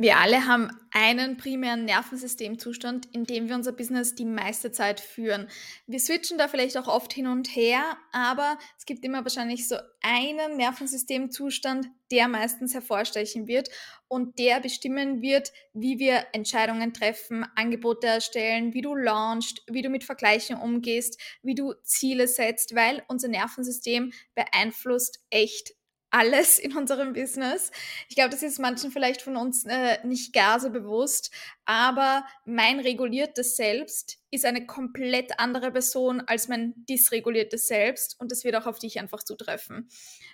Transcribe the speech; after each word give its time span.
Wir 0.00 0.18
alle 0.18 0.46
haben 0.46 0.70
einen 0.92 1.38
primären 1.38 1.84
Nervensystemzustand, 1.84 3.06
in 3.12 3.24
dem 3.24 3.48
wir 3.48 3.56
unser 3.56 3.72
Business 3.72 4.14
die 4.14 4.24
meiste 4.24 4.70
Zeit 4.70 5.00
führen. 5.00 5.48
Wir 5.88 5.98
switchen 5.98 6.38
da 6.38 6.46
vielleicht 6.46 6.76
auch 6.78 6.86
oft 6.86 7.12
hin 7.12 7.26
und 7.26 7.48
her, 7.48 7.82
aber 8.12 8.58
es 8.78 8.86
gibt 8.86 9.04
immer 9.04 9.24
wahrscheinlich 9.24 9.66
so 9.66 9.74
einen 10.00 10.56
Nervensystemzustand, 10.56 11.88
der 12.12 12.28
meistens 12.28 12.74
hervorstechen 12.74 13.48
wird 13.48 13.70
und 14.06 14.38
der 14.38 14.60
bestimmen 14.60 15.20
wird, 15.20 15.52
wie 15.72 15.98
wir 15.98 16.26
Entscheidungen 16.32 16.94
treffen, 16.94 17.44
Angebote 17.56 18.06
erstellen, 18.06 18.74
wie 18.74 18.82
du 18.82 18.94
launchst, 18.94 19.64
wie 19.66 19.82
du 19.82 19.88
mit 19.88 20.04
Vergleichen 20.04 20.58
umgehst, 20.58 21.20
wie 21.42 21.56
du 21.56 21.74
Ziele 21.82 22.28
setzt, 22.28 22.76
weil 22.76 23.02
unser 23.08 23.26
Nervensystem 23.26 24.12
beeinflusst 24.36 25.24
echt 25.30 25.72
alles 26.10 26.58
in 26.58 26.76
unserem 26.76 27.12
Business. 27.12 27.70
Ich 28.08 28.16
glaube, 28.16 28.30
das 28.30 28.42
ist 28.42 28.58
manchen 28.58 28.90
vielleicht 28.90 29.22
von 29.22 29.36
uns 29.36 29.64
äh, 29.64 29.98
nicht 30.06 30.32
gar 30.32 30.60
so 30.60 30.70
bewusst, 30.70 31.30
aber 31.68 32.24
mein 32.46 32.80
reguliertes 32.80 33.54
Selbst 33.54 34.22
ist 34.30 34.46
eine 34.46 34.64
komplett 34.64 35.38
andere 35.38 35.70
Person 35.70 36.22
als 36.22 36.48
mein 36.48 36.72
dysreguliertes 36.88 37.68
Selbst 37.68 38.18
und 38.18 38.32
das 38.32 38.42
wird 38.42 38.56
auch 38.56 38.64
auf 38.64 38.78
dich 38.78 38.98
einfach 38.98 39.22
zutreffen. 39.22 39.86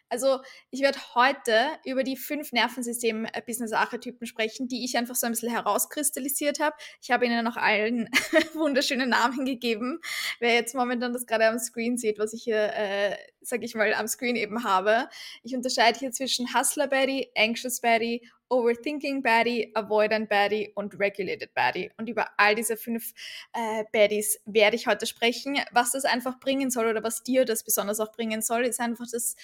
Also 0.09 0.39
ich 0.71 0.81
werde 0.81 1.01
heute 1.17 1.67
über 1.85 2.05
die 2.05 2.17
fünf 2.17 2.53
Nervensystem-Business-Archetypen 2.53 4.29
sprechen, 4.29 4.69
die 4.69 4.85
ich 4.85 4.97
einfach 4.97 5.17
so 5.17 5.27
ein 5.27 5.33
bisschen 5.33 5.51
herauskristallisiert 5.51 6.61
habe. 6.61 6.77
Ich 7.03 7.11
habe 7.11 7.27
ihnen 7.27 7.45
noch 7.45 7.57
allen 7.57 8.09
wunderschöne 8.55 9.09
Namen 9.09 9.45
gegeben. 9.45 9.99
Wer 10.39 10.55
jetzt 10.55 10.77
momentan 10.77 11.13
das 11.13 11.27
gerade 11.27 11.49
am 11.49 11.59
Screen 11.59 11.99
sieht, 11.99 12.21
was 12.21 12.33
ich 12.33 12.45
hier, 12.45 12.73
äh, 12.77 13.17
sage 13.41 13.65
ich 13.65 13.75
mal, 13.75 13.93
am 13.95 14.07
Screen 14.07 14.37
eben 14.37 14.63
habe. 14.63 15.09
Ich 15.43 15.53
unterscheide 15.53 15.99
hier 15.99 16.13
zwischen 16.13 16.55
Hustler 16.55 16.87
Betty, 16.87 17.29
Anxious 17.37 17.81
Betty 17.81 18.23
Overthinking 18.55 19.23
Baddie, 19.23 19.73
Avoidant 19.75 20.29
Baddie 20.29 20.71
und 20.77 20.97
Regulated 20.99 21.53
Baddie. 21.55 21.91
Und 21.97 22.09
über 22.09 22.29
all 22.37 22.55
diese 22.55 22.77
fünf 22.77 23.13
äh, 23.53 23.85
Baddies 23.93 24.41
werde 24.45 24.77
ich 24.77 24.87
heute 24.87 25.07
sprechen. 25.07 25.59
Was 25.73 25.91
das 25.91 26.05
einfach 26.05 26.39
bringen 26.39 26.71
soll 26.71 26.87
oder 26.87 27.03
was 27.03 27.25
dir 27.25 27.45
das 27.45 27.65
besonders 27.65 27.99
auch 27.99 28.13
bringen 28.13 28.43
soll, 28.43 28.65
ist 28.65 28.79
einfach, 28.79 29.07
dass 29.11 29.35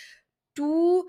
du 0.55 1.09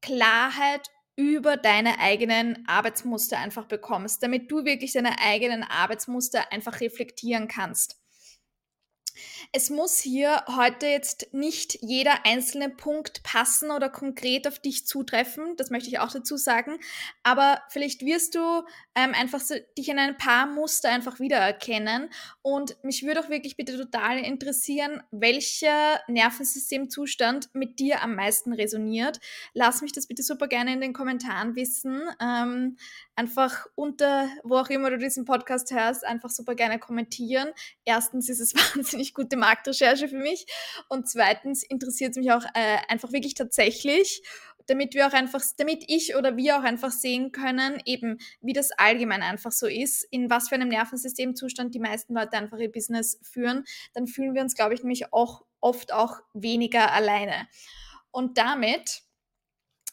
Klarheit 0.00 0.90
über 1.16 1.56
deine 1.56 1.98
eigenen 1.98 2.64
Arbeitsmuster 2.68 3.38
einfach 3.38 3.66
bekommst, 3.66 4.22
damit 4.22 4.50
du 4.50 4.64
wirklich 4.64 4.92
deine 4.92 5.18
eigenen 5.18 5.64
Arbeitsmuster 5.64 6.52
einfach 6.52 6.80
reflektieren 6.80 7.48
kannst. 7.48 8.00
Es 9.52 9.70
muss 9.70 9.98
hier 9.98 10.44
heute 10.56 10.86
jetzt 10.86 11.28
nicht 11.32 11.78
jeder 11.82 12.24
einzelne 12.24 12.70
Punkt 12.70 13.22
passen 13.22 13.70
oder 13.70 13.88
konkret 13.88 14.46
auf 14.46 14.58
dich 14.58 14.86
zutreffen, 14.86 15.56
das 15.56 15.70
möchte 15.70 15.88
ich 15.88 15.98
auch 15.98 16.12
dazu 16.12 16.36
sagen, 16.36 16.78
aber 17.22 17.62
vielleicht 17.68 18.04
wirst 18.04 18.34
du 18.34 18.62
ähm, 18.94 19.12
einfach 19.14 19.40
so, 19.40 19.54
dich 19.76 19.88
in 19.88 19.98
ein 19.98 20.16
paar 20.16 20.46
Muster 20.46 20.90
einfach 20.90 21.20
wiedererkennen 21.20 22.10
und 22.42 22.76
mich 22.82 23.04
würde 23.04 23.20
auch 23.20 23.28
wirklich 23.28 23.56
bitte 23.56 23.76
total 23.76 24.18
interessieren, 24.18 25.02
welcher 25.10 26.00
Nervensystemzustand 26.08 27.50
mit 27.54 27.78
dir 27.78 28.02
am 28.02 28.14
meisten 28.14 28.52
resoniert. 28.52 29.20
Lass 29.52 29.82
mich 29.82 29.92
das 29.92 30.06
bitte 30.06 30.22
super 30.22 30.48
gerne 30.48 30.72
in 30.72 30.80
den 30.80 30.92
Kommentaren 30.92 31.56
wissen. 31.56 32.02
Ähm, 32.20 32.76
einfach 33.20 33.66
unter, 33.74 34.30
wo 34.44 34.56
auch 34.56 34.70
immer 34.70 34.88
du 34.88 34.96
diesen 34.96 35.26
Podcast 35.26 35.70
hörst, 35.72 36.06
einfach 36.06 36.30
super 36.30 36.54
gerne 36.54 36.78
kommentieren. 36.78 37.50
Erstens 37.84 38.30
ist 38.30 38.40
es 38.40 38.54
wahnsinnig 38.74 39.12
gute 39.12 39.36
Marktrecherche 39.36 40.08
für 40.08 40.16
mich 40.16 40.46
und 40.88 41.06
zweitens 41.06 41.62
interessiert 41.62 42.12
es 42.12 42.16
mich 42.16 42.32
auch 42.32 42.44
äh, 42.54 42.78
einfach 42.88 43.12
wirklich 43.12 43.34
tatsächlich, 43.34 44.22
damit 44.68 44.94
wir 44.94 45.06
auch 45.06 45.12
einfach, 45.12 45.42
damit 45.58 45.84
ich 45.88 46.16
oder 46.16 46.38
wir 46.38 46.58
auch 46.58 46.62
einfach 46.62 46.92
sehen 46.92 47.30
können, 47.30 47.82
eben 47.84 48.16
wie 48.40 48.54
das 48.54 48.70
allgemein 48.72 49.22
einfach 49.22 49.52
so 49.52 49.66
ist, 49.66 50.02
in 50.10 50.30
was 50.30 50.48
für 50.48 50.54
einem 50.54 50.68
Nervensystemzustand 50.68 51.74
die 51.74 51.80
meisten 51.80 52.14
Leute 52.14 52.38
einfach 52.38 52.58
ihr 52.58 52.72
Business 52.72 53.18
führen, 53.22 53.64
dann 53.92 54.06
fühlen 54.06 54.34
wir 54.34 54.40
uns, 54.40 54.54
glaube 54.54 54.72
ich, 54.72 54.80
nämlich 54.80 55.12
auch 55.12 55.44
oft 55.60 55.92
auch 55.92 56.20
weniger 56.32 56.90
alleine. 56.92 57.48
Und 58.12 58.38
damit 58.38 59.02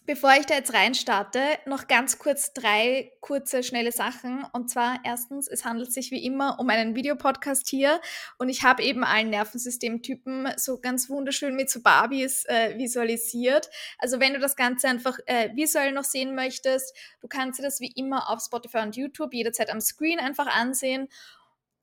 Bevor 0.07 0.31
ich 0.40 0.45
da 0.45 0.53
jetzt 0.53 0.73
reinstarte, 0.73 1.41
noch 1.66 1.90
ganz 1.90 2.18
kurz 2.18 2.53
drei 2.53 3.12
kurze, 3.19 3.62
schnelle 3.62 3.91
Sachen. 3.91 4.45
Und 4.53 4.69
zwar 4.69 5.01
erstens, 5.03 5.50
es 5.50 5.66
handelt 5.66 5.91
sich 5.91 6.12
wie 6.12 6.25
immer 6.25 6.62
um 6.62 6.69
einen 6.69 6.95
Videopodcast 6.95 7.68
hier 7.68 8.00
und 8.38 8.47
ich 8.47 8.63
habe 8.63 8.84
eben 8.84 9.03
allen 9.03 9.29
Nervensystemtypen 9.29 10.47
so 10.56 10.79
ganz 10.79 11.09
wunderschön 11.09 11.57
mit 11.57 11.69
so 11.69 11.81
Barbies 11.81 12.45
äh, 12.45 12.78
visualisiert. 12.78 13.69
Also 14.00 14.22
wenn 14.22 14.34
du 14.34 14.40
das 14.40 14.56
Ganze 14.56 14.88
einfach 14.88 15.19
äh, 15.25 15.53
visuell 15.57 15.91
noch 15.91 16.06
sehen 16.06 16.35
möchtest, 16.35 16.95
du 17.19 17.28
kannst 17.28 17.59
dir 17.59 17.63
das 17.63 17.81
wie 17.81 17.91
immer 17.91 18.29
auf 18.29 18.41
Spotify 18.41 18.78
und 18.78 18.95
YouTube 18.95 19.34
jederzeit 19.34 19.69
am 19.69 19.81
Screen 19.81 20.19
einfach 20.22 20.47
ansehen. 20.47 21.09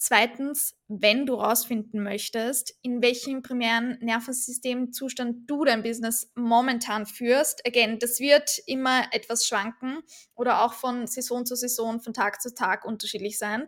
Zweitens, 0.07 0.77
wenn 0.87 1.25
du 1.25 1.33
rausfinden 1.33 2.03
möchtest, 2.03 2.75
in 2.83 3.01
welchem 3.01 3.41
primären 3.41 3.97
Nervensystemzustand 4.03 5.49
du 5.51 5.65
dein 5.65 5.83
Business 5.83 6.31
momentan 6.35 7.07
führst, 7.07 7.67
again, 7.67 7.99
das 7.99 8.21
wird 8.21 8.59
immer 8.67 9.05
etwas 9.13 9.47
schwanken 9.47 10.01
oder 10.35 10.61
auch 10.63 10.75
von 10.75 11.07
Saison 11.07 11.47
zu 11.47 11.57
Saison, 11.57 12.03
von 12.03 12.13
Tag 12.13 12.43
zu 12.43 12.55
Tag 12.55 12.85
unterschiedlich 12.85 13.39
sein. 13.39 13.67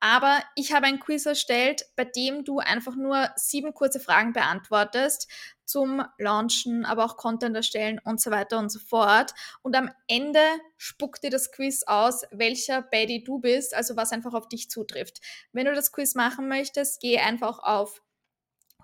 Aber 0.00 0.42
ich 0.54 0.72
habe 0.72 0.86
ein 0.86 1.00
Quiz 1.00 1.26
erstellt, 1.26 1.86
bei 1.96 2.04
dem 2.04 2.44
du 2.44 2.58
einfach 2.58 2.96
nur 2.96 3.30
sieben 3.36 3.72
kurze 3.72 3.98
Fragen 3.98 4.32
beantwortest 4.32 5.28
zum 5.64 6.04
Launchen, 6.18 6.84
aber 6.84 7.04
auch 7.04 7.16
Content 7.16 7.56
erstellen 7.56 8.00
und 8.04 8.20
so 8.20 8.30
weiter 8.30 8.58
und 8.58 8.70
so 8.70 8.78
fort. 8.78 9.32
Und 9.62 9.74
am 9.74 9.90
Ende 10.06 10.40
spuckt 10.76 11.24
dir 11.24 11.30
das 11.30 11.50
Quiz 11.50 11.82
aus, 11.86 12.22
welcher 12.30 12.82
Baddie 12.82 13.24
du 13.24 13.40
bist, 13.40 13.74
also 13.74 13.96
was 13.96 14.12
einfach 14.12 14.34
auf 14.34 14.48
dich 14.48 14.70
zutrifft. 14.70 15.20
Wenn 15.52 15.66
du 15.66 15.74
das 15.74 15.92
Quiz 15.92 16.14
machen 16.14 16.48
möchtest, 16.48 17.00
geh 17.00 17.18
einfach 17.18 17.58
auf 17.58 18.02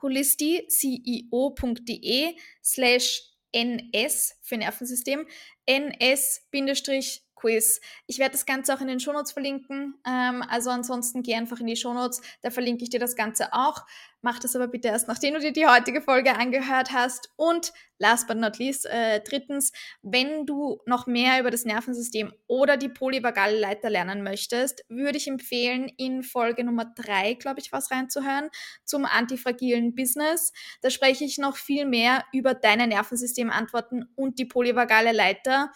holisticeo.de 0.02 2.36
slash 2.62 3.22
ns 3.54 4.34
für 4.40 4.56
Nervensystem, 4.56 5.28
ns 5.70 6.40
Quiz. 7.42 7.80
Ich 8.06 8.18
werde 8.18 8.32
das 8.32 8.46
Ganze 8.46 8.74
auch 8.74 8.80
in 8.80 8.86
den 8.86 9.00
Shownotes 9.00 9.32
verlinken. 9.32 9.94
Ähm, 10.06 10.42
also 10.48 10.70
ansonsten 10.70 11.22
geh 11.22 11.34
einfach 11.34 11.58
in 11.60 11.66
die 11.66 11.76
Shownotes, 11.76 12.22
da 12.40 12.50
verlinke 12.50 12.84
ich 12.84 12.90
dir 12.90 13.00
das 13.00 13.16
Ganze 13.16 13.52
auch. 13.52 13.84
Mach 14.24 14.38
das 14.38 14.54
aber 14.54 14.68
bitte 14.68 14.86
erst, 14.86 15.08
nachdem 15.08 15.34
du 15.34 15.40
dir 15.40 15.52
die 15.52 15.66
heutige 15.66 16.00
Folge 16.00 16.36
angehört 16.36 16.92
hast. 16.92 17.32
Und 17.34 17.72
last 17.98 18.28
but 18.28 18.36
not 18.36 18.56
least, 18.58 18.86
äh, 18.86 19.20
drittens, 19.20 19.72
wenn 20.02 20.46
du 20.46 20.78
noch 20.86 21.08
mehr 21.08 21.40
über 21.40 21.50
das 21.50 21.64
Nervensystem 21.64 22.32
oder 22.46 22.76
die 22.76 22.88
polyvagale 22.88 23.58
Leiter 23.58 23.90
lernen 23.90 24.22
möchtest, 24.22 24.84
würde 24.88 25.18
ich 25.18 25.26
empfehlen, 25.26 25.90
in 25.96 26.22
Folge 26.22 26.62
Nummer 26.62 26.84
drei, 26.84 27.34
glaube 27.34 27.58
ich, 27.58 27.72
was 27.72 27.90
reinzuhören, 27.90 28.48
zum 28.84 29.06
antifragilen 29.06 29.96
Business. 29.96 30.52
Da 30.82 30.90
spreche 30.90 31.24
ich 31.24 31.38
noch 31.38 31.56
viel 31.56 31.84
mehr 31.84 32.24
über 32.32 32.54
deine 32.54 32.86
Nervensystemantworten 32.86 34.08
und 34.14 34.38
die 34.38 34.44
polyvagale 34.44 35.10
Leiter. 35.10 35.72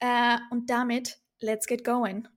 Äh, 0.00 0.38
und 0.50 0.70
damit, 0.70 1.18
let's 1.40 1.66
get 1.66 1.84
going. 1.84 2.28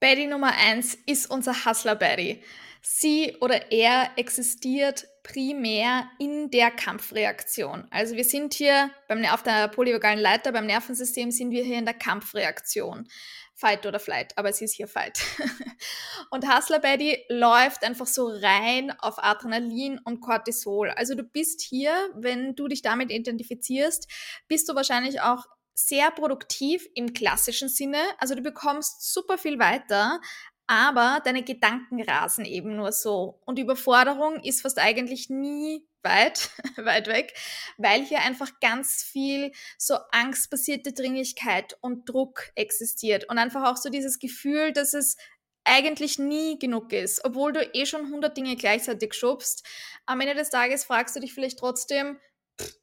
Betty 0.00 0.26
Nummer 0.26 0.52
1 0.52 0.96
ist 1.06 1.30
unser 1.30 1.64
Hustler 1.64 1.96
Betty. 1.96 2.42
Sie 2.82 3.36
oder 3.40 3.72
er 3.72 4.12
existiert 4.16 5.06
primär 5.24 6.08
in 6.18 6.50
der 6.50 6.70
Kampfreaktion. 6.70 7.86
Also 7.90 8.14
wir 8.14 8.24
sind 8.24 8.54
hier 8.54 8.90
beim, 9.08 9.24
auf 9.26 9.42
der 9.42 9.68
polyvagalen 9.68 10.20
Leiter, 10.20 10.52
beim 10.52 10.66
Nervensystem 10.66 11.30
sind 11.30 11.50
wir 11.50 11.64
hier 11.64 11.78
in 11.78 11.84
der 11.84 11.94
Kampfreaktion. 11.94 13.08
Fight 13.54 13.84
oder 13.86 13.98
Flight, 13.98 14.38
aber 14.38 14.52
sie 14.52 14.66
ist 14.66 14.74
hier 14.74 14.86
Fight. 14.86 15.20
und 16.30 16.48
Hustler 16.48 16.78
Betty 16.78 17.24
läuft 17.28 17.82
einfach 17.82 18.06
so 18.06 18.28
rein 18.28 18.92
auf 19.00 19.18
Adrenalin 19.18 19.98
und 20.04 20.20
Cortisol. 20.20 20.90
Also 20.90 21.16
du 21.16 21.24
bist 21.24 21.60
hier, 21.60 21.92
wenn 22.14 22.54
du 22.54 22.68
dich 22.68 22.82
damit 22.82 23.10
identifizierst, 23.10 24.06
bist 24.46 24.68
du 24.68 24.76
wahrscheinlich 24.76 25.20
auch 25.22 25.44
sehr 25.78 26.10
produktiv 26.10 26.88
im 26.94 27.12
klassischen 27.12 27.68
Sinne. 27.68 28.02
Also 28.18 28.34
du 28.34 28.42
bekommst 28.42 29.12
super 29.12 29.38
viel 29.38 29.60
weiter, 29.60 30.20
aber 30.66 31.20
deine 31.24 31.44
Gedanken 31.44 32.02
rasen 32.02 32.44
eben 32.44 32.74
nur 32.74 32.90
so. 32.90 33.40
Und 33.46 33.60
Überforderung 33.60 34.40
ist 34.42 34.62
fast 34.62 34.78
eigentlich 34.80 35.30
nie 35.30 35.86
weit, 36.02 36.50
weit 36.76 37.06
weg, 37.06 37.32
weil 37.76 38.04
hier 38.04 38.20
einfach 38.22 38.58
ganz 38.60 39.04
viel 39.04 39.52
so 39.78 39.94
angstbasierte 40.10 40.92
Dringlichkeit 40.92 41.78
und 41.80 42.08
Druck 42.08 42.50
existiert 42.56 43.28
und 43.28 43.38
einfach 43.38 43.70
auch 43.70 43.76
so 43.76 43.88
dieses 43.88 44.18
Gefühl, 44.18 44.72
dass 44.72 44.94
es 44.94 45.16
eigentlich 45.62 46.18
nie 46.18 46.58
genug 46.58 46.92
ist, 46.92 47.24
obwohl 47.24 47.52
du 47.52 47.62
eh 47.72 47.86
schon 47.86 48.06
100 48.06 48.36
Dinge 48.36 48.56
gleichzeitig 48.56 49.14
schubst. 49.14 49.64
Am 50.06 50.20
Ende 50.20 50.34
des 50.34 50.50
Tages 50.50 50.84
fragst 50.84 51.14
du 51.14 51.20
dich 51.20 51.34
vielleicht 51.34 51.58
trotzdem, 51.58 52.18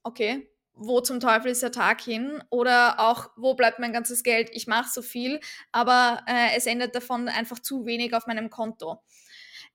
okay, 0.04 0.48
wo 0.76 1.02
zum 1.02 1.20
Teufel 1.20 1.52
ist 1.52 1.64
der 1.64 1.72
Tag 1.72 2.02
hin 2.02 2.44
oder 2.50 3.00
auch, 3.00 3.32
wo 3.36 3.54
bleibt 3.54 3.80
mein 3.80 3.94
ganzes 3.94 4.24
Geld? 4.24 4.50
Ich 4.54 4.68
mache 4.68 4.90
so 4.92 5.02
viel, 5.02 5.40
aber 5.72 6.24
äh, 6.28 6.56
es 6.56 6.66
ändert 6.66 6.96
davon 6.96 7.30
einfach 7.30 7.60
zu 7.60 7.86
wenig 7.86 8.14
auf 8.14 8.28
meinem 8.28 8.50
Konto. 8.50 9.02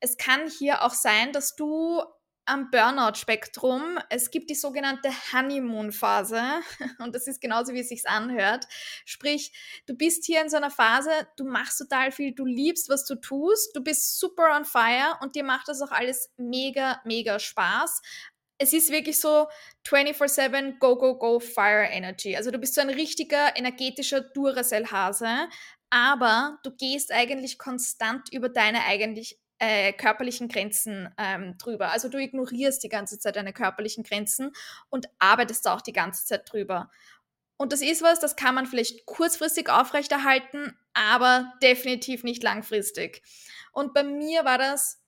Es 0.00 0.16
kann 0.16 0.48
hier 0.48 0.82
auch 0.84 0.94
sein, 0.94 1.32
dass 1.32 1.56
du 1.56 2.02
am 2.46 2.70
Burnout-Spektrum. 2.70 3.98
Es 4.08 4.30
gibt 4.30 4.50
die 4.50 4.54
sogenannte 4.54 5.10
Honeymoon-Phase 5.32 6.42
und 6.98 7.14
das 7.14 7.26
ist 7.26 7.40
genauso, 7.40 7.72
wie 7.74 7.80
es 7.80 7.88
sich 7.88 8.08
anhört. 8.08 8.66
Sprich, 9.04 9.52
du 9.86 9.94
bist 9.94 10.24
hier 10.24 10.42
in 10.42 10.48
so 10.48 10.56
einer 10.56 10.70
Phase, 10.70 11.10
du 11.36 11.44
machst 11.44 11.78
total 11.78 12.10
viel, 12.10 12.34
du 12.34 12.44
liebst, 12.44 12.88
was 12.88 13.04
du 13.06 13.14
tust, 13.14 13.74
du 13.76 13.82
bist 13.82 14.18
super 14.18 14.56
on 14.56 14.64
fire 14.64 15.16
und 15.20 15.36
dir 15.36 15.44
macht 15.44 15.68
das 15.68 15.80
auch 15.80 15.92
alles 15.92 16.30
mega, 16.36 17.00
mega 17.04 17.38
Spaß. 17.38 18.02
Es 18.62 18.74
ist 18.74 18.90
wirklich 18.90 19.18
so 19.18 19.48
24-7 19.88 20.78
Go, 20.78 20.96
Go, 20.96 21.16
Go 21.16 21.40
Fire 21.40 21.88
Energy. 21.90 22.36
Also 22.36 22.50
du 22.50 22.58
bist 22.58 22.74
so 22.74 22.82
ein 22.82 22.90
richtiger 22.90 23.56
energetischer 23.56 24.20
Duracell-Hase, 24.20 25.48
aber 25.88 26.58
du 26.62 26.70
gehst 26.70 27.10
eigentlich 27.10 27.58
konstant 27.58 28.30
über 28.30 28.50
deine 28.50 28.84
eigentlich 28.84 29.38
äh, 29.58 29.94
körperlichen 29.94 30.48
Grenzen 30.48 31.08
ähm, 31.16 31.56
drüber. 31.56 31.90
Also 31.90 32.10
du 32.10 32.18
ignorierst 32.18 32.82
die 32.84 32.90
ganze 32.90 33.18
Zeit 33.18 33.36
deine 33.36 33.54
körperlichen 33.54 34.04
Grenzen 34.04 34.52
und 34.90 35.06
arbeitest 35.18 35.66
auch 35.66 35.80
die 35.80 35.94
ganze 35.94 36.26
Zeit 36.26 36.52
drüber. 36.52 36.90
Und 37.56 37.72
das 37.72 37.80
ist 37.80 38.02
was, 38.02 38.20
das 38.20 38.36
kann 38.36 38.54
man 38.54 38.66
vielleicht 38.66 39.06
kurzfristig 39.06 39.70
aufrechterhalten, 39.70 40.76
aber 40.92 41.52
definitiv 41.62 42.24
nicht 42.24 42.42
langfristig. 42.42 43.22
Und 43.72 43.94
bei 43.94 44.02
mir 44.02 44.44
war 44.44 44.58
das 44.58 44.99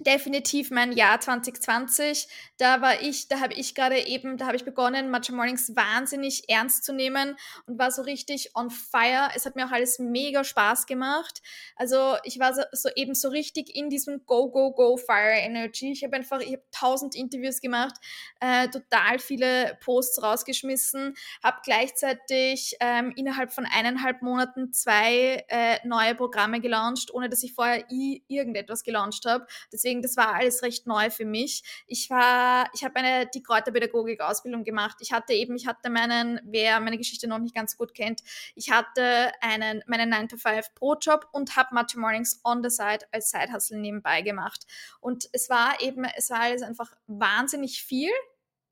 definitiv 0.00 0.70
mein 0.70 0.92
Jahr 0.92 1.20
2020. 1.20 2.26
Da 2.56 2.80
war 2.80 3.02
ich, 3.02 3.28
da 3.28 3.40
habe 3.40 3.54
ich 3.54 3.74
gerade 3.74 4.06
eben, 4.06 4.38
da 4.38 4.46
habe 4.46 4.56
ich 4.56 4.64
begonnen, 4.64 5.10
Matcha 5.10 5.32
Mornings 5.32 5.76
wahnsinnig 5.76 6.48
ernst 6.48 6.84
zu 6.84 6.92
nehmen 6.92 7.36
und 7.66 7.78
war 7.78 7.90
so 7.90 8.02
richtig 8.02 8.56
on 8.56 8.70
fire. 8.70 9.28
Es 9.34 9.44
hat 9.44 9.56
mir 9.56 9.66
auch 9.66 9.72
alles 9.72 9.98
mega 9.98 10.42
Spaß 10.42 10.86
gemacht. 10.86 11.42
Also 11.76 12.16
ich 12.24 12.38
war 12.38 12.54
so, 12.54 12.62
so 12.72 12.88
eben 12.96 13.14
so 13.14 13.28
richtig 13.28 13.76
in 13.76 13.90
diesem 13.90 14.24
Go, 14.24 14.50
Go, 14.50 14.72
Go 14.72 14.96
Fire 14.96 15.38
Energy. 15.38 15.92
Ich 15.92 16.02
habe 16.02 16.16
einfach, 16.16 16.40
ich 16.40 16.52
habe 16.52 16.64
tausend 16.72 17.14
Interviews 17.14 17.60
gemacht, 17.60 17.94
äh, 18.40 18.68
total 18.68 19.18
viele 19.18 19.78
Posts 19.84 20.22
rausgeschmissen, 20.22 21.14
habe 21.42 21.58
gleichzeitig 21.62 22.76
ähm, 22.80 23.12
innerhalb 23.16 23.52
von 23.52 23.66
eineinhalb 23.66 24.22
Monaten 24.22 24.72
zwei 24.72 25.44
äh, 25.48 25.76
neue 25.86 26.14
Programme 26.14 26.60
gelauncht, 26.60 27.12
ohne 27.12 27.28
dass 27.28 27.42
ich 27.42 27.52
vorher 27.52 27.84
irgendetwas 27.90 28.82
gelauncht 28.82 29.26
habe. 29.26 29.46
Deswegen 29.72 29.89
Deswegen, 29.90 30.02
das 30.02 30.16
war 30.16 30.34
alles 30.34 30.62
recht 30.62 30.86
neu 30.86 31.10
für 31.10 31.24
mich. 31.24 31.64
Ich 31.88 32.10
war, 32.10 32.70
ich 32.74 32.84
habe 32.84 32.94
eine 32.96 33.26
die 33.26 33.42
Kräuterpädagogik-Ausbildung 33.42 34.62
gemacht. 34.62 34.98
Ich 35.00 35.12
hatte 35.12 35.32
eben, 35.32 35.56
ich 35.56 35.66
hatte 35.66 35.90
meinen, 35.90 36.40
wer 36.44 36.78
meine 36.78 36.96
Geschichte 36.96 37.26
noch 37.26 37.40
nicht 37.40 37.56
ganz 37.56 37.76
gut 37.76 37.92
kennt, 37.92 38.22
ich 38.54 38.70
hatte 38.70 39.32
einen 39.40 39.82
meinen 39.88 40.10
9 40.10 40.28
to 40.28 40.36
5 40.36 40.74
Pro-Job 40.76 41.26
und 41.32 41.56
habe 41.56 41.74
Matcha 41.74 41.98
Mornings 41.98 42.40
on 42.44 42.62
the 42.62 42.70
side 42.70 43.00
als 43.10 43.30
Side-Hustle 43.30 43.78
nebenbei 43.78 44.22
gemacht. 44.22 44.64
Und 45.00 45.28
es 45.32 45.50
war 45.50 45.80
eben, 45.80 46.04
es 46.16 46.30
war 46.30 46.40
alles 46.40 46.62
einfach 46.62 46.92
wahnsinnig 47.08 47.82
viel. 47.82 48.10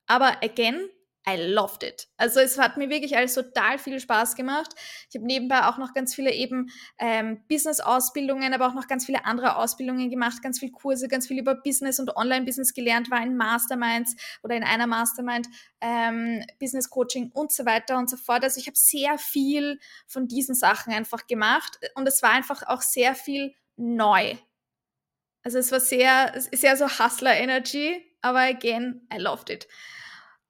Aber 0.07 0.41
again, 0.41 0.89
I 1.27 1.35
loved 1.35 1.83
it. 1.83 2.07
Also 2.17 2.39
es 2.39 2.57
hat 2.57 2.77
mir 2.77 2.89
wirklich 2.89 3.15
alles 3.17 3.33
total 3.33 3.77
viel 3.77 3.99
Spaß 3.99 4.35
gemacht. 4.35 4.73
Ich 5.09 5.15
habe 5.15 5.25
nebenbei 5.25 5.65
auch 5.65 5.77
noch 5.77 5.93
ganz 5.93 6.15
viele 6.15 6.33
eben 6.33 6.71
ähm, 6.97 7.43
Business-Ausbildungen, 7.47 8.53
aber 8.53 8.67
auch 8.67 8.73
noch 8.73 8.87
ganz 8.87 9.05
viele 9.05 9.25
andere 9.25 9.57
Ausbildungen 9.57 10.09
gemacht, 10.09 10.41
ganz 10.41 10.59
viele 10.59 10.71
Kurse, 10.71 11.07
ganz 11.07 11.27
viel 11.27 11.39
über 11.39 11.55
Business 11.55 11.99
und 11.99 12.15
Online-Business 12.15 12.73
gelernt, 12.73 13.11
war 13.11 13.21
in 13.21 13.35
Masterminds 13.35 14.15
oder 14.43 14.55
in 14.55 14.63
einer 14.63 14.87
Mastermind, 14.87 15.47
ähm, 15.81 16.43
Business-Coaching 16.59 17.31
und 17.33 17.51
so 17.51 17.65
weiter 17.65 17.97
und 17.97 18.09
so 18.09 18.17
fort. 18.17 18.43
Also 18.43 18.59
ich 18.59 18.67
habe 18.67 18.77
sehr 18.77 19.17
viel 19.17 19.79
von 20.07 20.27
diesen 20.27 20.55
Sachen 20.55 20.93
einfach 20.93 21.27
gemacht 21.27 21.79
und 21.95 22.07
es 22.07 22.23
war 22.23 22.31
einfach 22.31 22.63
auch 22.65 22.81
sehr 22.81 23.13
viel 23.13 23.53
neu. 23.75 24.35
Also 25.43 25.57
es 25.57 25.71
war 25.71 25.79
sehr, 25.79 26.33
sehr 26.51 26.75
so 26.75 26.87
Hustler-Energy, 26.87 28.05
aber 28.21 28.39
again, 28.39 29.07
I 29.13 29.17
loved 29.17 29.49
it. 29.49 29.67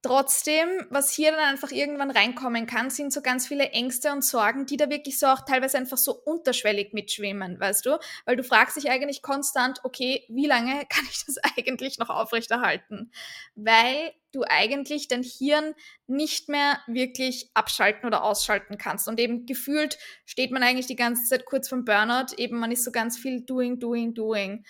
Trotzdem, 0.02 0.70
was 0.90 1.12
hier 1.12 1.32
dann 1.32 1.42
einfach 1.42 1.72
irgendwann 1.72 2.10
reinkommen 2.10 2.66
kann, 2.66 2.90
sind 2.90 3.12
so 3.12 3.22
ganz 3.22 3.48
viele 3.48 3.72
Ängste 3.72 4.14
und 4.14 4.24
Sorgen, 4.24 4.66
die 4.66 4.78
da 4.78 4.90
wirklich 4.90 5.20
so 5.20 5.28
auch 5.28 5.42
teilweise 5.42 5.78
einfach 5.78 5.98
so 5.98 6.14
unterschwellig 6.14 6.94
mitschwimmen, 6.94 7.60
weißt 7.60 7.86
du? 7.86 8.00
Weil 8.24 8.38
du 8.38 8.46
fragst 8.46 8.78
dich 8.78 8.90
eigentlich 8.90 9.22
konstant, 9.22 9.82
okay, 9.84 10.24
wie 10.30 10.48
lange 10.48 10.86
kann 10.90 11.06
ich 11.12 11.26
das 11.26 11.36
eigentlich 11.58 11.98
noch 11.98 12.10
aufrechterhalten? 12.10 13.12
Weil 13.56 14.14
du 14.32 14.44
eigentlich 14.48 15.10
dein 15.10 15.24
Hirn 15.24 15.76
nicht 16.08 16.48
mehr 16.48 16.80
wirklich 16.88 17.50
abschalten 17.54 18.08
oder 18.08 18.24
ausschalten 18.24 18.78
kannst. 18.78 19.10
Und 19.10 19.20
eben 19.20 19.46
gefühlt 19.46 19.98
steht 20.26 20.52
man 20.52 20.64
eigentlich 20.64 20.88
die 20.88 20.96
ganze 20.96 21.26
Zeit 21.26 21.44
kurz 21.44 21.68
vom 21.68 21.84
Burnout, 21.84 22.36
eben 22.38 22.58
man 22.58 22.72
ist 22.72 22.86
so 22.86 22.92
ganz 22.92 23.18
viel 23.18 23.42
doing, 23.42 23.80
doing, 23.80 24.14
doing. 24.14 24.64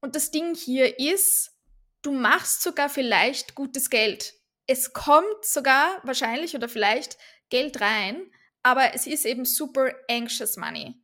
Und 0.00 0.16
das 0.16 0.30
Ding 0.30 0.54
hier 0.54 0.98
ist, 0.98 1.52
du 2.00 2.12
machst 2.12 2.62
sogar 2.62 2.88
vielleicht 2.88 3.54
gutes 3.54 3.90
Geld 3.90 4.35
es 4.66 4.92
kommt 4.92 5.44
sogar 5.44 6.00
wahrscheinlich 6.02 6.54
oder 6.54 6.68
vielleicht 6.68 7.18
Geld 7.48 7.80
rein, 7.80 8.30
aber 8.62 8.94
es 8.94 9.06
ist 9.06 9.24
eben 9.24 9.44
super 9.44 9.92
anxious 10.10 10.56
money. 10.56 11.00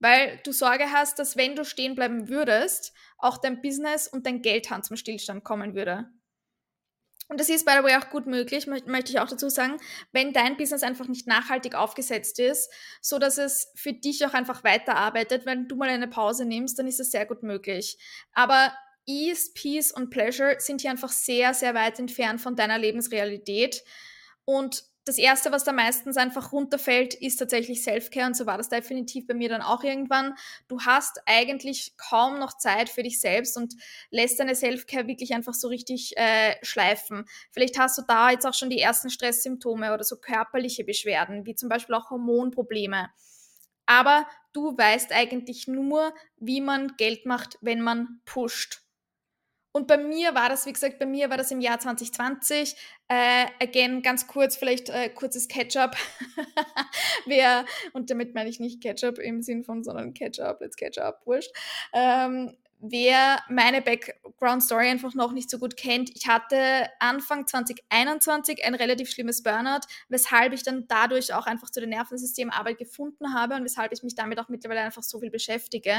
Weil 0.00 0.40
du 0.44 0.52
Sorge 0.52 0.90
hast, 0.90 1.18
dass 1.18 1.36
wenn 1.36 1.54
du 1.54 1.64
stehen 1.64 1.94
bleiben 1.94 2.28
würdest, 2.28 2.92
auch 3.18 3.38
dein 3.38 3.60
Business 3.60 4.08
und 4.08 4.26
dein 4.26 4.42
Geldhand 4.42 4.84
zum 4.84 4.96
Stillstand 4.96 5.44
kommen 5.44 5.74
würde. 5.74 6.10
Und 7.28 7.38
das 7.38 7.48
ist, 7.48 7.64
by 7.64 7.74
the 7.78 7.84
way, 7.84 7.94
auch 7.94 8.10
gut 8.10 8.26
möglich, 8.26 8.66
möchte 8.66 9.12
ich 9.12 9.20
auch 9.20 9.28
dazu 9.28 9.48
sagen, 9.48 9.76
wenn 10.10 10.32
dein 10.32 10.56
Business 10.56 10.82
einfach 10.82 11.06
nicht 11.06 11.28
nachhaltig 11.28 11.76
aufgesetzt 11.76 12.40
ist, 12.40 12.72
so 13.00 13.20
dass 13.20 13.38
es 13.38 13.70
für 13.76 13.92
dich 13.92 14.26
auch 14.26 14.34
einfach 14.34 14.64
weiterarbeitet. 14.64 15.46
Wenn 15.46 15.68
du 15.68 15.76
mal 15.76 15.88
eine 15.88 16.08
Pause 16.08 16.44
nimmst, 16.44 16.76
dann 16.76 16.88
ist 16.88 16.98
es 16.98 17.12
sehr 17.12 17.26
gut 17.26 17.44
möglich. 17.44 17.98
Aber 18.32 18.72
Ease, 19.06 19.50
Peace 19.54 19.92
und 19.92 20.10
Pleasure 20.10 20.56
sind 20.58 20.80
hier 20.80 20.90
einfach 20.90 21.10
sehr, 21.10 21.54
sehr 21.54 21.74
weit 21.74 21.98
entfernt 21.98 22.40
von 22.40 22.56
deiner 22.56 22.78
Lebensrealität. 22.78 23.82
Und 24.44 24.84
das 25.06 25.18
Erste, 25.18 25.50
was 25.50 25.64
da 25.64 25.72
meistens 25.72 26.16
einfach 26.16 26.52
runterfällt, 26.52 27.14
ist 27.14 27.36
tatsächlich 27.36 27.82
Selfcare. 27.82 28.26
Und 28.26 28.36
so 28.36 28.46
war 28.46 28.58
das 28.58 28.68
definitiv 28.68 29.26
bei 29.26 29.34
mir 29.34 29.48
dann 29.48 29.62
auch 29.62 29.82
irgendwann. 29.82 30.34
Du 30.68 30.80
hast 30.82 31.22
eigentlich 31.26 31.96
kaum 31.96 32.38
noch 32.38 32.58
Zeit 32.58 32.90
für 32.90 33.02
dich 33.02 33.20
selbst 33.20 33.56
und 33.56 33.74
lässt 34.10 34.38
deine 34.38 34.54
Selfcare 34.54 35.06
wirklich 35.06 35.34
einfach 35.34 35.54
so 35.54 35.68
richtig 35.68 36.16
äh, 36.16 36.54
schleifen. 36.62 37.24
Vielleicht 37.50 37.78
hast 37.78 37.98
du 37.98 38.02
da 38.06 38.30
jetzt 38.30 38.46
auch 38.46 38.54
schon 38.54 38.70
die 38.70 38.78
ersten 38.78 39.10
Stresssymptome 39.10 39.92
oder 39.92 40.04
so 40.04 40.16
körperliche 40.16 40.84
Beschwerden, 40.84 41.46
wie 41.46 41.54
zum 41.54 41.68
Beispiel 41.68 41.94
auch 41.94 42.10
Hormonprobleme. 42.10 43.08
Aber 43.86 44.26
du 44.52 44.76
weißt 44.76 45.12
eigentlich 45.12 45.66
nur, 45.66 46.14
wie 46.36 46.60
man 46.60 46.94
Geld 46.96 47.26
macht, 47.26 47.58
wenn 47.62 47.80
man 47.80 48.20
pusht. 48.24 48.82
Und 49.72 49.86
bei 49.86 49.98
mir 49.98 50.34
war 50.34 50.48
das, 50.48 50.66
wie 50.66 50.72
gesagt, 50.72 50.98
bei 50.98 51.06
mir 51.06 51.30
war 51.30 51.36
das 51.36 51.50
im 51.50 51.60
Jahr 51.60 51.78
2020. 51.78 52.74
Äh, 53.08 53.46
again, 53.62 54.02
ganz 54.02 54.26
kurz, 54.26 54.56
vielleicht 54.56 54.88
äh, 54.88 55.08
kurzes 55.10 55.46
Ketchup. 55.46 55.96
Wer, 57.26 57.64
und 57.92 58.10
damit 58.10 58.34
meine 58.34 58.50
ich 58.50 58.58
nicht 58.58 58.82
Ketchup 58.82 59.18
im 59.18 59.42
Sinn 59.42 59.62
von, 59.62 59.84
sondern 59.84 60.12
Ketchup, 60.12 60.60
let's 60.60 60.76
Ketchup, 60.76 61.20
wurscht. 61.24 61.52
Ähm, 61.92 62.56
wer 62.80 63.40
meine 63.48 63.82
Background 63.82 64.62
Story 64.62 64.88
einfach 64.88 65.14
noch 65.14 65.32
nicht 65.32 65.50
so 65.50 65.58
gut 65.58 65.76
kennt, 65.76 66.10
ich 66.16 66.26
hatte 66.26 66.88
Anfang 66.98 67.46
2021 67.46 68.64
ein 68.64 68.74
relativ 68.74 69.10
schlimmes 69.10 69.42
Burnout, 69.42 69.86
weshalb 70.08 70.52
ich 70.52 70.62
dann 70.62 70.86
dadurch 70.88 71.34
auch 71.34 71.46
einfach 71.46 71.70
zu 71.70 71.80
der 71.80 71.88
Nervensystemarbeit 71.88 72.78
gefunden 72.78 73.34
habe 73.34 73.54
und 73.54 73.64
weshalb 73.64 73.92
ich 73.92 74.02
mich 74.02 74.14
damit 74.14 74.40
auch 74.40 74.48
mittlerweile 74.48 74.80
einfach 74.80 75.02
so 75.02 75.20
viel 75.20 75.30
beschäftige. 75.30 75.94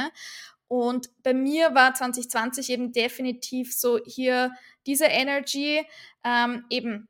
Und 0.72 1.10
bei 1.22 1.34
mir 1.34 1.76
war 1.76 1.94
2020 1.94 2.70
eben 2.70 2.94
definitiv 2.94 3.76
so 3.76 4.00
hier 4.06 4.54
diese 4.88 5.04
Energy, 5.04 5.86
ähm, 6.24 6.64
eben 6.70 7.10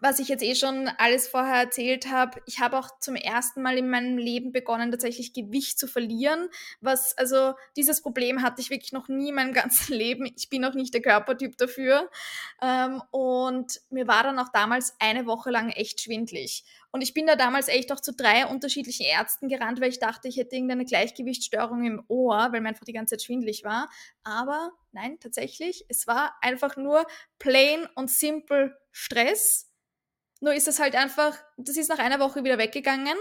was 0.00 0.20
ich 0.20 0.28
jetzt 0.28 0.44
eh 0.44 0.54
schon 0.54 0.88
alles 0.98 1.26
vorher 1.26 1.56
erzählt 1.56 2.10
habe, 2.10 2.40
ich 2.46 2.60
habe 2.60 2.78
auch 2.78 3.00
zum 3.00 3.16
ersten 3.16 3.62
Mal 3.62 3.76
in 3.78 3.90
meinem 3.90 4.16
Leben 4.16 4.52
begonnen, 4.52 4.92
tatsächlich 4.92 5.32
Gewicht 5.32 5.78
zu 5.78 5.88
verlieren. 5.88 6.48
Was, 6.80 7.18
also 7.18 7.54
dieses 7.76 8.02
Problem 8.02 8.42
hatte 8.42 8.60
ich 8.60 8.70
wirklich 8.70 8.92
noch 8.92 9.08
nie 9.08 9.30
in 9.30 9.34
meinem 9.34 9.52
ganzen 9.52 9.94
Leben. 9.94 10.30
Ich 10.36 10.48
bin 10.48 10.64
auch 10.64 10.74
nicht 10.74 10.94
der 10.94 11.02
Körpertyp 11.02 11.56
dafür. 11.56 12.10
Ähm, 12.62 13.02
und 13.10 13.80
mir 13.90 14.06
war 14.06 14.22
dann 14.22 14.38
auch 14.38 14.50
damals 14.52 14.94
eine 15.00 15.26
Woche 15.26 15.50
lang 15.50 15.70
echt 15.70 16.00
schwindlig. 16.00 16.64
Und 16.90 17.02
ich 17.02 17.12
bin 17.12 17.26
da 17.26 17.36
damals 17.36 17.68
echt 17.68 17.92
auch 17.92 18.00
zu 18.00 18.14
drei 18.14 18.46
unterschiedlichen 18.46 19.04
Ärzten 19.04 19.48
gerannt, 19.48 19.80
weil 19.80 19.90
ich 19.90 19.98
dachte, 19.98 20.28
ich 20.28 20.36
hätte 20.36 20.54
irgendeine 20.54 20.84
Gleichgewichtsstörung 20.84 21.84
im 21.84 22.04
Ohr, 22.08 22.48
weil 22.52 22.60
mir 22.60 22.68
einfach 22.68 22.84
die 22.84 22.92
ganze 22.92 23.16
Zeit 23.16 23.24
schwindlig 23.24 23.64
war. 23.64 23.90
Aber 24.22 24.70
nein, 24.92 25.18
tatsächlich, 25.20 25.84
es 25.88 26.06
war 26.06 26.34
einfach 26.40 26.76
nur 26.76 27.04
plain 27.38 27.86
und 27.94 28.10
simple 28.10 28.78
Stress 28.90 29.67
nur 30.40 30.54
ist 30.54 30.68
es 30.68 30.78
halt 30.78 30.94
einfach, 30.94 31.36
das 31.56 31.76
ist 31.76 31.88
nach 31.88 31.98
einer 31.98 32.20
Woche 32.20 32.44
wieder 32.44 32.58
weggegangen 32.58 33.16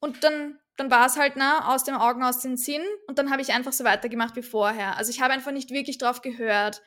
und 0.00 0.24
dann, 0.24 0.58
dann 0.76 0.90
war 0.90 1.06
es 1.06 1.16
halt 1.16 1.34
na, 1.36 1.74
aus 1.74 1.84
den 1.84 1.94
Augen, 1.94 2.22
aus 2.22 2.40
den 2.40 2.56
Sinn 2.56 2.82
und 3.06 3.18
dann 3.18 3.30
habe 3.30 3.42
ich 3.42 3.52
einfach 3.52 3.72
so 3.72 3.84
weitergemacht 3.84 4.36
wie 4.36 4.42
vorher. 4.42 4.96
Also 4.96 5.10
ich 5.10 5.20
habe 5.20 5.34
einfach 5.34 5.52
nicht 5.52 5.70
wirklich 5.70 5.98
drauf 5.98 6.22
gehört. 6.22 6.82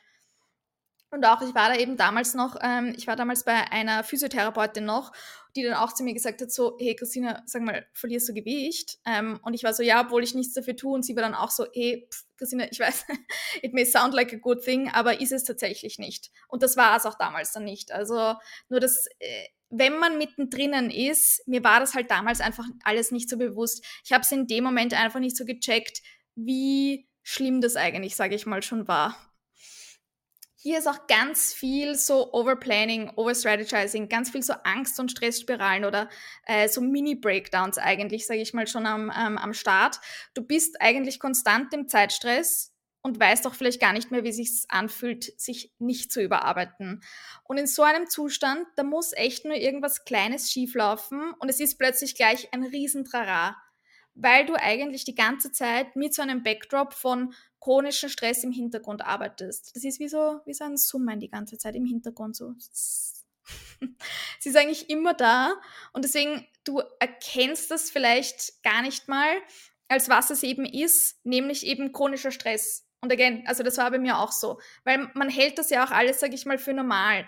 Und 1.11 1.25
auch, 1.25 1.41
ich 1.41 1.55
war 1.55 1.69
da 1.69 1.75
eben 1.75 1.97
damals 1.97 2.35
noch, 2.35 2.55
ähm, 2.61 2.93
ich 2.95 3.07
war 3.07 3.15
damals 3.15 3.43
bei 3.43 3.71
einer 3.71 4.03
Physiotherapeutin 4.03 4.85
noch, 4.85 5.11
die 5.55 5.63
dann 5.63 5.73
auch 5.73 5.93
zu 5.93 6.03
mir 6.03 6.13
gesagt 6.13 6.41
hat, 6.41 6.51
so, 6.51 6.77
hey 6.79 6.95
Christina, 6.95 7.41
sag 7.45 7.63
mal, 7.63 7.85
verlierst 7.93 8.29
du 8.29 8.33
Gewicht? 8.33 8.99
Ähm, 9.05 9.39
und 9.41 9.55
ich 9.55 9.63
war 9.63 9.73
so, 9.73 9.81
ja, 9.81 10.01
obwohl 10.01 10.23
ich 10.23 10.35
nichts 10.35 10.53
dafür 10.53 10.75
tue. 10.75 10.93
Und 10.93 11.03
sie 11.03 11.15
war 11.15 11.23
dann 11.23 11.33
auch 11.33 11.49
so, 11.49 11.65
hey, 11.73 12.07
pff, 12.11 12.25
Christina, 12.37 12.65
ich 12.69 12.79
weiß, 12.79 13.05
it 13.63 13.73
may 13.73 13.85
sound 13.85 14.13
like 14.13 14.33
a 14.33 14.37
good 14.37 14.63
thing, 14.63 14.89
aber 14.89 15.19
ist 15.19 15.31
es 15.31 15.43
tatsächlich 15.43 15.97
nicht. 15.97 16.29
Und 16.47 16.61
das 16.61 16.77
war 16.77 16.95
es 16.95 17.05
auch 17.05 17.17
damals 17.17 17.51
dann 17.53 17.63
nicht. 17.63 17.91
Also 17.91 18.35
nur 18.69 18.79
das, 18.79 19.07
äh, 19.17 19.45
wenn 19.71 19.97
man 19.97 20.17
mittendrin 20.17 20.91
ist, 20.91 21.47
mir 21.47 21.63
war 21.63 21.79
das 21.79 21.95
halt 21.95 22.11
damals 22.11 22.39
einfach 22.41 22.65
alles 22.83 23.11
nicht 23.11 23.29
so 23.29 23.37
bewusst. 23.37 23.83
Ich 24.03 24.11
habe 24.11 24.23
es 24.23 24.31
in 24.31 24.47
dem 24.47 24.63
Moment 24.63 24.93
einfach 24.93 25.19
nicht 25.19 25.37
so 25.37 25.45
gecheckt, 25.45 26.01
wie 26.35 27.07
schlimm 27.23 27.61
das 27.61 27.75
eigentlich, 27.75 28.15
sage 28.15 28.35
ich 28.35 28.45
mal, 28.45 28.63
schon 28.63 28.87
war. 28.87 29.15
Hier 30.61 30.77
ist 30.77 30.89
auch 30.89 31.07
ganz 31.07 31.53
viel 31.53 31.95
so 31.95 32.33
Overplanning, 32.33 33.11
Overstrategizing, 33.15 34.09
ganz 34.09 34.29
viel 34.29 34.43
so 34.43 34.51
Angst- 34.65 34.99
und 34.99 35.09
Stressspiralen 35.09 35.85
oder 35.85 36.09
äh, 36.45 36.67
so 36.67 36.81
Mini-Breakdowns 36.81 37.77
eigentlich, 37.77 38.27
sage 38.27 38.41
ich 38.41 38.53
mal, 38.53 38.67
schon 38.67 38.85
am, 38.85 39.09
ähm, 39.17 39.37
am 39.37 39.53
Start. 39.53 40.01
Du 40.33 40.41
bist 40.41 40.81
eigentlich 40.81 41.17
konstant 41.17 41.73
im 41.73 41.87
Zeitstress 41.87 42.73
und 43.01 43.17
weißt 43.17 43.47
auch 43.47 43.53
vielleicht 43.53 43.79
gar 43.79 43.93
nicht 43.93 44.11
mehr, 44.11 44.25
wie 44.25 44.33
sich 44.33 44.65
anfühlt, 44.67 45.39
sich 45.39 45.73
nicht 45.79 46.11
zu 46.11 46.21
überarbeiten. 46.21 47.03
Und 47.45 47.57
in 47.57 47.65
so 47.65 47.83
einem 47.83 48.09
Zustand, 48.09 48.67
da 48.75 48.83
muss 48.83 49.13
echt 49.13 49.45
nur 49.45 49.55
irgendwas 49.55 50.03
Kleines 50.03 50.51
schieflaufen 50.51 51.31
und 51.39 51.47
es 51.47 51.61
ist 51.61 51.77
plötzlich 51.77 52.15
gleich 52.15 52.53
ein 52.53 52.63
Riesentrara, 52.63 53.55
weil 54.21 54.45
du 54.45 54.55
eigentlich 54.55 55.05
die 55.05 55.15
ganze 55.15 55.51
Zeit 55.51 55.95
mit 55.95 56.13
so 56.13 56.21
einem 56.21 56.43
Backdrop 56.43 56.93
von 56.93 57.33
chronischen 57.59 58.09
Stress 58.09 58.43
im 58.43 58.51
Hintergrund 58.51 59.01
arbeitest. 59.01 59.75
Das 59.75 59.83
ist 59.83 59.99
wie 59.99 60.07
so, 60.07 60.39
wie 60.45 60.53
so 60.53 60.63
ein 60.63 60.77
Summen 60.77 61.19
die 61.19 61.29
ganze 61.29 61.57
Zeit 61.57 61.75
im 61.75 61.85
Hintergrund 61.85 62.35
so. 62.35 62.53
Sie 64.39 64.49
ist 64.49 64.57
eigentlich 64.57 64.89
immer 64.89 65.13
da 65.13 65.53
und 65.93 66.05
deswegen, 66.05 66.45
du 66.63 66.81
erkennst 66.99 67.71
das 67.71 67.89
vielleicht 67.89 68.61
gar 68.63 68.81
nicht 68.81 69.07
mal, 69.07 69.29
als 69.87 70.09
was 70.09 70.29
es 70.29 70.43
eben 70.43 70.65
ist, 70.65 71.19
nämlich 71.23 71.65
eben 71.65 71.91
chronischer 71.91 72.31
Stress. 72.31 72.85
Und 73.01 73.11
again, 73.11 73.43
also 73.47 73.63
das 73.63 73.77
war 73.77 73.89
bei 73.91 73.97
mir 73.97 74.19
auch 74.19 74.31
so, 74.31 74.59
weil 74.83 75.09
man 75.13 75.29
hält 75.29 75.57
das 75.57 75.69
ja 75.69 75.85
auch 75.85 75.91
alles, 75.91 76.19
sage 76.19 76.35
ich 76.35 76.45
mal, 76.45 76.57
für 76.57 76.73
normal. 76.73 77.27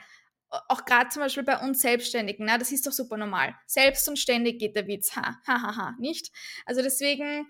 Auch 0.68 0.86
gerade 0.86 1.10
zum 1.10 1.22
Beispiel 1.22 1.44
bei 1.44 1.58
uns 1.60 1.82
Selbstständigen, 1.82 2.46
na, 2.46 2.58
das 2.58 2.72
ist 2.72 2.86
doch 2.86 2.92
super 2.92 3.16
normal. 3.18 3.56
Selbst 3.68 4.08
und 4.10 4.20
ständig 4.20 4.60
geht 4.60 4.76
der 4.76 4.88
Witz, 4.88 5.16
ha, 5.16 5.40
ha, 5.48 5.62
ha, 5.62 5.76
ha, 5.78 5.96
nicht? 5.98 6.32
Also 6.66 6.82
deswegen, 6.82 7.48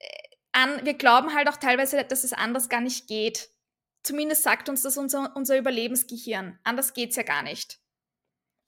äh, 0.00 0.06
an, 0.52 0.84
wir 0.84 0.94
glauben 0.94 1.34
halt 1.34 1.48
auch 1.48 1.56
teilweise, 1.56 2.02
dass 2.04 2.24
es 2.24 2.32
anders 2.32 2.68
gar 2.68 2.80
nicht 2.80 3.06
geht. 3.06 3.50
Zumindest 4.02 4.42
sagt 4.42 4.68
uns 4.68 4.82
das 4.82 4.96
unser, 4.96 5.34
unser 5.36 5.56
Überlebensgehirn. 5.56 6.58
Anders 6.64 6.92
geht 6.92 7.10
es 7.10 7.16
ja 7.16 7.22
gar 7.22 7.42
nicht. 7.42 7.78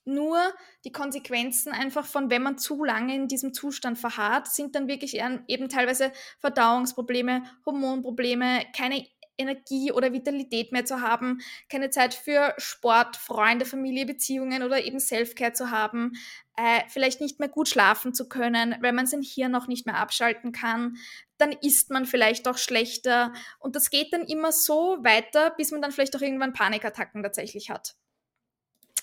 Nur 0.09 0.39
die 0.85 0.93
Konsequenzen 0.93 1.73
einfach 1.73 2.07
von, 2.07 2.31
wenn 2.31 2.43
man 2.43 2.59
zu 2.59 2.85
lange 2.85 3.15
in 3.17 3.27
diesem 3.27 3.53
Zustand 3.53 3.99
verharrt, 3.99 4.47
sind 4.47 4.77
dann 4.77 4.87
wirklich 4.87 5.21
eben 5.49 5.69
teilweise 5.69 6.13
Verdauungsprobleme, 6.39 7.43
Hormonprobleme, 7.67 8.67
keine 8.75 9.05
Energie 9.39 9.93
oder 9.93 10.13
Vitalität 10.13 10.73
mehr 10.73 10.85
zu 10.85 11.01
haben, 11.01 11.41
keine 11.69 11.91
Zeit 11.91 12.15
für 12.15 12.55
Sport, 12.59 13.17
Freunde, 13.17 13.65
Familie, 13.65 14.07
Beziehungen 14.07 14.63
oder 14.63 14.85
eben 14.85 14.99
Selfcare 14.99 15.53
zu 15.53 15.71
haben, 15.71 16.13
äh, 16.57 16.81
vielleicht 16.89 17.21
nicht 17.21 17.39
mehr 17.39 17.49
gut 17.49 17.69
schlafen 17.69 18.15
zu 18.15 18.29
können, 18.29 18.77
weil 18.81 18.93
man 18.93 19.07
sein 19.07 19.23
Hirn 19.23 19.53
noch 19.53 19.69
nicht 19.69 19.87
mehr 19.87 19.99
abschalten 19.99 20.53
kann, 20.53 20.97
dann 21.39 21.53
isst 21.53 21.91
man 21.91 22.07
vielleicht 22.07 22.49
auch 22.49 22.59
schlechter 22.59 23.33
und 23.59 23.77
das 23.77 23.91
geht 23.91 24.13
dann 24.13 24.27
immer 24.27 24.53
so 24.53 24.99
weiter, 25.03 25.51
bis 25.51 25.71
man 25.71 25.83
dann 25.83 25.93
vielleicht 25.93 26.17
auch 26.17 26.23
irgendwann 26.23 26.55
Panikattacken 26.55 27.23
tatsächlich 27.23 27.71
hat. 27.71 27.97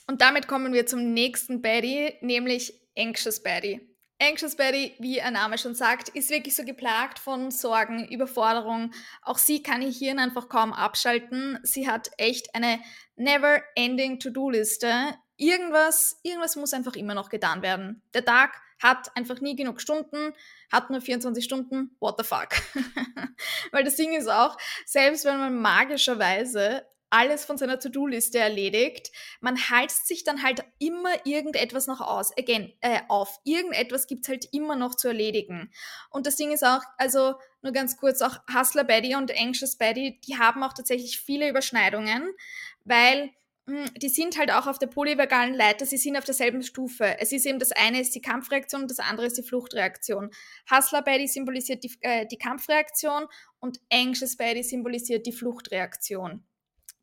Und 0.07 0.21
damit 0.21 0.47
kommen 0.47 0.73
wir 0.73 0.85
zum 0.85 1.13
nächsten 1.13 1.61
Baddie, 1.61 2.13
nämlich 2.21 2.81
Anxious 2.97 3.41
Baddie. 3.41 3.92
Anxious 4.23 4.55
Betty, 4.55 4.95
wie 4.99 5.17
ihr 5.17 5.31
Name 5.31 5.57
schon 5.57 5.75
sagt, 5.75 6.07
ist 6.07 6.29
wirklich 6.29 6.55
so 6.55 6.63
geplagt 6.63 7.19
von 7.19 7.51
Sorgen, 7.51 8.07
Überforderung. 8.07 8.93
Auch 9.21 9.37
sie 9.37 9.61
kann 9.61 9.81
ihr 9.81 9.91
Hirn 9.91 10.17
einfach 10.17 10.47
kaum 10.47 10.71
abschalten. 10.71 11.59
Sie 11.63 11.89
hat 11.89 12.09
echt 12.17 12.55
eine 12.55 12.79
never-ending 13.17 14.19
To-Do-Liste. 14.19 15.13
Irgendwas, 15.35 16.21
irgendwas 16.23 16.55
muss 16.55 16.73
einfach 16.73 16.95
immer 16.95 17.15
noch 17.15 17.27
getan 17.27 17.61
werden. 17.61 18.01
Der 18.13 18.23
Tag 18.23 18.61
hat 18.81 19.13
einfach 19.17 19.41
nie 19.41 19.57
genug 19.57 19.81
Stunden, 19.81 20.33
hat 20.71 20.89
nur 20.89 21.01
24 21.01 21.43
Stunden, 21.43 21.93
what 21.99 22.15
the 22.17 22.23
fuck. 22.23 22.49
Weil 23.71 23.83
das 23.83 23.97
Ding 23.97 24.13
ist 24.13 24.29
auch, 24.29 24.57
selbst 24.85 25.25
wenn 25.25 25.37
man 25.37 25.61
magischerweise 25.61 26.85
alles 27.13 27.45
von 27.45 27.57
seiner 27.57 27.79
To-Do-Liste 27.79 28.39
erledigt. 28.39 29.11
Man 29.39 29.69
halst 29.69 30.07
sich 30.07 30.23
dann 30.23 30.41
halt 30.41 30.63
immer 30.79 31.13
irgendetwas 31.25 31.85
noch 31.85 32.01
aus, 32.01 32.35
again, 32.37 32.73
äh, 32.81 33.01
auf. 33.07 33.39
Irgendetwas 33.43 34.07
gibt 34.07 34.25
es 34.25 34.29
halt 34.29 34.47
immer 34.51 34.75
noch 34.75 34.95
zu 34.95 35.09
erledigen. 35.09 35.71
Und 36.09 36.25
das 36.25 36.35
Ding 36.35 36.51
ist 36.51 36.65
auch, 36.65 36.81
also 36.97 37.35
nur 37.61 37.71
ganz 37.71 37.97
kurz, 37.97 38.21
auch 38.21 38.39
Hustler 38.51 38.83
Betty 38.83 39.15
und 39.15 39.31
Anxious 39.39 39.77
Betty, 39.77 40.19
die 40.27 40.37
haben 40.37 40.63
auch 40.63 40.73
tatsächlich 40.73 41.19
viele 41.19 41.47
Überschneidungen, 41.47 42.33
weil 42.83 43.29
hm, 43.67 43.85
die 43.95 44.09
sind 44.09 44.37
halt 44.39 44.51
auch 44.51 44.65
auf 44.65 44.79
der 44.79 44.87
polyvagalen 44.87 45.53
Leiter, 45.53 45.85
sie 45.85 45.97
sind 45.97 46.17
auf 46.17 46.25
derselben 46.25 46.63
Stufe. 46.63 47.17
Es 47.19 47.31
ist 47.31 47.45
eben 47.45 47.59
das 47.59 47.71
eine 47.71 48.01
ist 48.01 48.15
die 48.15 48.21
Kampfreaktion 48.21 48.81
und 48.81 48.91
das 48.91 48.99
andere 48.99 49.27
ist 49.27 49.37
die 49.37 49.43
Fluchtreaktion. 49.43 50.31
Hustler 50.69 51.03
Betty 51.03 51.27
symbolisiert 51.27 51.83
die, 51.83 51.95
äh, 52.01 52.25
die 52.25 52.37
Kampfreaktion 52.37 53.27
und 53.59 53.79
Anxious 53.91 54.35
Betty 54.35 54.63
symbolisiert 54.63 55.27
die 55.27 55.31
Fluchtreaktion. 55.31 56.43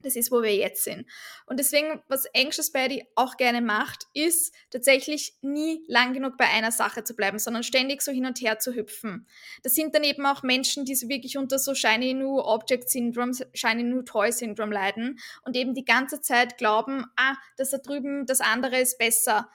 Das 0.03 0.17
ist, 0.17 0.33
wo 0.33 0.43
wir 0.43 0.55
jetzt 0.55 0.85
sind. 0.85 1.07
Und 1.47 1.61
deswegen, 1.61 2.03
was 2.09 2.25
Anxious 2.35 2.73
Betty 2.73 3.07
auch 3.17 3.37
gerne 3.37 3.61
macht, 3.61 4.07
ist 4.15 4.55
tatsächlich 4.71 5.35
nie 5.43 5.85
lang 5.89 6.15
genug 6.15 6.39
bei 6.39 6.49
einer 6.49 6.73
Sache 6.73 7.05
zu 7.05 7.15
bleiben, 7.15 7.39
sondern 7.39 7.63
ständig 7.63 8.01
so 8.01 8.11
hin 8.11 8.25
und 8.25 8.41
her 8.41 8.59
zu 8.59 8.75
hüpfen. 8.75 9.27
Das 9.63 9.75
sind 9.75 9.95
dann 9.95 10.05
eben 10.05 10.25
auch 10.25 10.43
Menschen, 10.43 10.87
die 10.87 10.95
so 10.95 11.09
wirklich 11.09 11.37
unter 11.37 11.59
so 11.59 11.75
Shiny 11.75 12.15
New 12.15 12.39
Object 12.39 12.89
Syndrome, 12.89 13.33
Shiny 13.53 13.83
New 13.83 14.03
Toy 14.03 14.33
Syndrome 14.33 14.73
leiden 14.73 15.19
und 15.43 15.55
eben 15.55 15.75
die 15.75 15.85
ganze 15.85 16.21
Zeit 16.23 16.57
glauben, 16.57 17.05
ah, 17.17 17.35
das 17.57 17.71
da 17.71 17.79
drüben, 17.79 18.25
das 18.25 18.41
andere 18.41 18.81
ist 18.81 18.99
besser. 18.99 19.51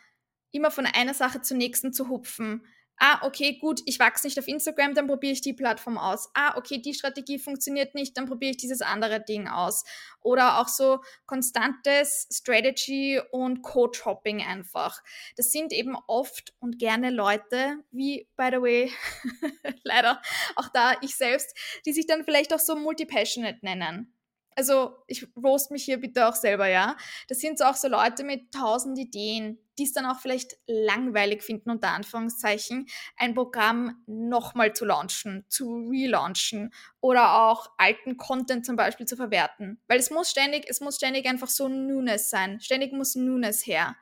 Immer 0.51 0.69
von 0.69 0.85
einer 0.85 1.13
Sache 1.13 1.41
zur 1.41 1.57
nächsten 1.57 1.91
zu 1.91 2.07
hupfen 2.07 2.65
Ah, 2.97 3.19
okay, 3.25 3.57
gut, 3.59 3.81
ich 3.85 3.99
wachse 3.99 4.25
nicht 4.25 4.39
auf 4.39 4.47
Instagram, 4.47 4.93
dann 4.93 5.07
probiere 5.07 5.33
ich 5.33 5.41
die 5.41 5.53
Plattform 5.53 5.97
aus. 5.97 6.29
Ah, 6.33 6.57
okay, 6.57 6.77
die 6.77 6.93
Strategie 6.93 7.39
funktioniert 7.39 7.93
nicht, 7.93 8.15
dann 8.17 8.25
probiere 8.25 8.51
ich 8.51 8.57
dieses 8.57 8.81
andere 8.81 9.21
Ding 9.21 9.47
aus. 9.47 9.83
Oder 10.21 10.59
auch 10.59 10.69
so 10.69 11.01
konstantes 11.25 12.27
Strategy 12.31 13.21
und 13.31 13.61
Code-Hopping 13.61 14.41
einfach. 14.41 15.03
Das 15.35 15.51
sind 15.51 15.73
eben 15.73 15.95
oft 16.07 16.53
und 16.59 16.79
gerne 16.79 17.09
Leute, 17.09 17.83
wie, 17.91 18.29
by 18.37 18.49
the 18.51 18.61
way, 18.61 18.91
leider 19.83 20.21
auch 20.55 20.69
da 20.69 20.93
ich 21.01 21.15
selbst, 21.15 21.55
die 21.85 21.93
sich 21.93 22.07
dann 22.07 22.23
vielleicht 22.23 22.53
auch 22.53 22.59
so 22.59 22.75
multi-passionate 22.75 23.59
nennen 23.61 24.14
also 24.55 24.95
ich 25.07 25.27
roast 25.35 25.71
mich 25.71 25.83
hier 25.83 25.99
bitte 25.99 26.27
auch 26.27 26.35
selber, 26.35 26.67
ja. 26.67 26.95
Das 27.27 27.39
sind 27.39 27.57
so 27.57 27.65
auch 27.65 27.75
so 27.75 27.87
Leute 27.87 28.23
mit 28.23 28.51
tausend 28.53 28.97
Ideen, 28.97 29.59
die 29.77 29.83
es 29.83 29.93
dann 29.93 30.05
auch 30.05 30.19
vielleicht 30.19 30.57
langweilig 30.67 31.43
finden, 31.43 31.69
unter 31.69 31.89
Anführungszeichen, 31.89 32.87
ein 33.17 33.35
Programm 33.35 34.01
nochmal 34.07 34.73
zu 34.73 34.85
launchen, 34.85 35.45
zu 35.49 35.89
relaunchen 35.89 36.73
oder 37.01 37.49
auch 37.49 37.69
alten 37.77 38.17
Content 38.17 38.65
zum 38.65 38.77
Beispiel 38.77 39.05
zu 39.05 39.17
verwerten. 39.17 39.81
Weil 39.87 39.99
es 39.99 40.09
muss 40.09 40.29
ständig, 40.29 40.65
es 40.69 40.79
muss 40.79 40.95
ständig 40.95 41.25
einfach 41.27 41.49
so 41.49 41.67
Newness 41.67 42.29
sein. 42.29 42.61
Ständig 42.61 42.93
muss 42.93 43.15
Newness 43.15 43.67
her. 43.67 43.95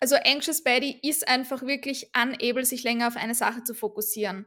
Also 0.00 0.16
Anxious 0.16 0.62
Betty 0.62 0.98
ist 1.02 1.26
einfach 1.26 1.62
wirklich 1.62 2.10
unable, 2.14 2.64
sich 2.64 2.82
länger 2.82 3.08
auf 3.08 3.16
eine 3.16 3.34
Sache 3.34 3.62
zu 3.62 3.74
fokussieren. 3.74 4.46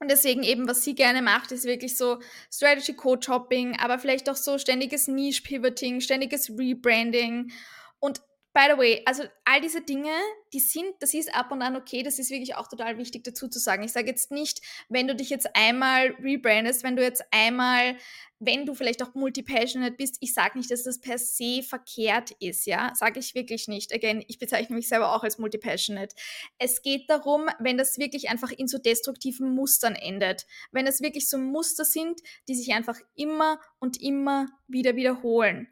Und 0.00 0.10
deswegen 0.10 0.42
eben, 0.44 0.68
was 0.68 0.84
sie 0.84 0.94
gerne 0.94 1.22
macht, 1.22 1.50
ist 1.50 1.64
wirklich 1.64 1.96
so 1.96 2.18
Strategy 2.52 2.94
Code 2.94 3.24
Shopping, 3.24 3.76
aber 3.78 3.98
vielleicht 3.98 4.30
auch 4.30 4.36
so 4.36 4.58
ständiges 4.58 5.08
Niche 5.08 5.42
Pivoting, 5.42 6.00
ständiges 6.00 6.50
Rebranding. 6.50 7.50
Und 7.98 8.22
by 8.54 8.62
the 8.72 8.78
way, 8.78 9.02
also 9.04 9.24
all 9.44 9.60
diese 9.60 9.82
Dinge, 9.82 10.10
die 10.52 10.60
sind, 10.60 10.94
das 11.00 11.14
ist 11.14 11.34
ab 11.34 11.52
und 11.52 11.62
an 11.62 11.76
okay, 11.76 12.02
das 12.02 12.18
ist 12.18 12.30
wirklich 12.30 12.56
auch 12.56 12.68
total 12.68 12.98
wichtig 12.98 13.24
dazu 13.24 13.48
zu 13.48 13.58
sagen. 13.58 13.82
Ich 13.82 13.92
sage 13.92 14.08
jetzt 14.08 14.30
nicht, 14.30 14.60
wenn 14.88 15.06
du 15.06 15.14
dich 15.14 15.30
jetzt 15.30 15.54
einmal 15.54 16.16
rebrandest, 16.22 16.82
wenn 16.82 16.96
du 16.96 17.02
jetzt 17.02 17.24
einmal 17.30 17.96
wenn 18.40 18.66
du 18.66 18.74
vielleicht 18.74 19.02
auch 19.02 19.14
multi-passionate 19.14 19.96
bist, 19.96 20.18
ich 20.20 20.32
sage 20.32 20.58
nicht, 20.58 20.70
dass 20.70 20.84
das 20.84 21.00
per 21.00 21.18
se 21.18 21.62
verkehrt 21.62 22.30
ist, 22.38 22.66
ja, 22.66 22.92
sage 22.94 23.18
ich 23.18 23.34
wirklich 23.34 23.66
nicht. 23.66 23.92
Again, 23.92 24.24
ich 24.28 24.38
bezeichne 24.38 24.76
mich 24.76 24.88
selber 24.88 25.14
auch 25.14 25.24
als 25.24 25.38
multi-passionate. 25.38 26.14
Es 26.58 26.82
geht 26.82 27.10
darum, 27.10 27.48
wenn 27.58 27.78
das 27.78 27.98
wirklich 27.98 28.28
einfach 28.28 28.52
in 28.52 28.68
so 28.68 28.78
destruktiven 28.78 29.54
Mustern 29.54 29.94
endet, 29.94 30.46
wenn 30.70 30.86
es 30.86 31.00
wirklich 31.00 31.28
so 31.28 31.38
Muster 31.38 31.84
sind, 31.84 32.20
die 32.46 32.54
sich 32.54 32.72
einfach 32.72 32.98
immer 33.16 33.60
und 33.80 34.00
immer 34.00 34.46
wieder 34.68 34.94
wiederholen. 34.94 35.68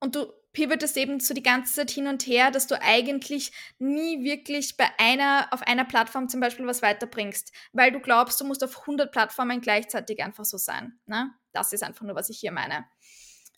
Und 0.00 0.16
du 0.16 0.32
pivotest 0.56 0.96
eben 0.96 1.20
so 1.20 1.34
die 1.34 1.42
ganze 1.42 1.74
Zeit 1.74 1.90
hin 1.90 2.06
und 2.06 2.26
her, 2.26 2.50
dass 2.50 2.66
du 2.66 2.80
eigentlich 2.80 3.52
nie 3.78 4.24
wirklich 4.24 4.78
bei 4.78 4.88
einer, 4.96 5.48
auf 5.50 5.60
einer 5.60 5.84
Plattform 5.84 6.30
zum 6.30 6.40
Beispiel 6.40 6.66
was 6.66 6.80
weiterbringst, 6.80 7.52
weil 7.74 7.92
du 7.92 8.00
glaubst, 8.00 8.40
du 8.40 8.46
musst 8.46 8.64
auf 8.64 8.80
100 8.80 9.12
Plattformen 9.12 9.60
gleichzeitig 9.60 10.24
einfach 10.24 10.46
so 10.46 10.56
sein. 10.56 10.98
Ne? 11.04 11.30
Das 11.52 11.74
ist 11.74 11.82
einfach 11.82 12.06
nur, 12.06 12.16
was 12.16 12.30
ich 12.30 12.38
hier 12.38 12.52
meine. 12.52 12.86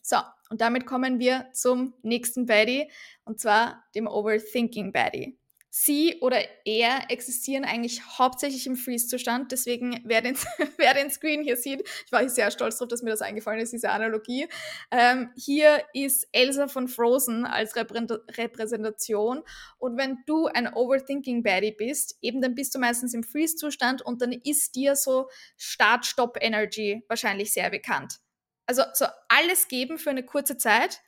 So, 0.02 0.16
und 0.50 0.60
damit 0.60 0.86
kommen 0.86 1.20
wir 1.20 1.46
zum 1.52 1.94
nächsten 2.02 2.46
Baddie, 2.46 2.90
und 3.24 3.38
zwar 3.38 3.84
dem 3.94 4.08
Overthinking 4.08 4.90
Baddie. 4.90 5.37
Sie 5.70 6.18
oder 6.20 6.42
er 6.64 7.10
existieren 7.10 7.64
eigentlich 7.64 8.02
hauptsächlich 8.18 8.66
im 8.66 8.76
Freeze-Zustand. 8.76 9.52
Deswegen, 9.52 10.00
wer 10.04 10.22
den, 10.22 10.36
wer 10.78 10.94
den 10.94 11.10
Screen 11.10 11.42
hier 11.42 11.56
sieht, 11.56 11.82
ich 12.06 12.12
war 12.12 12.26
sehr 12.28 12.50
stolz 12.50 12.78
darauf, 12.78 12.88
dass 12.88 13.02
mir 13.02 13.10
das 13.10 13.20
eingefallen 13.20 13.60
ist, 13.60 13.72
diese 13.72 13.90
Analogie. 13.90 14.48
Ähm, 14.90 15.30
hier 15.36 15.84
ist 15.92 16.26
Elsa 16.32 16.68
von 16.68 16.88
Frozen 16.88 17.44
als 17.44 17.76
Repräsentation. 17.76 19.42
Und 19.78 19.98
wenn 19.98 20.18
du 20.26 20.46
ein 20.46 20.72
Overthinking-Baddie 20.72 21.72
bist, 21.72 22.16
eben 22.22 22.40
dann 22.40 22.54
bist 22.54 22.74
du 22.74 22.78
meistens 22.78 23.12
im 23.12 23.22
Freeze-Zustand 23.22 24.00
und 24.02 24.22
dann 24.22 24.32
ist 24.32 24.74
dir 24.74 24.96
so 24.96 25.28
Start-Stop-Energy 25.58 27.04
wahrscheinlich 27.08 27.52
sehr 27.52 27.70
bekannt. 27.70 28.20
Also 28.66 28.82
so 28.92 29.06
alles 29.28 29.68
geben 29.68 29.98
für 29.98 30.10
eine 30.10 30.24
kurze 30.24 30.56
Zeit 30.56 31.00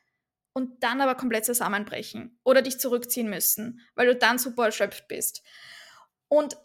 und 0.53 0.83
dann 0.83 1.01
aber 1.01 1.15
komplett 1.15 1.45
zusammenbrechen 1.45 2.39
oder 2.45 2.63
dich 2.63 2.79
zurückziehen 2.79 3.31
müssen, 3.31 3.81
weil 3.95 4.07
du 4.07 4.17
dann 4.17 4.39
super 4.39 4.67
erschöpft 4.67 5.09
bist. 5.09 5.43
Und 6.29 6.57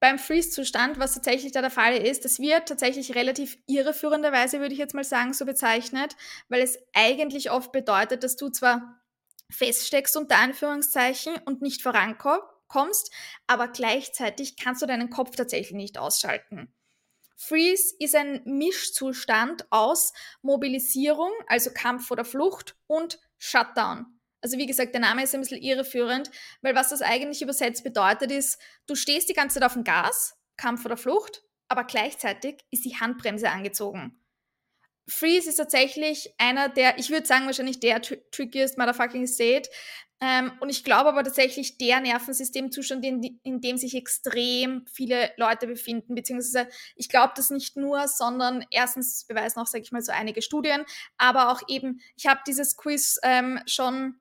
beim 0.00 0.18
Freeze-Zustand, 0.18 0.98
was 0.98 1.14
tatsächlich 1.14 1.52
da 1.52 1.60
der 1.60 1.70
Fall 1.70 1.96
ist, 1.96 2.24
das 2.24 2.38
wird 2.38 2.68
tatsächlich 2.68 3.14
relativ 3.14 3.58
irreführenderweise, 3.66 4.60
würde 4.60 4.72
ich 4.72 4.78
jetzt 4.78 4.94
mal 4.94 5.04
sagen, 5.04 5.32
so 5.32 5.44
bezeichnet, 5.44 6.16
weil 6.48 6.62
es 6.62 6.78
eigentlich 6.94 7.50
oft 7.50 7.72
bedeutet, 7.72 8.22
dass 8.22 8.36
du 8.36 8.48
zwar 8.48 9.02
feststeckst 9.50 10.16
unter 10.16 10.36
Anführungszeichen 10.36 11.34
und 11.46 11.62
nicht 11.62 11.82
vorankommst, 11.82 13.10
aber 13.46 13.68
gleichzeitig 13.68 14.56
kannst 14.56 14.82
du 14.82 14.86
deinen 14.86 15.10
Kopf 15.10 15.34
tatsächlich 15.34 15.74
nicht 15.74 15.98
ausschalten. 15.98 16.72
Freeze 17.40 17.94
ist 17.98 18.14
ein 18.14 18.42
Mischzustand 18.44 19.66
aus 19.70 20.12
Mobilisierung, 20.42 21.30
also 21.46 21.70
Kampf 21.72 22.10
oder 22.10 22.24
Flucht, 22.24 22.76
und 22.88 23.20
Shutdown. 23.38 24.06
Also 24.40 24.56
wie 24.56 24.66
gesagt, 24.66 24.94
der 24.94 25.00
Name 25.00 25.24
ist 25.24 25.34
ein 25.34 25.40
bisschen 25.40 25.62
irreführend, 25.62 26.30
weil 26.62 26.74
was 26.74 26.90
das 26.90 27.02
eigentlich 27.02 27.42
übersetzt 27.42 27.82
bedeutet 27.82 28.30
ist, 28.30 28.58
du 28.86 28.94
stehst 28.94 29.28
die 29.28 29.34
ganze 29.34 29.54
Zeit 29.54 29.66
auf 29.66 29.72
dem 29.72 29.84
Gas, 29.84 30.36
Kampf 30.56 30.84
oder 30.84 30.96
Flucht, 30.96 31.42
aber 31.68 31.84
gleichzeitig 31.84 32.64
ist 32.70 32.84
die 32.84 32.96
Handbremse 32.96 33.50
angezogen. 33.50 34.22
Freeze 35.08 35.48
ist 35.48 35.56
tatsächlich 35.56 36.34
einer 36.38 36.68
der, 36.68 36.98
ich 36.98 37.10
würde 37.10 37.26
sagen, 37.26 37.46
wahrscheinlich 37.46 37.80
der 37.80 38.02
trickiest 38.02 38.76
motherfucking 38.78 39.26
state, 39.26 39.68
ähm, 40.20 40.52
und 40.60 40.68
ich 40.68 40.82
glaube 40.82 41.10
aber 41.10 41.22
tatsächlich 41.22 41.78
der 41.78 42.00
Nervensystemzustand, 42.00 43.04
in, 43.04 43.40
in, 43.42 43.60
dem 43.60 43.76
sich 43.76 43.94
extrem 43.94 44.84
viele 44.92 45.30
Leute 45.36 45.66
befinden, 45.66 46.14
beziehungsweise 46.14 46.68
ich 46.96 47.08
glaube 47.08 47.34
das 47.36 47.50
nicht 47.50 47.76
nur, 47.76 48.08
sondern 48.08 48.64
erstens 48.70 49.24
beweisen 49.24 49.60
auch, 49.60 49.66
sage 49.66 49.84
ich 49.84 49.92
mal, 49.92 50.02
so 50.02 50.10
einige 50.12 50.42
Studien, 50.42 50.84
aber 51.18 51.52
auch 51.52 51.62
eben, 51.68 52.00
ich 52.16 52.26
habe 52.26 52.40
dieses 52.46 52.76
Quiz 52.76 53.18
ähm, 53.22 53.60
schon 53.66 54.20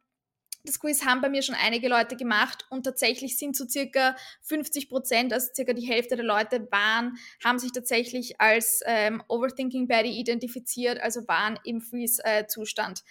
das 0.67 0.79
Quiz 0.79 1.05
haben 1.05 1.21
bei 1.21 1.29
mir 1.29 1.41
schon 1.41 1.55
einige 1.55 1.87
Leute 1.87 2.15
gemacht 2.15 2.65
und 2.69 2.83
tatsächlich 2.83 3.37
sind 3.37 3.55
so 3.55 3.65
circa 3.67 4.15
50 4.41 4.89
Prozent, 4.89 5.33
also 5.33 5.47
circa 5.53 5.73
die 5.73 5.87
Hälfte 5.87 6.17
der 6.17 6.25
Leute 6.25 6.67
waren, 6.71 7.17
haben 7.43 7.57
sich 7.57 7.71
tatsächlich 7.71 8.39
als 8.39 8.81
ähm, 8.85 9.23
Overthinking 9.29 9.87
Body 9.87 10.19
identifiziert, 10.19 10.99
also 10.99 11.27
waren 11.27 11.57
im 11.63 11.81
Freeze-Zustand. 11.81 12.99
Äh, 12.99 13.03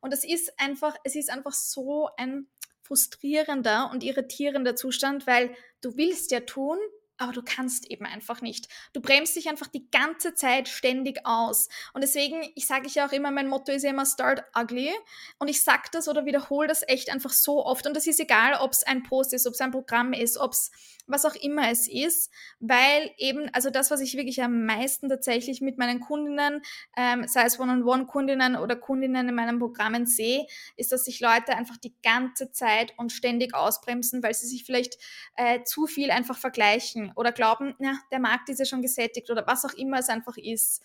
und 0.00 0.12
es 0.12 0.24
ist 0.24 0.52
einfach, 0.58 0.96
es 1.04 1.16
ist 1.16 1.30
einfach 1.30 1.52
so 1.52 2.08
ein 2.16 2.48
frustrierender 2.82 3.90
und 3.92 4.02
irritierender 4.02 4.74
Zustand, 4.74 5.26
weil 5.26 5.54
du 5.80 5.96
willst 5.96 6.30
ja 6.30 6.40
tun, 6.40 6.78
aber 7.18 7.32
du 7.32 7.42
kannst 7.42 7.90
eben 7.90 8.06
einfach 8.06 8.40
nicht. 8.40 8.68
Du 8.92 9.00
bremst 9.00 9.36
dich 9.36 9.48
einfach 9.48 9.66
die 9.66 9.90
ganze 9.90 10.34
Zeit 10.34 10.68
ständig 10.68 11.20
aus. 11.24 11.68
Und 11.92 12.02
deswegen, 12.02 12.48
ich 12.54 12.66
sage 12.66 12.88
ja 12.88 13.06
auch 13.06 13.12
immer, 13.12 13.30
mein 13.30 13.48
Motto 13.48 13.72
ist 13.72 13.82
ja 13.82 13.90
immer 13.90 14.06
Start 14.06 14.44
Ugly. 14.56 14.92
Und 15.38 15.48
ich 15.48 15.62
sage 15.62 15.88
das 15.92 16.08
oder 16.08 16.24
wiederhole 16.24 16.68
das 16.68 16.82
echt 16.86 17.12
einfach 17.12 17.32
so 17.32 17.64
oft. 17.64 17.86
Und 17.86 17.94
das 17.94 18.06
ist 18.06 18.20
egal, 18.20 18.54
ob 18.60 18.72
es 18.72 18.84
ein 18.84 19.02
Post 19.02 19.32
ist, 19.34 19.46
ob 19.46 19.54
es 19.54 19.60
ein 19.60 19.72
Programm 19.72 20.12
ist, 20.12 20.38
ob 20.38 20.52
es 20.52 20.70
was 21.08 21.24
auch 21.24 21.34
immer 21.34 21.70
es 21.70 21.88
ist, 21.88 22.30
weil 22.60 23.10
eben, 23.16 23.48
also 23.52 23.70
das, 23.70 23.90
was 23.90 24.00
ich 24.00 24.16
wirklich 24.16 24.42
am 24.42 24.66
meisten 24.66 25.08
tatsächlich 25.08 25.60
mit 25.60 25.78
meinen 25.78 26.00
Kundinnen, 26.00 26.60
ähm, 26.96 27.26
sei 27.26 27.44
es 27.44 27.58
One-on-One-Kundinnen 27.58 28.56
oder 28.56 28.76
Kundinnen 28.76 29.28
in 29.28 29.34
meinen 29.34 29.58
Programmen 29.58 30.06
sehe, 30.06 30.46
ist, 30.76 30.92
dass 30.92 31.06
sich 31.06 31.20
Leute 31.20 31.56
einfach 31.56 31.78
die 31.78 31.94
ganze 32.02 32.52
Zeit 32.52 32.92
und 32.98 33.10
ständig 33.10 33.54
ausbremsen, 33.54 34.22
weil 34.22 34.34
sie 34.34 34.46
sich 34.46 34.64
vielleicht 34.64 34.98
äh, 35.36 35.62
zu 35.64 35.86
viel 35.86 36.10
einfach 36.10 36.36
vergleichen 36.36 37.07
oder 37.16 37.32
glauben, 37.32 37.74
na, 37.78 37.98
der 38.10 38.20
Markt 38.20 38.48
ist 38.48 38.58
ja 38.58 38.64
schon 38.64 38.82
gesättigt 38.82 39.30
oder 39.30 39.46
was 39.46 39.64
auch 39.64 39.74
immer 39.74 39.98
es 39.98 40.08
einfach 40.08 40.36
ist. 40.36 40.82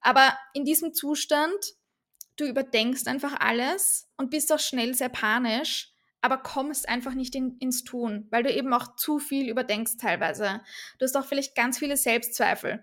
Aber 0.00 0.36
in 0.52 0.64
diesem 0.64 0.94
Zustand, 0.94 1.74
du 2.36 2.44
überdenkst 2.44 3.06
einfach 3.06 3.40
alles 3.40 4.08
und 4.16 4.30
bist 4.30 4.52
auch 4.52 4.58
schnell 4.60 4.94
sehr 4.94 5.08
panisch 5.08 5.94
aber 6.24 6.38
kommst 6.38 6.88
einfach 6.88 7.12
nicht 7.12 7.34
in, 7.34 7.58
ins 7.58 7.84
Tun, 7.84 8.26
weil 8.30 8.42
du 8.42 8.50
eben 8.50 8.72
auch 8.72 8.96
zu 8.96 9.18
viel 9.18 9.50
überdenkst 9.50 9.98
teilweise. 9.98 10.62
Du 10.98 11.04
hast 11.04 11.14
auch 11.18 11.26
vielleicht 11.26 11.54
ganz 11.54 11.78
viele 11.78 11.98
Selbstzweifel. 11.98 12.82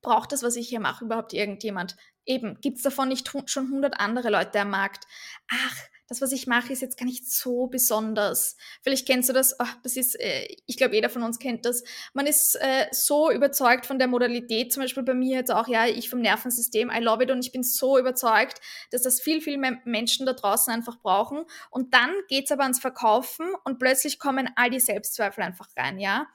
Braucht 0.00 0.32
das, 0.32 0.42
was 0.42 0.56
ich 0.56 0.66
hier 0.66 0.80
mache, 0.80 1.04
überhaupt 1.04 1.34
irgendjemand? 1.34 1.96
Eben, 2.24 2.58
gibt 2.62 2.78
es 2.78 2.82
davon 2.82 3.08
nicht 3.08 3.28
schon 3.28 3.66
100 3.66 4.00
andere 4.00 4.30
Leute 4.30 4.58
am 4.60 4.70
Markt? 4.70 5.04
Ach, 5.50 5.76
das, 6.08 6.20
was 6.20 6.32
ich 6.32 6.46
mache, 6.46 6.72
ist 6.72 6.82
jetzt 6.82 6.98
gar 6.98 7.06
nicht 7.06 7.28
so 7.30 7.66
besonders. 7.66 8.56
Vielleicht 8.82 9.06
kennst 9.06 9.28
du 9.28 9.32
das, 9.32 9.56
oh, 9.58 9.66
das 9.82 9.96
ist, 9.96 10.18
äh, 10.20 10.46
ich 10.66 10.76
glaube, 10.76 10.94
jeder 10.94 11.10
von 11.10 11.22
uns 11.22 11.38
kennt 11.38 11.64
das. 11.64 11.82
Man 12.14 12.26
ist 12.26 12.54
äh, 12.56 12.86
so 12.92 13.30
überzeugt 13.30 13.86
von 13.86 13.98
der 13.98 14.08
Modalität, 14.08 14.72
zum 14.72 14.82
Beispiel 14.82 15.02
bei 15.02 15.14
mir 15.14 15.36
jetzt 15.36 15.50
auch, 15.50 15.68
ja, 15.68 15.86
ich 15.86 16.08
vom 16.08 16.20
Nervensystem, 16.20 16.90
I 16.90 17.00
love 17.00 17.22
it 17.24 17.30
und 17.30 17.44
ich 17.44 17.52
bin 17.52 17.62
so 17.62 17.98
überzeugt, 17.98 18.60
dass 18.90 19.02
das 19.02 19.20
viel, 19.20 19.40
viel 19.40 19.58
mehr 19.58 19.78
Menschen 19.84 20.26
da 20.26 20.32
draußen 20.32 20.72
einfach 20.72 21.00
brauchen. 21.00 21.44
Und 21.70 21.92
dann 21.94 22.10
geht's 22.28 22.52
aber 22.52 22.62
ans 22.62 22.80
Verkaufen 22.80 23.46
und 23.64 23.78
plötzlich 23.78 24.18
kommen 24.18 24.48
all 24.56 24.70
die 24.70 24.80
Selbstzweifel 24.80 25.42
einfach 25.42 25.68
rein, 25.76 25.98
ja. 25.98 26.26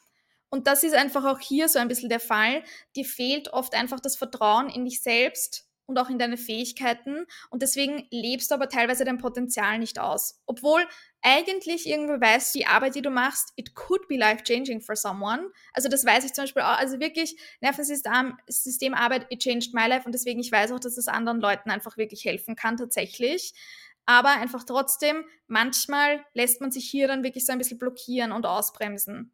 Und 0.49 0.67
das 0.67 0.83
ist 0.83 0.93
einfach 0.93 1.23
auch 1.23 1.39
hier 1.39 1.69
so 1.69 1.79
ein 1.79 1.87
bisschen 1.87 2.09
der 2.09 2.19
Fall. 2.19 2.63
Dir 2.97 3.05
fehlt 3.05 3.53
oft 3.53 3.73
einfach 3.73 4.01
das 4.01 4.17
Vertrauen 4.17 4.69
in 4.69 4.83
dich 4.83 5.01
selbst 5.01 5.70
und 5.85 5.97
auch 5.97 6.09
in 6.09 6.19
deine 6.19 6.37
Fähigkeiten 6.37 7.25
und 7.49 7.61
deswegen 7.61 8.07
lebst 8.11 8.51
du 8.51 8.55
aber 8.55 8.69
teilweise 8.69 9.03
dein 9.05 9.17
Potenzial 9.17 9.79
nicht 9.79 9.99
aus. 9.99 10.41
Obwohl 10.45 10.85
eigentlich 11.21 11.87
irgendwo 11.87 12.13
weißt, 12.13 12.55
die 12.55 12.65
Arbeit, 12.65 12.95
die 12.95 13.01
du 13.01 13.09
machst, 13.09 13.53
it 13.55 13.75
could 13.75 14.07
be 14.07 14.17
life-changing 14.17 14.81
for 14.81 14.95
someone. 14.95 15.49
Also 15.73 15.89
das 15.89 16.05
weiß 16.05 16.25
ich 16.25 16.33
zum 16.33 16.43
Beispiel 16.43 16.63
auch, 16.63 16.77
also 16.77 16.99
wirklich 16.99 17.35
Nervensystemarbeit, 17.61 19.27
it 19.29 19.39
changed 19.39 19.73
my 19.73 19.87
life 19.87 20.05
und 20.05 20.13
deswegen 20.13 20.39
ich 20.39 20.51
weiß 20.51 20.71
auch, 20.71 20.79
dass 20.79 20.97
es 20.97 21.07
anderen 21.07 21.39
Leuten 21.39 21.69
einfach 21.69 21.97
wirklich 21.97 22.25
helfen 22.25 22.55
kann 22.55 22.77
tatsächlich. 22.77 23.53
Aber 24.05 24.29
einfach 24.29 24.63
trotzdem, 24.63 25.23
manchmal 25.47 26.25
lässt 26.33 26.59
man 26.59 26.71
sich 26.71 26.89
hier 26.89 27.07
dann 27.07 27.23
wirklich 27.23 27.45
so 27.45 27.51
ein 27.51 27.59
bisschen 27.59 27.77
blockieren 27.77 28.31
und 28.31 28.45
ausbremsen. 28.45 29.31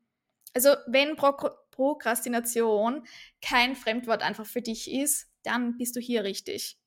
Also 0.53 0.75
wenn 0.87 1.15
Pro 1.15 1.33
Prokrastination 1.71 3.05
kein 3.39 3.75
Fremdwort 3.75 4.23
einfach 4.23 4.47
für 4.47 4.63
dich 4.63 4.91
ist, 4.91 5.26
dann 5.43 5.77
bist 5.77 5.95
du 5.95 5.99
hier 5.99 6.23
richtig. 6.23 6.77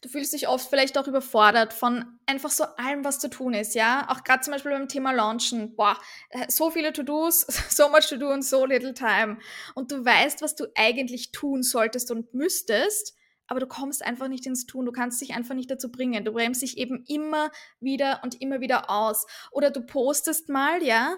Du 0.00 0.10
fühlst 0.10 0.34
dich 0.34 0.48
oft 0.48 0.68
vielleicht 0.68 0.98
auch 0.98 1.08
überfordert 1.08 1.72
von 1.72 2.04
einfach 2.26 2.50
so 2.50 2.64
allem, 2.64 3.04
was 3.04 3.20
zu 3.20 3.30
tun 3.30 3.54
ist, 3.54 3.74
ja. 3.74 4.06
Auch 4.10 4.22
gerade 4.22 4.42
zum 4.42 4.52
Beispiel 4.52 4.72
beim 4.72 4.86
Thema 4.86 5.12
Launchen. 5.12 5.74
Boah, 5.76 5.98
äh, 6.28 6.44
so 6.50 6.70
viele 6.70 6.92
To-Dos, 6.92 7.40
so 7.70 7.88
much 7.88 8.08
to 8.08 8.18
do 8.18 8.30
und 8.30 8.44
so 8.44 8.66
little 8.66 8.92
time. 8.92 9.38
Und 9.74 9.92
du 9.92 10.04
weißt, 10.04 10.42
was 10.42 10.56
du 10.56 10.66
eigentlich 10.74 11.32
tun 11.32 11.62
solltest 11.62 12.10
und 12.10 12.34
müsstest, 12.34 13.14
aber 13.46 13.60
du 13.60 13.66
kommst 13.66 14.04
einfach 14.04 14.28
nicht 14.28 14.46
ins 14.46 14.66
Tun. 14.66 14.86
Du 14.86 14.92
kannst 14.92 15.20
dich 15.20 15.34
einfach 15.34 15.54
nicht 15.54 15.70
dazu 15.70 15.90
bringen. 15.90 16.24
Du 16.24 16.32
bremst 16.32 16.62
dich 16.62 16.78
eben 16.78 17.04
immer 17.06 17.50
wieder 17.80 18.20
und 18.22 18.40
immer 18.40 18.60
wieder 18.60 18.90
aus. 18.90 19.26
Oder 19.50 19.70
du 19.70 19.80
postest 19.80 20.48
mal, 20.48 20.82
ja, 20.82 21.16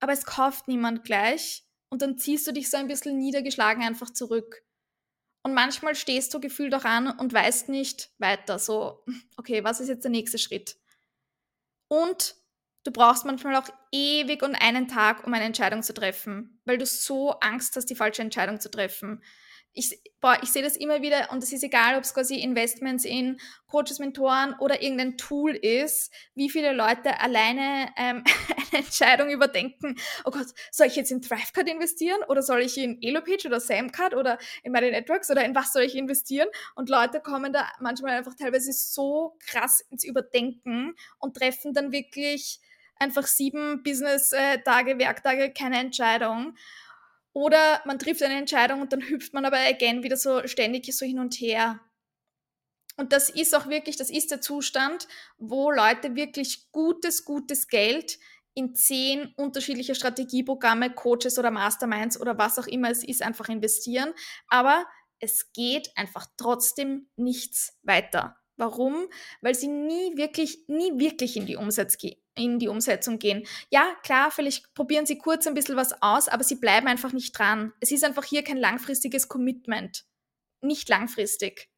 aber 0.00 0.12
es 0.12 0.24
kauft 0.24 0.68
niemand 0.68 1.04
gleich. 1.04 1.64
Und 1.90 2.02
dann 2.02 2.18
ziehst 2.18 2.46
du 2.46 2.52
dich 2.52 2.70
so 2.70 2.76
ein 2.76 2.88
bisschen 2.88 3.18
niedergeschlagen 3.18 3.82
einfach 3.82 4.10
zurück. 4.10 4.62
Und 5.48 5.54
manchmal 5.54 5.94
stehst 5.94 6.34
du 6.34 6.40
gefühlt 6.40 6.74
auch 6.74 6.84
an 6.84 7.08
und 7.08 7.32
weißt 7.32 7.70
nicht 7.70 8.10
weiter. 8.18 8.58
So, 8.58 9.02
okay, 9.38 9.64
was 9.64 9.80
ist 9.80 9.88
jetzt 9.88 10.04
der 10.04 10.10
nächste 10.10 10.36
Schritt? 10.36 10.76
Und 11.88 12.34
du 12.84 12.90
brauchst 12.90 13.24
manchmal 13.24 13.56
auch 13.56 13.70
ewig 13.90 14.42
und 14.42 14.54
einen 14.54 14.88
Tag, 14.88 15.26
um 15.26 15.32
eine 15.32 15.46
Entscheidung 15.46 15.82
zu 15.82 15.94
treffen, 15.94 16.60
weil 16.66 16.76
du 16.76 16.84
so 16.84 17.30
Angst 17.40 17.76
hast, 17.76 17.86
die 17.86 17.94
falsche 17.94 18.20
Entscheidung 18.20 18.60
zu 18.60 18.70
treffen 18.70 19.22
ich, 19.78 20.00
ich 20.42 20.52
sehe 20.52 20.62
das 20.62 20.76
immer 20.76 21.02
wieder 21.02 21.30
und 21.30 21.42
es 21.42 21.52
ist 21.52 21.62
egal, 21.62 21.96
ob 21.96 22.02
es 22.02 22.12
quasi 22.12 22.36
Investments 22.36 23.04
in 23.04 23.38
Coaches, 23.68 24.00
Mentoren 24.00 24.54
oder 24.58 24.82
irgendein 24.82 25.16
Tool 25.16 25.54
ist, 25.54 26.12
wie 26.34 26.50
viele 26.50 26.72
Leute 26.72 27.20
alleine 27.20 27.88
ähm, 27.96 28.24
eine 28.72 28.84
Entscheidung 28.84 29.30
überdenken, 29.30 29.96
oh 30.24 30.30
Gott, 30.30 30.48
soll 30.72 30.88
ich 30.88 30.96
jetzt 30.96 31.12
in 31.12 31.22
Thrivecard 31.22 31.68
investieren 31.68 32.20
oder 32.28 32.42
soll 32.42 32.60
ich 32.60 32.76
in 32.76 33.00
Elopage 33.00 33.46
oder 33.46 33.60
Samcard 33.60 34.14
oder 34.14 34.38
in 34.64 34.72
meine 34.72 34.90
Networks 34.90 35.30
oder 35.30 35.44
in 35.44 35.54
was 35.54 35.72
soll 35.72 35.82
ich 35.82 35.94
investieren? 35.94 36.48
Und 36.74 36.88
Leute 36.88 37.20
kommen 37.20 37.52
da 37.52 37.70
manchmal 37.78 38.18
einfach 38.18 38.34
teilweise 38.34 38.72
so 38.72 39.36
krass 39.46 39.80
ins 39.90 40.04
Überdenken 40.04 40.96
und 41.18 41.36
treffen 41.36 41.72
dann 41.72 41.92
wirklich 41.92 42.60
einfach 42.98 43.28
sieben 43.28 43.84
Business-Tage, 43.84 44.98
Werktage 44.98 45.52
keine 45.52 45.78
Entscheidung. 45.78 46.56
Oder 47.38 47.80
man 47.84 48.00
trifft 48.00 48.20
eine 48.24 48.34
Entscheidung 48.34 48.80
und 48.80 48.92
dann 48.92 49.00
hüpft 49.00 49.32
man 49.32 49.44
aber 49.44 49.58
again 49.58 50.02
wieder 50.02 50.16
so 50.16 50.44
ständig 50.48 50.92
so 50.92 51.06
hin 51.06 51.20
und 51.20 51.36
her. 51.36 51.78
Und 52.96 53.12
das 53.12 53.30
ist 53.30 53.54
auch 53.54 53.68
wirklich, 53.68 53.96
das 53.96 54.10
ist 54.10 54.32
der 54.32 54.40
Zustand, 54.40 55.06
wo 55.36 55.70
Leute 55.70 56.16
wirklich 56.16 56.72
gutes, 56.72 57.24
gutes 57.24 57.68
Geld 57.68 58.18
in 58.54 58.74
zehn 58.74 59.32
unterschiedliche 59.36 59.94
Strategieprogramme, 59.94 60.92
Coaches 60.92 61.38
oder 61.38 61.52
Masterminds 61.52 62.20
oder 62.20 62.36
was 62.38 62.58
auch 62.58 62.66
immer 62.66 62.90
es 62.90 63.04
ist, 63.04 63.22
einfach 63.22 63.48
investieren. 63.48 64.14
Aber 64.48 64.84
es 65.20 65.52
geht 65.52 65.92
einfach 65.94 66.26
trotzdem 66.38 67.08
nichts 67.14 67.78
weiter. 67.84 68.36
Warum? 68.56 69.06
Weil 69.42 69.54
sie 69.54 69.68
nie 69.68 70.16
wirklich, 70.16 70.64
nie 70.66 70.98
wirklich 70.98 71.36
in 71.36 71.46
die, 71.46 71.54
Umsatz 71.54 71.98
in 72.38 72.58
die 72.58 72.68
Umsetzung 72.68 73.18
gehen. 73.18 73.46
Ja, 73.70 73.94
klar, 74.02 74.30
vielleicht 74.30 74.72
probieren 74.74 75.06
sie 75.06 75.18
kurz 75.18 75.46
ein 75.46 75.54
bisschen 75.54 75.76
was 75.76 76.02
aus, 76.02 76.28
aber 76.28 76.44
sie 76.44 76.56
bleiben 76.56 76.86
einfach 76.86 77.12
nicht 77.12 77.38
dran. 77.38 77.72
Es 77.80 77.90
ist 77.90 78.04
einfach 78.04 78.24
hier 78.24 78.42
kein 78.42 78.56
langfristiges 78.56 79.28
Commitment. 79.28 80.04
Nicht 80.60 80.88
langfristig. 80.88 81.68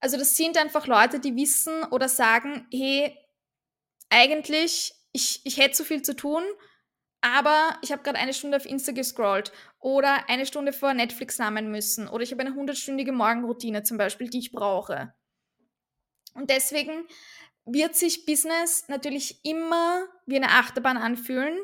Also 0.00 0.18
das 0.18 0.36
sind 0.36 0.58
einfach 0.58 0.86
Leute, 0.86 1.18
die 1.18 1.34
wissen 1.34 1.82
oder 1.84 2.08
sagen, 2.08 2.66
hey, 2.70 3.16
eigentlich, 4.10 4.92
ich, 5.12 5.40
ich 5.44 5.56
hätte 5.56 5.76
so 5.76 5.84
viel 5.84 6.02
zu 6.02 6.14
tun, 6.14 6.42
aber 7.20 7.78
ich 7.80 7.90
habe 7.90 8.02
gerade 8.02 8.18
eine 8.18 8.34
Stunde 8.34 8.58
auf 8.58 8.66
Insta 8.66 8.92
gescrollt 8.92 9.50
oder 9.78 10.28
eine 10.28 10.44
Stunde 10.44 10.74
vor 10.74 10.92
Netflix 10.92 11.38
nahmen 11.38 11.70
müssen 11.70 12.06
oder 12.06 12.22
ich 12.22 12.32
habe 12.32 12.42
eine 12.42 12.54
hundertstündige 12.54 13.12
Morgenroutine 13.12 13.82
zum 13.82 13.96
Beispiel, 13.96 14.28
die 14.28 14.40
ich 14.40 14.52
brauche. 14.52 15.14
Und 16.34 16.50
deswegen 16.50 17.06
wird 17.66 17.96
sich 17.96 18.26
Business 18.26 18.88
natürlich 18.88 19.44
immer 19.44 20.06
wie 20.26 20.36
eine 20.36 20.50
Achterbahn 20.50 20.96
anfühlen, 20.96 21.58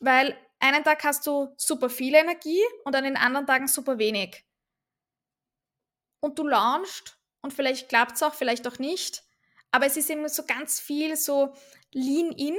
weil 0.00 0.36
einen 0.60 0.84
Tag 0.84 1.04
hast 1.04 1.26
du 1.26 1.52
super 1.56 1.88
viel 1.88 2.14
Energie 2.14 2.62
und 2.84 2.94
an 2.96 3.04
den 3.04 3.16
anderen 3.16 3.46
Tagen 3.46 3.68
super 3.68 3.98
wenig. 3.98 4.44
Und 6.20 6.38
du 6.38 6.46
launchst 6.46 7.16
und 7.40 7.52
vielleicht 7.52 7.88
klappt 7.88 8.16
es 8.16 8.22
auch, 8.22 8.34
vielleicht 8.34 8.66
auch 8.66 8.78
nicht, 8.78 9.22
aber 9.70 9.86
es 9.86 9.96
ist 9.96 10.10
eben 10.10 10.28
so 10.28 10.44
ganz 10.44 10.80
viel 10.80 11.16
so 11.16 11.54
Lean 11.92 12.32
in 12.32 12.56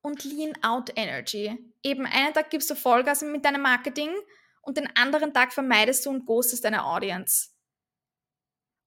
und 0.00 0.24
Lean 0.24 0.52
out 0.62 0.90
Energy. 0.96 1.58
Eben 1.82 2.06
einen 2.06 2.32
Tag 2.32 2.50
gibst 2.50 2.70
du 2.70 2.74
Vollgas 2.74 3.22
mit 3.22 3.44
deinem 3.44 3.62
Marketing 3.62 4.10
und 4.62 4.78
den 4.78 4.88
anderen 4.96 5.34
Tag 5.34 5.52
vermeidest 5.52 6.06
du 6.06 6.10
und 6.10 6.26
ghostest 6.26 6.64
deine 6.64 6.84
Audience. 6.84 7.50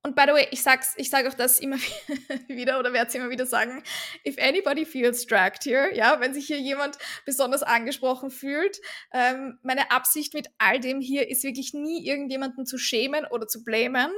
Und 0.02 0.16
by 0.16 0.24
the 0.28 0.32
way, 0.32 0.48
ich 0.52 0.64
sag's, 0.64 0.94
ich 0.96 1.10
sage 1.10 1.28
auch 1.28 1.34
das 1.34 1.60
immer 1.60 1.76
wieder 2.48 2.80
oder 2.80 2.94
werde 2.94 3.10
es 3.10 3.16
immer 3.16 3.30
wieder 3.30 3.46
sagen. 3.46 3.84
If 4.26 4.38
anybody 4.38 4.86
feels 4.86 5.26
dragged 5.26 5.66
here, 5.66 5.94
ja, 5.94 6.22
wenn 6.22 6.34
sich 6.34 6.48
hier 6.48 6.58
jemand 6.58 6.98
besonders 7.26 7.64
angesprochen 7.64 8.32
fühlt, 8.32 8.80
ähm, 9.12 9.60
meine 9.62 9.92
Absicht 9.92 10.34
mit 10.34 10.48
all 10.58 10.80
dem 10.80 11.02
hier 11.02 11.28
ist 11.28 11.44
wirklich 11.44 11.74
nie 11.74 12.08
irgendjemanden 12.08 12.66
zu 12.66 12.78
schämen 12.78 13.26
oder 13.26 13.46
zu 13.46 13.66
blamen. 13.66 14.10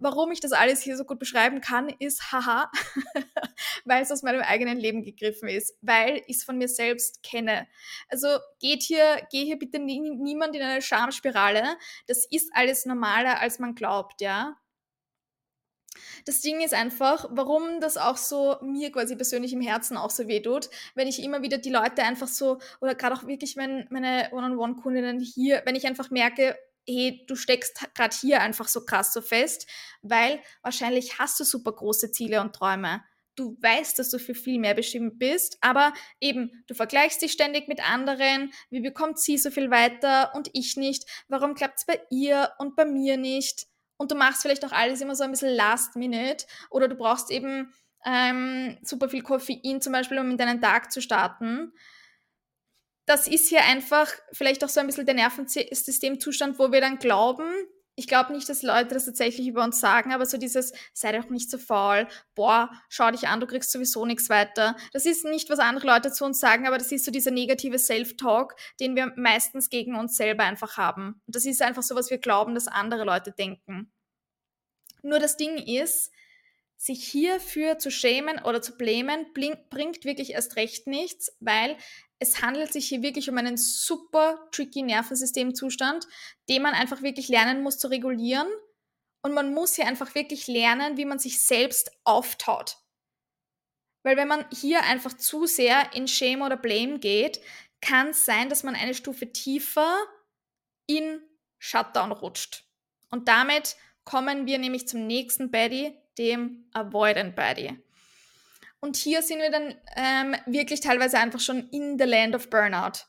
Warum 0.00 0.32
ich 0.32 0.40
das 0.40 0.50
alles 0.50 0.82
hier 0.82 0.96
so 0.96 1.04
gut 1.04 1.20
beschreiben 1.20 1.60
kann, 1.60 1.88
ist 2.00 2.32
haha, 2.32 2.68
weil 3.84 4.02
es 4.02 4.10
aus 4.10 4.24
meinem 4.24 4.40
eigenen 4.40 4.78
Leben 4.78 5.04
gegriffen 5.04 5.48
ist, 5.48 5.76
weil 5.80 6.24
ich 6.26 6.38
es 6.38 6.44
von 6.44 6.58
mir 6.58 6.68
selbst 6.68 7.22
kenne. 7.22 7.68
Also 8.08 8.26
geht 8.58 8.82
hier, 8.82 9.24
geh 9.30 9.44
hier 9.44 9.60
bitte 9.60 9.78
nie, 9.78 10.00
niemand 10.00 10.56
in 10.56 10.62
eine 10.62 10.82
Schamspirale. 10.82 11.76
Das 12.08 12.26
ist 12.28 12.50
alles 12.52 12.84
normaler, 12.84 13.40
als 13.40 13.60
man 13.60 13.76
glaubt, 13.76 14.20
ja. 14.20 14.56
Das 16.24 16.40
Ding 16.40 16.60
ist 16.60 16.74
einfach, 16.74 17.26
warum 17.30 17.80
das 17.80 17.96
auch 17.96 18.16
so 18.16 18.56
mir 18.62 18.92
quasi 18.92 19.16
persönlich 19.16 19.52
im 19.52 19.60
Herzen 19.60 19.96
auch 19.96 20.10
so 20.10 20.28
weh 20.28 20.40
tut, 20.40 20.70
wenn 20.94 21.08
ich 21.08 21.22
immer 21.22 21.42
wieder 21.42 21.58
die 21.58 21.70
Leute 21.70 22.02
einfach 22.02 22.28
so, 22.28 22.58
oder 22.80 22.94
gerade 22.94 23.14
auch 23.16 23.26
wirklich 23.26 23.56
wenn 23.56 23.86
meine 23.90 24.28
One-on-One-Kundinnen 24.32 25.20
hier, 25.20 25.62
wenn 25.64 25.74
ich 25.74 25.86
einfach 25.86 26.10
merke, 26.10 26.56
hey, 26.86 27.24
du 27.26 27.36
steckst 27.36 27.80
gerade 27.94 28.16
hier 28.16 28.40
einfach 28.40 28.68
so 28.68 28.84
krass 28.84 29.12
so 29.12 29.20
fest, 29.20 29.66
weil 30.02 30.40
wahrscheinlich 30.62 31.18
hast 31.18 31.38
du 31.40 31.44
super 31.44 31.72
große 31.72 32.10
Ziele 32.10 32.40
und 32.40 32.54
Träume. 32.54 33.02
Du 33.36 33.56
weißt, 33.60 33.98
dass 33.98 34.10
du 34.10 34.18
für 34.18 34.34
viel 34.34 34.58
mehr 34.58 34.74
bestimmt 34.74 35.18
bist, 35.18 35.56
aber 35.60 35.94
eben, 36.20 36.64
du 36.66 36.74
vergleichst 36.74 37.22
dich 37.22 37.32
ständig 37.32 37.68
mit 37.68 37.80
anderen. 37.88 38.52
Wie 38.70 38.80
bekommt 38.80 39.18
sie 39.18 39.38
so 39.38 39.50
viel 39.50 39.70
weiter 39.70 40.34
und 40.34 40.50
ich 40.52 40.76
nicht? 40.76 41.04
Warum 41.28 41.54
klappt 41.54 41.78
es 41.78 41.86
bei 41.86 42.00
ihr 42.10 42.50
und 42.58 42.76
bei 42.76 42.84
mir 42.84 43.16
nicht? 43.16 43.69
Und 44.00 44.10
du 44.10 44.14
machst 44.14 44.40
vielleicht 44.40 44.64
auch 44.64 44.72
alles 44.72 45.02
immer 45.02 45.14
so 45.14 45.24
ein 45.24 45.30
bisschen 45.30 45.54
last 45.54 45.94
minute 45.94 46.46
oder 46.70 46.88
du 46.88 46.94
brauchst 46.94 47.30
eben 47.30 47.70
ähm, 48.06 48.78
super 48.80 49.10
viel 49.10 49.22
Koffein 49.22 49.82
zum 49.82 49.92
Beispiel, 49.92 50.18
um 50.18 50.30
in 50.30 50.38
deinen 50.38 50.62
Tag 50.62 50.90
zu 50.90 51.02
starten. 51.02 51.74
Das 53.04 53.28
ist 53.28 53.50
hier 53.50 53.62
einfach 53.66 54.08
vielleicht 54.32 54.64
auch 54.64 54.70
so 54.70 54.80
ein 54.80 54.86
bisschen 54.86 55.04
der 55.04 55.16
Nervensystemzustand, 55.16 56.58
wo 56.58 56.72
wir 56.72 56.80
dann 56.80 56.98
glauben, 56.98 57.44
ich 58.00 58.08
glaube 58.08 58.32
nicht, 58.32 58.48
dass 58.48 58.62
Leute 58.62 58.94
das 58.94 59.04
tatsächlich 59.04 59.46
über 59.46 59.62
uns 59.62 59.78
sagen, 59.78 60.14
aber 60.14 60.24
so 60.24 60.38
dieses, 60.38 60.72
sei 60.94 61.12
doch 61.12 61.28
nicht 61.28 61.50
so 61.50 61.58
faul, 61.58 62.08
boah, 62.34 62.70
schau 62.88 63.10
dich 63.10 63.28
an, 63.28 63.40
du 63.40 63.46
kriegst 63.46 63.70
sowieso 63.70 64.06
nichts 64.06 64.30
weiter. 64.30 64.74
Das 64.94 65.04
ist 65.04 65.26
nicht, 65.26 65.50
was 65.50 65.58
andere 65.58 65.86
Leute 65.86 66.10
zu 66.10 66.24
uns 66.24 66.40
sagen, 66.40 66.66
aber 66.66 66.78
das 66.78 66.90
ist 66.92 67.04
so 67.04 67.10
dieser 67.10 67.30
negative 67.30 67.78
Self-Talk, 67.78 68.56
den 68.80 68.96
wir 68.96 69.12
meistens 69.16 69.68
gegen 69.68 69.96
uns 69.96 70.16
selber 70.16 70.44
einfach 70.44 70.78
haben. 70.78 71.20
Und 71.26 71.36
das 71.36 71.44
ist 71.44 71.60
einfach 71.60 71.82
so, 71.82 71.94
was 71.94 72.08
wir 72.08 72.16
glauben, 72.16 72.54
dass 72.54 72.68
andere 72.68 73.04
Leute 73.04 73.32
denken. 73.32 73.92
Nur 75.02 75.18
das 75.18 75.36
Ding 75.36 75.58
ist, 75.58 76.10
sich 76.80 77.04
hierfür 77.04 77.78
zu 77.78 77.90
schämen 77.90 78.42
oder 78.42 78.62
zu 78.62 78.78
blamen, 78.78 79.26
bringt 79.34 80.06
wirklich 80.06 80.30
erst 80.30 80.56
recht 80.56 80.86
nichts, 80.86 81.36
weil 81.38 81.76
es 82.18 82.40
handelt 82.40 82.72
sich 82.72 82.88
hier 82.88 83.02
wirklich 83.02 83.28
um 83.28 83.36
einen 83.36 83.58
super 83.58 84.48
tricky 84.50 84.80
Nervensystemzustand, 84.80 86.08
den 86.48 86.62
man 86.62 86.72
einfach 86.72 87.02
wirklich 87.02 87.28
lernen 87.28 87.62
muss 87.62 87.78
zu 87.78 87.88
regulieren. 87.88 88.48
Und 89.20 89.34
man 89.34 89.52
muss 89.52 89.74
hier 89.74 89.86
einfach 89.86 90.14
wirklich 90.14 90.46
lernen, 90.46 90.96
wie 90.96 91.04
man 91.04 91.18
sich 91.18 91.44
selbst 91.44 91.90
auftaut. 92.04 92.78
Weil 94.02 94.16
wenn 94.16 94.28
man 94.28 94.46
hier 94.50 94.82
einfach 94.84 95.12
zu 95.12 95.44
sehr 95.44 95.92
in 95.92 96.08
Shame 96.08 96.40
oder 96.40 96.56
Blame 96.56 96.98
geht, 96.98 97.42
kann 97.82 98.08
es 98.08 98.24
sein, 98.24 98.48
dass 98.48 98.62
man 98.62 98.74
eine 98.74 98.94
Stufe 98.94 99.30
tiefer 99.30 99.98
in 100.86 101.20
Shutdown 101.58 102.12
rutscht. 102.12 102.64
Und 103.10 103.28
damit 103.28 103.76
kommen 104.04 104.46
wir 104.46 104.58
nämlich 104.58 104.88
zum 104.88 105.06
nächsten 105.06 105.50
Baddy, 105.50 105.99
dem 106.18 106.68
Avoidant 106.72 107.34
Baddy. 107.36 107.78
Und 108.80 108.96
hier 108.96 109.22
sind 109.22 109.40
wir 109.40 109.50
dann 109.50 109.74
ähm, 109.96 110.36
wirklich 110.46 110.80
teilweise 110.80 111.18
einfach 111.18 111.40
schon 111.40 111.68
in 111.70 111.98
the 111.98 112.04
land 112.04 112.34
of 112.34 112.48
Burnout. 112.48 113.04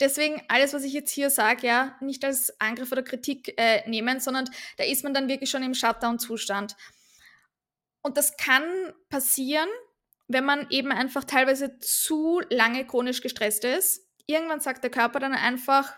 Deswegen 0.00 0.42
alles, 0.48 0.74
was 0.74 0.84
ich 0.84 0.92
jetzt 0.92 1.10
hier 1.10 1.30
sage, 1.30 1.66
ja, 1.66 1.96
nicht 2.00 2.24
als 2.24 2.60
Angriff 2.60 2.92
oder 2.92 3.02
Kritik 3.02 3.54
äh, 3.56 3.88
nehmen, 3.88 4.20
sondern 4.20 4.44
da 4.76 4.84
ist 4.84 5.04
man 5.04 5.14
dann 5.14 5.28
wirklich 5.28 5.48
schon 5.48 5.62
im 5.62 5.74
Shutdown-Zustand. 5.74 6.76
Und 8.02 8.16
das 8.16 8.36
kann 8.36 8.62
passieren, 9.08 9.68
wenn 10.28 10.44
man 10.44 10.66
eben 10.70 10.92
einfach 10.92 11.24
teilweise 11.24 11.78
zu 11.78 12.42
lange 12.50 12.86
chronisch 12.86 13.22
gestresst 13.22 13.64
ist. 13.64 14.06
Irgendwann 14.26 14.60
sagt 14.60 14.82
der 14.82 14.90
Körper 14.90 15.20
dann 15.20 15.32
einfach, 15.32 15.94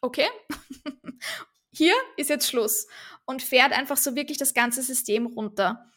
okay, 0.00 0.28
hier 1.74 1.94
ist 2.16 2.30
jetzt 2.30 2.48
Schluss 2.48 2.86
und 3.24 3.42
fährt 3.42 3.72
einfach 3.72 3.96
so 3.96 4.14
wirklich 4.14 4.38
das 4.38 4.54
ganze 4.54 4.82
System 4.82 5.26
runter. 5.26 5.90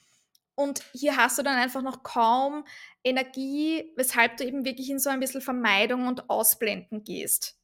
Und 0.55 0.83
hier 0.91 1.17
hast 1.17 1.37
du 1.37 1.43
dann 1.43 1.57
einfach 1.57 1.83
noch 1.83 2.01
kaum 2.01 2.65
Energie, 3.03 3.91
weshalb 3.95 4.37
du 4.37 4.43
eben 4.43 4.65
wirklich 4.65 4.89
in 4.89 4.97
so 4.97 5.09
ein 5.09 5.19
bisschen 5.19 5.41
Vermeidung 5.41 6.07
und 6.07 6.29
Ausblenden 6.29 7.03
gehst. 7.03 7.57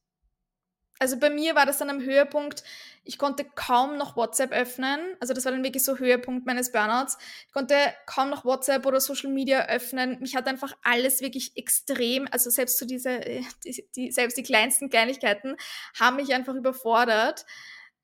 Also 0.99 1.17
bei 1.17 1.29
mir 1.29 1.55
war 1.55 1.65
das 1.65 1.79
dann 1.79 1.89
am 1.89 2.01
Höhepunkt, 2.01 2.63
ich 3.03 3.17
konnte 3.17 3.43
kaum 3.43 3.97
noch 3.97 4.15
WhatsApp 4.15 4.51
öffnen. 4.51 4.99
Also 5.19 5.33
das 5.33 5.43
war 5.43 5.51
dann 5.51 5.63
wirklich 5.63 5.83
so 5.83 5.97
Höhepunkt 5.97 6.45
meines 6.45 6.71
Burnouts. 6.71 7.17
Ich 7.47 7.51
konnte 7.51 7.75
kaum 8.05 8.29
noch 8.29 8.45
WhatsApp 8.45 8.85
oder 8.85 9.01
Social 9.01 9.29
Media 9.29 9.65
öffnen. 9.65 10.19
Mich 10.21 10.35
hat 10.35 10.47
einfach 10.47 10.73
alles 10.83 11.19
wirklich 11.19 11.57
extrem, 11.57 12.27
also 12.31 12.49
selbst 12.49 12.77
so 12.77 12.85
diese, 12.85 13.19
die, 13.65 13.85
die, 13.95 14.11
selbst 14.11 14.37
die 14.37 14.43
kleinsten 14.43 14.89
Kleinigkeiten 14.89 15.57
haben 15.99 16.15
mich 16.15 16.33
einfach 16.33 16.53
überfordert. 16.53 17.45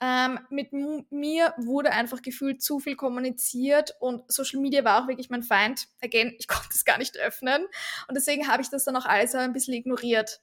Ähm, 0.01 0.39
mit 0.49 0.71
mir 0.71 1.53
wurde 1.57 1.91
einfach 1.91 2.21
gefühlt 2.21 2.61
zu 2.63 2.79
viel 2.79 2.95
kommuniziert 2.95 3.95
und 3.99 4.31
Social 4.31 4.61
Media 4.61 4.85
war 4.85 5.03
auch 5.03 5.07
wirklich 5.07 5.29
mein 5.29 5.43
Feind. 5.43 5.87
Again, 6.01 6.35
ich 6.39 6.47
konnte 6.47 6.69
es 6.71 6.85
gar 6.85 6.97
nicht 6.97 7.17
öffnen 7.17 7.65
und 8.07 8.15
deswegen 8.15 8.47
habe 8.47 8.61
ich 8.61 8.69
das 8.69 8.85
dann 8.85 8.95
auch 8.95 9.05
alles 9.05 9.35
ein 9.35 9.53
bisschen 9.53 9.73
ignoriert. 9.73 10.41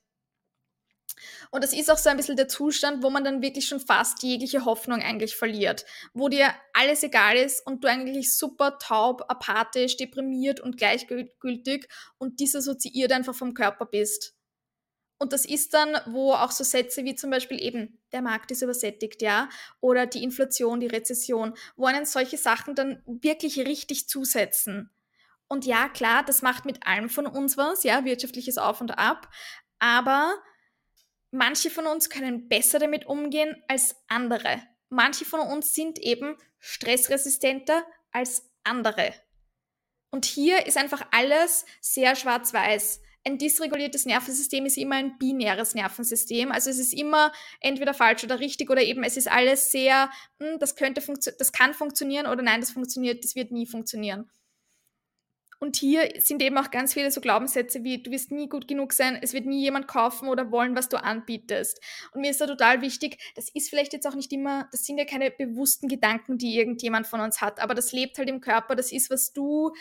Und 1.50 1.64
das 1.64 1.72
ist 1.72 1.90
auch 1.90 1.96
so 1.96 2.10
ein 2.10 2.16
bisschen 2.16 2.36
der 2.36 2.48
Zustand, 2.48 3.02
wo 3.02 3.10
man 3.10 3.24
dann 3.24 3.40
wirklich 3.42 3.66
schon 3.66 3.80
fast 3.80 4.22
jegliche 4.22 4.64
Hoffnung 4.64 5.00
eigentlich 5.00 5.36
verliert, 5.36 5.86
wo 6.12 6.28
dir 6.28 6.54
alles 6.74 7.02
egal 7.02 7.36
ist 7.36 7.66
und 7.66 7.82
du 7.82 7.88
eigentlich 7.88 8.36
super 8.36 8.78
taub, 8.78 9.24
apathisch, 9.28 9.96
deprimiert 9.96 10.60
und 10.60 10.76
gleichgültig 10.76 11.88
und 12.18 12.40
disassoziiert 12.40 13.12
einfach 13.12 13.34
vom 13.34 13.54
Körper 13.54 13.86
bist. 13.86 14.35
Und 15.18 15.32
das 15.32 15.46
ist 15.46 15.72
dann, 15.72 15.98
wo 16.06 16.32
auch 16.32 16.50
so 16.50 16.62
Sätze 16.62 17.04
wie 17.04 17.14
zum 17.14 17.30
Beispiel 17.30 17.62
eben, 17.62 17.98
der 18.12 18.20
Markt 18.20 18.50
ist 18.50 18.62
übersättigt, 18.62 19.22
ja, 19.22 19.48
oder 19.80 20.06
die 20.06 20.22
Inflation, 20.22 20.80
die 20.80 20.86
Rezession, 20.86 21.54
wo 21.76 21.86
einen 21.86 22.04
solche 22.04 22.36
Sachen 22.36 22.74
dann 22.74 23.02
wirklich 23.06 23.58
richtig 23.58 24.08
zusetzen. 24.08 24.90
Und 25.48 25.64
ja, 25.64 25.88
klar, 25.88 26.24
das 26.24 26.42
macht 26.42 26.64
mit 26.64 26.86
allem 26.86 27.08
von 27.08 27.26
uns 27.26 27.56
was, 27.56 27.82
ja, 27.82 28.04
wirtschaftliches 28.04 28.58
Auf 28.58 28.80
und 28.80 28.98
Ab, 28.98 29.30
aber 29.78 30.34
manche 31.30 31.70
von 31.70 31.86
uns 31.86 32.10
können 32.10 32.48
besser 32.48 32.78
damit 32.78 33.06
umgehen 33.06 33.62
als 33.68 33.96
andere. 34.08 34.62
Manche 34.88 35.24
von 35.24 35.40
uns 35.40 35.74
sind 35.74 35.98
eben 35.98 36.36
stressresistenter 36.58 37.86
als 38.12 38.50
andere. 38.64 39.14
Und 40.10 40.24
hier 40.24 40.66
ist 40.66 40.76
einfach 40.76 41.06
alles 41.10 41.64
sehr 41.80 42.16
schwarz-weiß. 42.16 43.00
Ein 43.26 43.38
dysreguliertes 43.38 44.06
Nervensystem 44.06 44.66
ist 44.66 44.78
immer 44.78 44.94
ein 44.94 45.18
binäres 45.18 45.74
Nervensystem. 45.74 46.52
Also 46.52 46.70
es 46.70 46.78
ist 46.78 46.94
immer 46.94 47.32
entweder 47.58 47.92
falsch 47.92 48.22
oder 48.22 48.38
richtig 48.38 48.70
oder 48.70 48.82
eben 48.82 49.02
es 49.02 49.16
ist 49.16 49.28
alles 49.28 49.72
sehr, 49.72 50.10
hm, 50.38 50.60
das 50.60 50.76
könnte 50.76 51.02
das 51.36 51.50
kann 51.50 51.74
funktionieren 51.74 52.28
oder 52.28 52.42
nein, 52.42 52.60
das 52.60 52.70
funktioniert, 52.70 53.24
das 53.24 53.34
wird 53.34 53.50
nie 53.50 53.66
funktionieren. 53.66 54.30
Und 55.58 55.74
hier 55.74 56.08
sind 56.18 56.40
eben 56.40 56.56
auch 56.56 56.70
ganz 56.70 56.94
viele 56.94 57.10
so 57.10 57.20
Glaubenssätze 57.20 57.82
wie, 57.82 58.00
du 58.00 58.12
wirst 58.12 58.30
nie 58.30 58.48
gut 58.48 58.68
genug 58.68 58.92
sein, 58.92 59.18
es 59.20 59.32
wird 59.32 59.46
nie 59.46 59.60
jemand 59.60 59.88
kaufen 59.88 60.28
oder 60.28 60.52
wollen, 60.52 60.76
was 60.76 60.88
du 60.88 61.02
anbietest. 61.02 61.80
Und 62.12 62.20
mir 62.20 62.30
ist 62.30 62.40
da 62.40 62.46
total 62.46 62.80
wichtig, 62.80 63.18
das 63.34 63.48
ist 63.48 63.70
vielleicht 63.70 63.92
jetzt 63.92 64.06
auch 64.06 64.14
nicht 64.14 64.32
immer, 64.32 64.68
das 64.70 64.84
sind 64.84 64.98
ja 64.98 65.04
keine 65.04 65.32
bewussten 65.32 65.88
Gedanken, 65.88 66.38
die 66.38 66.56
irgendjemand 66.56 67.08
von 67.08 67.20
uns 67.20 67.40
hat, 67.40 67.58
aber 67.58 67.74
das 67.74 67.90
lebt 67.90 68.18
halt 68.18 68.28
im 68.28 68.40
Körper, 68.40 68.76
das 68.76 68.92
ist, 68.92 69.10
was 69.10 69.32
du 69.32 69.72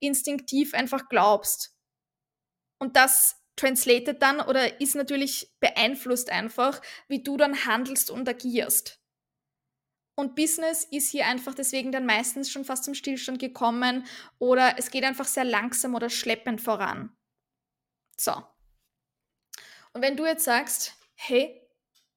instinktiv 0.00 0.74
einfach 0.74 1.08
glaubst. 1.08 1.79
Und 2.80 2.96
das 2.96 3.36
translated 3.56 4.22
dann 4.22 4.40
oder 4.40 4.80
ist 4.80 4.94
natürlich 4.94 5.54
beeinflusst 5.60 6.30
einfach, 6.30 6.80
wie 7.08 7.22
du 7.22 7.36
dann 7.36 7.66
handelst 7.66 8.10
und 8.10 8.28
agierst. 8.28 9.00
Und 10.16 10.34
Business 10.34 10.84
ist 10.84 11.10
hier 11.10 11.26
einfach 11.26 11.54
deswegen 11.54 11.92
dann 11.92 12.06
meistens 12.06 12.50
schon 12.50 12.64
fast 12.64 12.84
zum 12.84 12.94
Stillstand 12.94 13.38
gekommen 13.38 14.06
oder 14.38 14.74
es 14.78 14.90
geht 14.90 15.04
einfach 15.04 15.26
sehr 15.26 15.44
langsam 15.44 15.94
oder 15.94 16.10
schleppend 16.10 16.60
voran. 16.60 17.16
So. 18.16 18.32
Und 19.92 20.02
wenn 20.02 20.16
du 20.16 20.26
jetzt 20.26 20.44
sagst, 20.44 20.94
hey, 21.14 21.60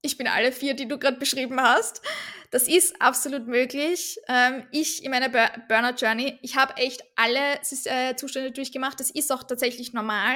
ich 0.03 0.17
bin 0.17 0.27
alle 0.27 0.51
vier, 0.51 0.75
die 0.75 0.87
du 0.87 0.99
gerade 0.99 1.17
beschrieben 1.17 1.59
hast. 1.59 2.01
Das 2.51 2.67
ist 2.67 3.01
absolut 3.01 3.47
möglich. 3.47 4.19
Ähm, 4.27 4.67
ich 4.71 5.03
in 5.03 5.09
meiner 5.09 5.29
Burnout 5.29 5.95
Journey, 5.97 6.37
ich 6.43 6.55
habe 6.55 6.75
echt 6.77 7.03
alle 7.15 7.59
äh, 7.85 8.15
Zustände 8.15 8.51
durchgemacht. 8.51 8.99
Das 8.99 9.09
ist 9.09 9.31
auch 9.31 9.43
tatsächlich 9.43 9.93
normal. 9.93 10.35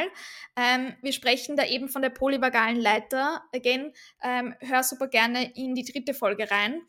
Ähm, 0.55 0.95
wir 1.01 1.11
sprechen 1.11 1.57
da 1.57 1.65
eben 1.65 1.89
von 1.89 2.01
der 2.01 2.09
polyvagalen 2.09 2.77
Leiter. 2.77 3.43
Again, 3.53 3.93
ähm, 4.23 4.55
hör 4.61 4.81
super 4.83 5.09
gerne 5.09 5.51
in 5.55 5.75
die 5.75 5.83
dritte 5.83 6.13
Folge 6.13 6.49
rein. 6.49 6.81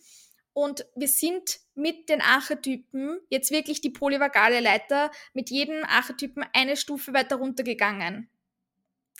Und 0.52 0.86
wir 0.94 1.08
sind 1.08 1.58
mit 1.74 2.08
den 2.08 2.20
Archetypen 2.20 3.18
jetzt 3.28 3.50
wirklich 3.50 3.80
die 3.80 3.90
polyvagale 3.90 4.60
Leiter 4.60 5.10
mit 5.34 5.50
jedem 5.50 5.84
Archetypen 5.84 6.44
eine 6.52 6.76
Stufe 6.76 7.12
weiter 7.12 7.36
runtergegangen. 7.36 8.30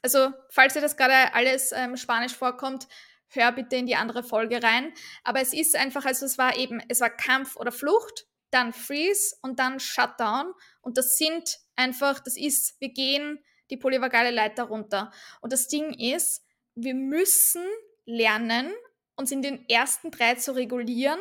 Also, 0.02 0.32
falls 0.48 0.74
dir 0.74 0.80
das 0.80 0.96
gerade 0.96 1.34
alles 1.34 1.72
ähm, 1.72 1.96
Spanisch 1.96 2.34
vorkommt, 2.34 2.86
hör 3.28 3.52
bitte 3.52 3.76
in 3.76 3.86
die 3.86 3.96
andere 3.96 4.22
Folge 4.22 4.62
rein. 4.62 4.92
Aber 5.24 5.40
es 5.40 5.52
ist 5.52 5.76
einfach, 5.76 6.04
also 6.04 6.26
es 6.26 6.38
war 6.38 6.56
eben, 6.56 6.80
es 6.88 7.00
war 7.00 7.10
Kampf 7.10 7.56
oder 7.56 7.72
Flucht, 7.72 8.26
dann 8.50 8.72
Freeze 8.72 9.36
und 9.42 9.58
dann 9.58 9.80
Shutdown. 9.80 10.52
Und 10.80 10.96
das 10.96 11.16
sind 11.16 11.58
einfach, 11.76 12.20
das 12.20 12.36
ist, 12.36 12.80
wir 12.80 12.90
gehen 12.90 13.42
die 13.70 13.76
polyvagale 13.76 14.30
Leiter 14.30 14.64
runter. 14.64 15.12
Und 15.40 15.52
das 15.52 15.68
Ding 15.68 15.92
ist, 15.92 16.44
wir 16.74 16.94
müssen 16.94 17.66
lernen, 18.06 18.72
uns 19.16 19.32
in 19.32 19.42
den 19.42 19.68
ersten 19.68 20.10
drei 20.10 20.36
zu 20.36 20.54
regulieren, 20.54 21.18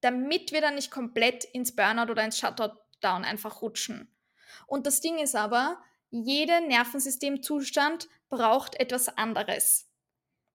damit 0.00 0.52
wir 0.52 0.60
dann 0.60 0.74
nicht 0.74 0.90
komplett 0.90 1.44
ins 1.44 1.74
Burnout 1.74 2.10
oder 2.10 2.24
ins 2.24 2.38
Shutdown 2.38 3.24
einfach 3.24 3.62
rutschen. 3.62 4.12
Und 4.66 4.86
das 4.86 5.00
Ding 5.00 5.18
ist 5.18 5.36
aber, 5.36 5.82
jeder 6.10 6.60
Nervensystemzustand 6.60 8.08
braucht 8.28 8.78
etwas 8.78 9.08
anderes. 9.16 9.88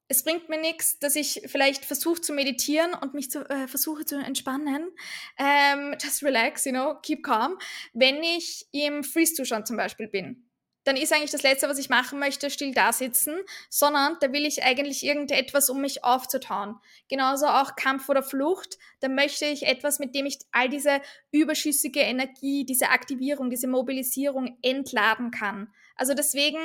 Es 0.07 0.23
bringt 0.23 0.47
mir 0.47 0.59
nichts, 0.59 0.99
dass 0.99 1.15
ich 1.15 1.41
vielleicht 1.47 1.83
versuche 1.83 2.21
zu 2.21 2.33
meditieren 2.33 2.93
und 2.93 3.13
mich 3.13 3.29
zu, 3.29 3.39
äh, 3.49 3.67
versuche 3.67 4.05
zu 4.05 4.15
entspannen. 4.17 4.89
Ähm, 5.37 5.95
just 6.01 6.23
relax, 6.23 6.65
you 6.65 6.71
know, 6.71 6.95
keep 7.01 7.23
calm. 7.23 7.57
Wenn 7.93 8.23
ich 8.23 8.67
im 8.71 9.03
Freeze-Zustand 9.03 9.67
zum 9.67 9.75
Beispiel 9.75 10.07
bin 10.07 10.47
dann 10.87 10.95
ist 10.95 11.11
eigentlich 11.11 11.31
das 11.31 11.43
Letzte, 11.43 11.67
was 11.67 11.79
ich 11.79 11.89
machen 11.89 12.17
möchte, 12.17 12.49
still 12.49 12.73
da 12.73 12.93
sitzen, 12.93 13.35
sondern 13.69 14.15
da 14.21 14.31
will 14.31 14.45
ich 14.45 14.63
eigentlich 14.63 15.03
irgendetwas, 15.03 15.69
um 15.69 15.81
mich 15.81 16.05
aufzutauen. 16.05 16.77
Genauso 17.09 17.45
auch 17.47 17.75
Kampf 17.75 18.07
oder 18.07 18.23
Flucht, 18.23 18.77
da 19.01 19.09
möchte 19.09 19.45
ich 19.45 19.67
etwas, 19.67 19.99
mit 19.99 20.15
dem 20.15 20.25
ich 20.25 20.39
all 20.53 20.69
diese 20.69 21.01
überschüssige 21.31 21.99
Energie, 21.99 22.65
diese 22.65 22.89
Aktivierung, 22.89 23.49
diese 23.49 23.67
Mobilisierung 23.67 24.57
entladen 24.61 25.29
kann. 25.29 25.73
Also 25.97 26.13
deswegen, 26.13 26.59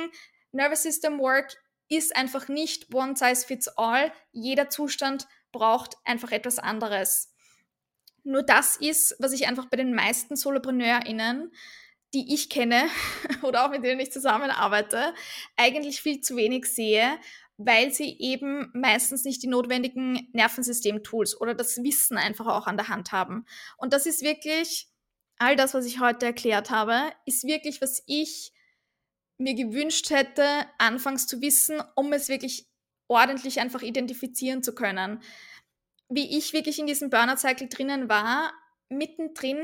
Nervous 0.53 0.83
System 0.83 1.19
Work 1.19 1.57
ist 1.97 2.15
einfach 2.15 2.47
nicht 2.47 2.93
one 2.93 3.15
size 3.15 3.45
fits 3.45 3.67
all. 3.67 4.11
Jeder 4.31 4.69
Zustand 4.69 5.27
braucht 5.51 5.95
einfach 6.03 6.31
etwas 6.31 6.59
anderes. 6.59 7.33
Nur 8.23 8.43
das 8.43 8.77
ist, 8.77 9.15
was 9.19 9.33
ich 9.33 9.47
einfach 9.47 9.65
bei 9.65 9.77
den 9.77 9.93
meisten 9.93 10.35
SolopreneurInnen 10.35 11.51
die 12.13 12.33
ich 12.33 12.49
kenne 12.49 12.89
oder 13.41 13.65
auch 13.65 13.69
mit 13.69 13.83
denen 13.83 13.99
ich 13.99 14.11
zusammenarbeite, 14.11 15.13
eigentlich 15.57 16.01
viel 16.01 16.21
zu 16.21 16.35
wenig 16.35 16.65
sehe, 16.65 17.19
weil 17.57 17.91
sie 17.91 18.17
eben 18.19 18.69
meistens 18.73 19.25
nicht 19.25 19.43
die 19.43 19.47
notwendigen 19.47 20.27
Nervensystem-Tools 20.33 21.39
oder 21.39 21.53
das 21.53 21.77
Wissen 21.83 22.17
einfach 22.17 22.47
auch 22.47 22.67
an 22.67 22.77
der 22.77 22.89
Hand 22.89 23.11
haben. 23.11 23.45
Und 23.77 23.93
das 23.93 24.05
ist 24.05 24.21
wirklich, 24.21 24.87
all 25.37 25.55
das, 25.55 25.73
was 25.73 25.85
ich 25.85 25.99
heute 25.99 26.27
erklärt 26.27 26.69
habe, 26.69 27.11
ist 27.25 27.45
wirklich, 27.45 27.81
was 27.81 28.03
ich 28.05 28.53
mir 29.37 29.55
gewünscht 29.55 30.09
hätte, 30.09 30.45
anfangs 30.77 31.27
zu 31.27 31.41
wissen, 31.41 31.81
um 31.95 32.13
es 32.13 32.29
wirklich 32.29 32.67
ordentlich 33.07 33.59
einfach 33.59 33.81
identifizieren 33.81 34.63
zu 34.63 34.73
können. 34.73 35.21
Wie 36.09 36.37
ich 36.37 36.53
wirklich 36.53 36.79
in 36.79 36.87
diesem 36.87 37.09
Burnout-Cycle 37.09 37.67
drinnen 37.69 38.09
war, 38.09 38.53
mittendrin 38.89 39.57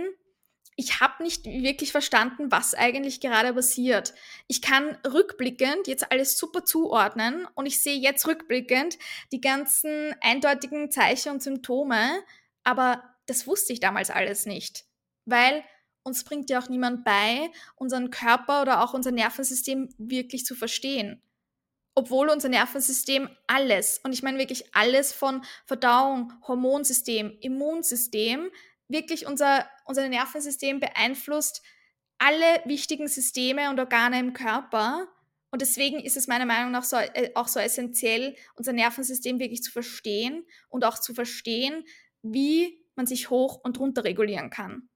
ich 0.80 1.02
habe 1.02 1.24
nicht 1.24 1.44
wirklich 1.44 1.92
verstanden, 1.92 2.54
was 2.54 2.74
eigentlich 2.74 3.20
gerade 3.20 3.54
passiert. 3.54 4.14
Ich 4.48 4.62
kann 4.62 4.98
rückblickend 5.06 5.88
jetzt 5.88 6.10
alles 6.10 6.38
super 6.38 6.64
zuordnen 6.64 7.46
und 7.56 7.66
ich 7.66 7.84
sehe 7.84 7.98
jetzt 7.98 8.26
rückblickend 8.26 8.98
die 9.34 9.42
ganzen 9.42 10.16
eindeutigen 10.22 10.90
Zeichen 10.90 11.34
und 11.34 11.44
Symptome, 11.44 12.24
aber 12.64 13.04
das 13.26 13.46
wusste 13.46 13.74
ich 13.74 13.82
damals 13.82 14.10
alles 14.10 14.46
nicht, 14.46 14.86
weil 15.26 15.66
uns 16.04 16.24
bringt 16.24 16.50
ja 16.50 16.60
auch 16.60 16.70
niemand 16.70 17.04
bei, 17.04 17.52
unseren 17.76 18.10
Körper 18.10 18.62
oder 18.62 18.84
auch 18.84 18.94
unser 18.94 19.12
Nervensystem 19.12 19.90
wirklich 19.98 20.46
zu 20.46 20.56
verstehen. 20.56 21.22
Obwohl 21.96 22.30
unser 22.30 22.50
Nervensystem 22.50 23.30
alles, 23.48 24.00
und 24.04 24.14
ich 24.14 24.24
meine 24.24 24.38
wirklich 24.38 24.76
alles 24.76 25.12
von 25.12 25.44
Verdauung, 25.66 26.34
Hormonsystem, 26.48 27.38
Immunsystem, 27.42 28.50
wirklich 28.88 29.28
unser, 29.28 29.68
unser 29.86 30.08
Nervensystem 30.08 30.80
beeinflusst 30.80 31.62
alle 32.20 32.62
wichtigen 32.66 33.08
Systeme 33.08 33.70
und 33.70 33.80
Organe 33.80 34.20
im 34.20 34.34
Körper. 34.34 35.08
Und 35.52 35.62
deswegen 35.62 36.00
ist 36.00 36.18
es 36.18 36.28
meiner 36.28 36.46
Meinung 36.46 36.72
nach 36.72 36.84
so, 36.84 36.98
äh, 36.98 37.32
auch 37.34 37.48
so 37.48 37.60
essentiell, 37.60 38.36
unser 38.56 38.74
Nervensystem 38.74 39.40
wirklich 39.40 39.64
zu 39.64 39.72
verstehen 39.72 40.46
und 40.68 40.86
auch 40.86 41.00
zu 41.00 41.14
verstehen, 41.14 41.86
wie 42.22 42.86
man 42.96 43.08
sich 43.08 43.30
hoch 43.30 43.62
und 43.64 43.80
runter 43.80 44.04
regulieren 44.04 44.50
kann. 44.50 44.90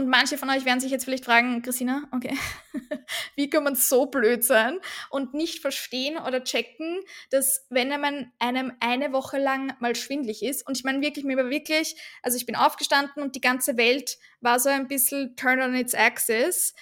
Und 0.00 0.08
manche 0.08 0.38
von 0.38 0.48
euch 0.48 0.64
werden 0.64 0.80
sich 0.80 0.90
jetzt 0.90 1.04
vielleicht 1.04 1.26
fragen, 1.26 1.60
Christina, 1.60 2.08
okay, 2.10 2.34
wie 3.36 3.50
kann 3.50 3.64
man 3.64 3.74
so 3.74 4.06
blöd 4.06 4.42
sein 4.42 4.78
und 5.10 5.34
nicht 5.34 5.60
verstehen 5.60 6.16
oder 6.16 6.42
checken, 6.42 7.02
dass 7.28 7.66
wenn 7.68 7.88
man 8.00 8.32
einem 8.38 8.72
eine 8.80 9.12
Woche 9.12 9.36
lang 9.36 9.74
mal 9.78 9.94
schwindlig 9.94 10.42
ist, 10.42 10.66
und 10.66 10.78
ich 10.78 10.84
meine 10.84 11.02
wirklich, 11.02 11.26
mir 11.26 11.36
war 11.36 11.50
wirklich, 11.50 11.96
also 12.22 12.38
ich 12.38 12.46
bin 12.46 12.56
aufgestanden 12.56 13.22
und 13.22 13.36
die 13.36 13.42
ganze 13.42 13.76
Welt 13.76 14.16
war 14.40 14.58
so 14.58 14.70
ein 14.70 14.88
bisschen 14.88 15.36
turn 15.36 15.60
on 15.60 15.74
its 15.74 15.94
axis, 15.94 16.74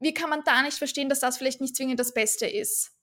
wie 0.00 0.12
kann 0.12 0.28
man 0.28 0.42
da 0.44 0.62
nicht 0.62 0.78
verstehen, 0.78 1.08
dass 1.08 1.20
das 1.20 1.38
vielleicht 1.38 1.60
nicht 1.60 1.76
zwingend 1.76 2.00
das 2.00 2.14
Beste 2.14 2.48
ist? 2.48 2.93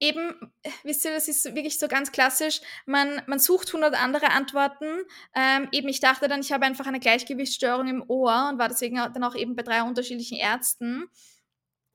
Eben, 0.00 0.52
wisst 0.82 1.04
ihr, 1.04 1.12
das 1.12 1.28
ist 1.28 1.44
wirklich 1.54 1.78
so 1.78 1.86
ganz 1.86 2.10
klassisch, 2.10 2.60
man, 2.86 3.22
man 3.26 3.38
sucht 3.38 3.68
100 3.68 3.94
andere 3.94 4.30
Antworten. 4.30 4.86
Ähm, 5.34 5.68
eben, 5.72 5.88
ich 5.88 6.00
dachte 6.00 6.26
dann, 6.26 6.40
ich 6.40 6.52
habe 6.52 6.64
einfach 6.64 6.86
eine 6.86 7.00
Gleichgewichtsstörung 7.00 7.86
im 7.86 8.04
Ohr 8.08 8.48
und 8.50 8.58
war 8.58 8.68
deswegen 8.68 8.96
dann 8.96 9.24
auch 9.24 9.36
eben 9.36 9.54
bei 9.54 9.62
drei 9.62 9.82
unterschiedlichen 9.82 10.38
Ärzten. 10.38 11.04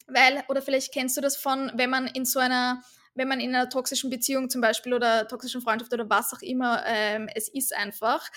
Weil, 0.07 0.43
oder 0.47 0.61
vielleicht 0.61 0.93
kennst 0.93 1.17
du 1.17 1.21
das 1.21 1.35
von, 1.35 1.71
wenn 1.75 1.89
man 1.89 2.07
in 2.07 2.25
so 2.25 2.39
einer, 2.39 2.83
wenn 3.15 3.27
man 3.27 3.39
in 3.39 3.55
einer 3.55 3.69
toxischen 3.69 4.09
Beziehung 4.11 4.49
zum 4.49 4.61
Beispiel 4.61 4.93
oder 4.93 5.27
toxischen 5.27 5.61
Freundschaft 5.61 5.93
oder 5.93 6.09
was 6.09 6.33
auch 6.33 6.41
immer 6.41 6.85
ähm, 6.85 7.27
es 7.33 7.47
ist 7.47 7.75
einfach, 7.75 8.29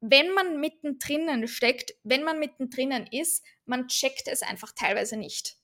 wenn 0.00 0.30
man 0.32 0.60
mittendrin 0.60 1.48
steckt, 1.48 1.94
wenn 2.04 2.22
man 2.22 2.38
mittendrin 2.38 3.06
ist, 3.10 3.44
man 3.64 3.88
checkt 3.88 4.28
es 4.28 4.42
einfach 4.42 4.72
teilweise 4.76 5.16
nicht. 5.16 5.56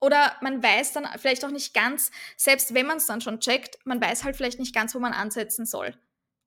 Oder 0.00 0.36
man 0.40 0.62
weiß 0.62 0.92
dann 0.92 1.06
vielleicht 1.18 1.44
auch 1.44 1.50
nicht 1.50 1.74
ganz, 1.74 2.10
selbst 2.36 2.74
wenn 2.74 2.86
man 2.86 2.96
es 2.96 3.06
dann 3.06 3.20
schon 3.20 3.40
checkt, 3.40 3.78
man 3.84 4.00
weiß 4.00 4.24
halt 4.24 4.36
vielleicht 4.36 4.58
nicht 4.58 4.74
ganz, 4.74 4.94
wo 4.94 4.98
man 4.98 5.12
ansetzen 5.12 5.66
soll. 5.66 5.94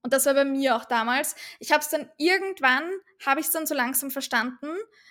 Und 0.01 0.11
das 0.11 0.25
war 0.25 0.33
bei 0.33 0.43
mir 0.43 0.75
auch 0.75 0.85
damals. 0.85 1.35
Ich 1.59 1.71
habe 1.71 1.81
es 1.81 1.89
dann 1.89 2.09
irgendwann, 2.17 2.83
habe 3.25 3.39
ich 3.39 3.45
es 3.45 3.51
dann 3.53 3.65
so 3.65 3.73
langsam 3.73 4.11
verstanden 4.11 4.69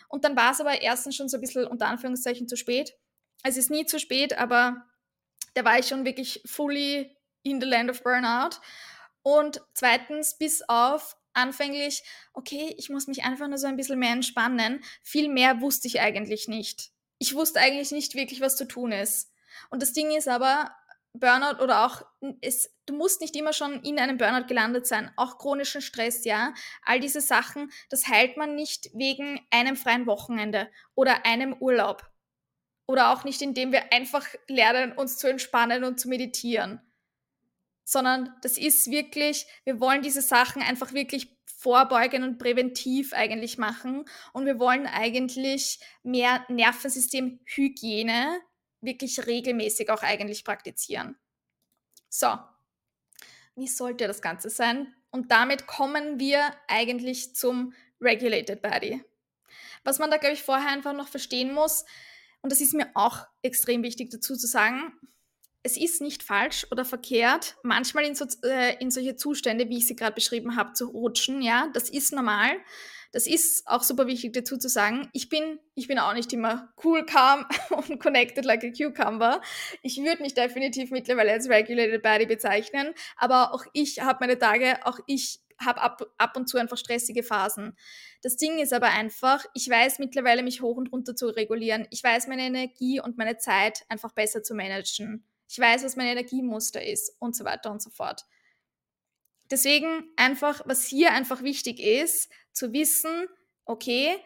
und 0.08 0.24
dann 0.24 0.36
war 0.36 0.52
es 0.52 0.60
aber 0.60 0.82
erstens 0.82 1.16
schon 1.16 1.28
so 1.28 1.38
ein 1.38 1.40
bisschen 1.40 1.66
unter 1.66 1.86
Anführungszeichen 1.86 2.46
zu 2.46 2.56
spät. 2.56 2.92
Es 3.42 3.56
ist 3.56 3.70
nie 3.70 3.86
zu 3.86 3.98
spät, 3.98 4.36
aber 4.36 4.86
da 5.54 5.64
war 5.64 5.78
ich 5.78 5.88
schon 5.88 6.04
wirklich 6.04 6.42
fully 6.44 7.16
in 7.42 7.60
the 7.60 7.66
land 7.66 7.90
of 7.90 8.02
Burnout. 8.02 8.56
Und 9.22 9.62
zweitens, 9.72 10.36
bis 10.36 10.62
auf 10.68 11.16
anfänglich, 11.32 12.02
okay, 12.34 12.74
ich 12.76 12.90
muss 12.90 13.06
mich 13.06 13.24
einfach 13.24 13.48
nur 13.48 13.58
so 13.58 13.66
ein 13.66 13.76
bisschen 13.76 13.98
mehr 13.98 14.12
entspannen. 14.12 14.84
Viel 15.02 15.28
mehr 15.28 15.60
wusste 15.60 15.88
ich 15.88 16.00
eigentlich 16.00 16.48
nicht. 16.48 16.90
Ich 17.22 17.36
wusste 17.36 17.60
eigentlich 17.60 17.92
nicht 17.92 18.16
wirklich, 18.16 18.40
was 18.40 18.56
zu 18.56 18.66
tun 18.66 18.90
ist. 18.90 19.30
Und 19.70 19.80
das 19.80 19.92
Ding 19.92 20.10
ist 20.10 20.26
aber, 20.26 20.74
Burnout 21.12 21.62
oder 21.62 21.86
auch, 21.86 22.02
es, 22.40 22.74
du 22.86 22.96
musst 22.96 23.20
nicht 23.20 23.36
immer 23.36 23.52
schon 23.52 23.80
in 23.84 24.00
einem 24.00 24.18
Burnout 24.18 24.48
gelandet 24.48 24.88
sein. 24.88 25.08
Auch 25.14 25.38
chronischen 25.38 25.82
Stress, 25.82 26.24
ja. 26.24 26.52
All 26.84 26.98
diese 26.98 27.20
Sachen, 27.20 27.70
das 27.90 28.08
heilt 28.08 28.36
man 28.36 28.56
nicht 28.56 28.90
wegen 28.92 29.40
einem 29.52 29.76
freien 29.76 30.06
Wochenende 30.08 30.68
oder 30.96 31.24
einem 31.24 31.54
Urlaub. 31.60 32.10
Oder 32.88 33.12
auch 33.12 33.22
nicht, 33.22 33.40
indem 33.40 33.70
wir 33.70 33.92
einfach 33.92 34.26
lernen, 34.48 34.90
uns 34.90 35.16
zu 35.16 35.28
entspannen 35.28 35.84
und 35.84 36.00
zu 36.00 36.08
meditieren. 36.08 36.80
Sondern 37.84 38.34
das 38.42 38.58
ist 38.58 38.90
wirklich, 38.90 39.46
wir 39.62 39.78
wollen 39.78 40.02
diese 40.02 40.22
Sachen 40.22 40.60
einfach 40.60 40.92
wirklich 40.92 41.36
vorbeugen 41.62 42.24
und 42.24 42.38
präventiv 42.38 43.12
eigentlich 43.12 43.56
machen. 43.56 44.04
Und 44.32 44.46
wir 44.46 44.58
wollen 44.58 44.86
eigentlich 44.86 45.78
mehr 46.02 46.44
Nervensystemhygiene 46.48 48.40
wirklich 48.80 49.24
regelmäßig 49.26 49.90
auch 49.90 50.02
eigentlich 50.02 50.44
praktizieren. 50.44 51.16
So, 52.08 52.36
wie 53.54 53.68
sollte 53.68 54.08
das 54.08 54.20
Ganze 54.20 54.50
sein? 54.50 54.92
Und 55.10 55.30
damit 55.30 55.68
kommen 55.68 56.18
wir 56.18 56.52
eigentlich 56.66 57.36
zum 57.36 57.74
Regulated 58.00 58.60
Body. 58.60 59.04
Was 59.84 60.00
man 60.00 60.10
da, 60.10 60.16
glaube 60.16 60.34
ich, 60.34 60.42
vorher 60.42 60.70
einfach 60.70 60.94
noch 60.94 61.08
verstehen 61.08 61.54
muss, 61.54 61.84
und 62.40 62.50
das 62.50 62.60
ist 62.60 62.74
mir 62.74 62.90
auch 62.94 63.24
extrem 63.42 63.84
wichtig 63.84 64.10
dazu 64.10 64.36
zu 64.36 64.48
sagen, 64.48 64.92
es 65.62 65.76
ist 65.76 66.00
nicht 66.00 66.22
falsch 66.22 66.66
oder 66.70 66.84
verkehrt, 66.84 67.56
manchmal 67.62 68.04
in, 68.04 68.14
so, 68.14 68.26
äh, 68.44 68.76
in 68.80 68.90
solche 68.90 69.16
Zustände, 69.16 69.68
wie 69.68 69.78
ich 69.78 69.86
sie 69.86 69.96
gerade 69.96 70.14
beschrieben 70.14 70.56
habe, 70.56 70.72
zu 70.72 70.88
rutschen. 70.88 71.40
Ja, 71.40 71.70
das 71.72 71.88
ist 71.88 72.12
normal. 72.12 72.50
Das 73.12 73.26
ist 73.26 73.66
auch 73.66 73.82
super 73.82 74.06
wichtig 74.06 74.32
dazu 74.32 74.56
zu 74.56 74.68
sagen. 74.68 75.10
Ich 75.12 75.28
bin, 75.28 75.60
ich 75.74 75.86
bin 75.86 75.98
auch 75.98 76.14
nicht 76.14 76.32
immer 76.32 76.72
cool, 76.82 77.04
calm 77.04 77.44
und 77.70 78.00
connected 78.00 78.44
like 78.44 78.64
a 78.64 78.70
cucumber. 78.70 79.40
Ich 79.82 79.98
würde 79.98 80.22
mich 80.22 80.34
definitiv 80.34 80.90
mittlerweile 80.90 81.32
als 81.32 81.48
regulated 81.48 82.02
body 82.02 82.26
bezeichnen, 82.26 82.94
aber 83.16 83.52
auch 83.52 83.64
ich 83.74 84.00
habe 84.00 84.18
meine 84.20 84.38
Tage, 84.38 84.78
auch 84.86 84.98
ich 85.06 85.40
habe 85.60 85.80
ab, 85.80 86.02
ab 86.18 86.36
und 86.36 86.48
zu 86.48 86.56
einfach 86.56 86.78
stressige 86.78 87.22
Phasen. 87.22 87.76
Das 88.22 88.36
Ding 88.36 88.58
ist 88.58 88.72
aber 88.72 88.88
einfach, 88.88 89.44
ich 89.54 89.68
weiß 89.68 89.98
mittlerweile, 89.98 90.42
mich 90.42 90.62
hoch 90.62 90.76
und 90.76 90.90
runter 90.90 91.14
zu 91.14 91.28
regulieren. 91.28 91.86
Ich 91.90 92.02
weiß 92.02 92.26
meine 92.26 92.42
Energie 92.42 93.00
und 93.00 93.18
meine 93.18 93.36
Zeit 93.36 93.84
einfach 93.88 94.12
besser 94.12 94.42
zu 94.42 94.54
managen. 94.54 95.24
Ich 95.52 95.58
weiß, 95.58 95.84
was 95.84 95.96
mein 95.96 96.06
Energiemuster 96.06 96.82
ist 96.82 97.14
und 97.18 97.36
so 97.36 97.44
weiter 97.44 97.70
und 97.70 97.82
so 97.82 97.90
fort. 97.90 98.24
Deswegen 99.50 100.10
einfach, 100.16 100.62
was 100.64 100.86
hier 100.86 101.12
einfach 101.12 101.42
wichtig 101.42 101.78
ist, 101.78 102.32
zu 102.52 102.72
wissen, 102.72 103.26
okay, 103.66 104.16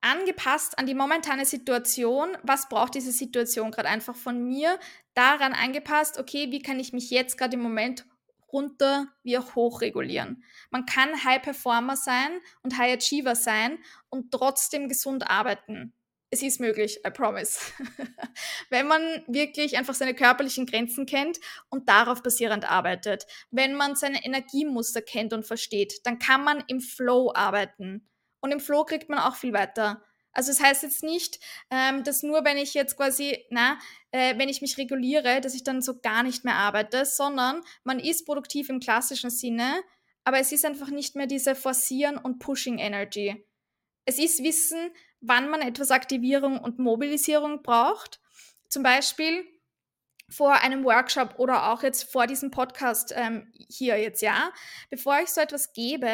angepasst 0.00 0.76
an 0.76 0.86
die 0.86 0.94
momentane 0.94 1.46
Situation, 1.46 2.36
was 2.42 2.68
braucht 2.68 2.96
diese 2.96 3.12
Situation 3.12 3.70
gerade 3.70 3.88
einfach 3.88 4.16
von 4.16 4.42
mir, 4.42 4.80
daran 5.14 5.52
angepasst, 5.52 6.18
okay, 6.18 6.50
wie 6.50 6.62
kann 6.62 6.80
ich 6.80 6.92
mich 6.92 7.10
jetzt 7.10 7.38
gerade 7.38 7.54
im 7.54 7.62
Moment 7.62 8.04
runter 8.52 9.06
wie 9.22 9.38
auch 9.38 9.54
hoch 9.54 9.82
regulieren. 9.82 10.42
Man 10.70 10.84
kann 10.84 11.22
High 11.22 11.42
Performer 11.42 11.96
sein 11.96 12.40
und 12.64 12.76
High 12.76 12.96
Achiever 12.96 13.36
sein 13.36 13.78
und 14.10 14.32
trotzdem 14.32 14.88
gesund 14.88 15.30
arbeiten 15.30 15.94
es 16.34 16.42
ist 16.42 16.58
möglich, 16.58 16.98
I 17.06 17.10
promise. 17.10 17.60
wenn 18.70 18.88
man 18.88 19.02
wirklich 19.28 19.78
einfach 19.78 19.94
seine 19.94 20.14
körperlichen 20.14 20.66
Grenzen 20.66 21.06
kennt 21.06 21.38
und 21.70 21.88
darauf 21.88 22.24
basierend 22.24 22.68
arbeitet, 22.68 23.24
wenn 23.52 23.74
man 23.74 23.94
seine 23.94 24.24
Energiemuster 24.24 25.00
kennt 25.00 25.32
und 25.32 25.46
versteht, 25.46 26.00
dann 26.04 26.18
kann 26.18 26.42
man 26.42 26.64
im 26.66 26.80
Flow 26.80 27.32
arbeiten. 27.32 28.08
Und 28.40 28.50
im 28.50 28.58
Flow 28.58 28.84
kriegt 28.84 29.08
man 29.08 29.20
auch 29.20 29.36
viel 29.36 29.52
weiter. 29.52 30.02
Also 30.32 30.50
es 30.50 30.58
das 30.58 30.66
heißt 30.66 30.82
jetzt 30.82 31.04
nicht, 31.04 31.38
ähm, 31.70 32.02
dass 32.02 32.24
nur 32.24 32.44
wenn 32.44 32.56
ich 32.56 32.74
jetzt 32.74 32.96
quasi, 32.96 33.44
na, 33.50 33.78
äh, 34.10 34.36
wenn 34.36 34.48
ich 34.48 34.60
mich 34.60 34.76
reguliere, 34.76 35.40
dass 35.40 35.54
ich 35.54 35.62
dann 35.62 35.82
so 35.82 36.00
gar 36.00 36.24
nicht 36.24 36.44
mehr 36.44 36.56
arbeite, 36.56 37.06
sondern 37.06 37.62
man 37.84 38.00
ist 38.00 38.26
produktiv 38.26 38.68
im 38.70 38.80
klassischen 38.80 39.30
Sinne, 39.30 39.84
aber 40.24 40.40
es 40.40 40.50
ist 40.50 40.64
einfach 40.64 40.90
nicht 40.90 41.14
mehr 41.14 41.28
diese 41.28 41.54
Forcieren 41.54 42.18
und 42.18 42.40
Pushing 42.40 42.78
Energy. 42.78 43.46
Es 44.04 44.18
ist 44.18 44.42
Wissen, 44.42 44.90
wann 45.26 45.48
man 45.48 45.60
etwas 45.60 45.90
Aktivierung 45.90 46.58
und 46.58 46.78
Mobilisierung 46.78 47.62
braucht. 47.62 48.20
Zum 48.68 48.82
Beispiel 48.82 49.44
vor 50.28 50.62
einem 50.62 50.84
Workshop 50.84 51.38
oder 51.38 51.72
auch 51.72 51.82
jetzt 51.82 52.10
vor 52.10 52.26
diesem 52.26 52.50
Podcast 52.50 53.12
ähm, 53.16 53.52
hier 53.68 53.98
jetzt, 53.98 54.22
ja. 54.22 54.52
Bevor 54.90 55.20
ich 55.20 55.28
so 55.28 55.40
etwas 55.40 55.72
gebe, 55.72 56.10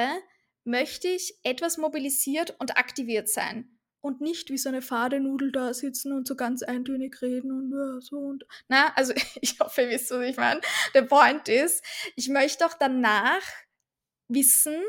möchte 0.64 1.08
ich 1.08 1.38
etwas 1.42 1.78
mobilisiert 1.78 2.54
und 2.58 2.76
aktiviert 2.76 3.28
sein. 3.28 3.76
Und 4.02 4.22
nicht 4.22 4.48
wie 4.50 4.56
so 4.56 4.70
eine 4.70 4.80
fade 4.80 5.20
Nudel 5.20 5.52
da 5.52 5.74
sitzen 5.74 6.12
und 6.12 6.26
so 6.26 6.34
ganz 6.34 6.62
eintönig 6.62 7.20
reden 7.20 7.52
und 7.52 7.70
ja, 7.70 8.00
so 8.00 8.16
und. 8.16 8.44
Na, 8.68 8.92
also 8.94 9.12
ich 9.40 9.60
hoffe, 9.60 9.82
ihr 9.82 9.90
wisst, 9.90 10.10
was 10.10 10.26
ich 10.26 10.36
meine. 10.36 10.60
Der 10.94 11.02
Point 11.02 11.48
ist, 11.48 11.84
ich 12.16 12.28
möchte 12.28 12.64
auch 12.66 12.74
danach 12.74 13.42
wissen, 14.28 14.80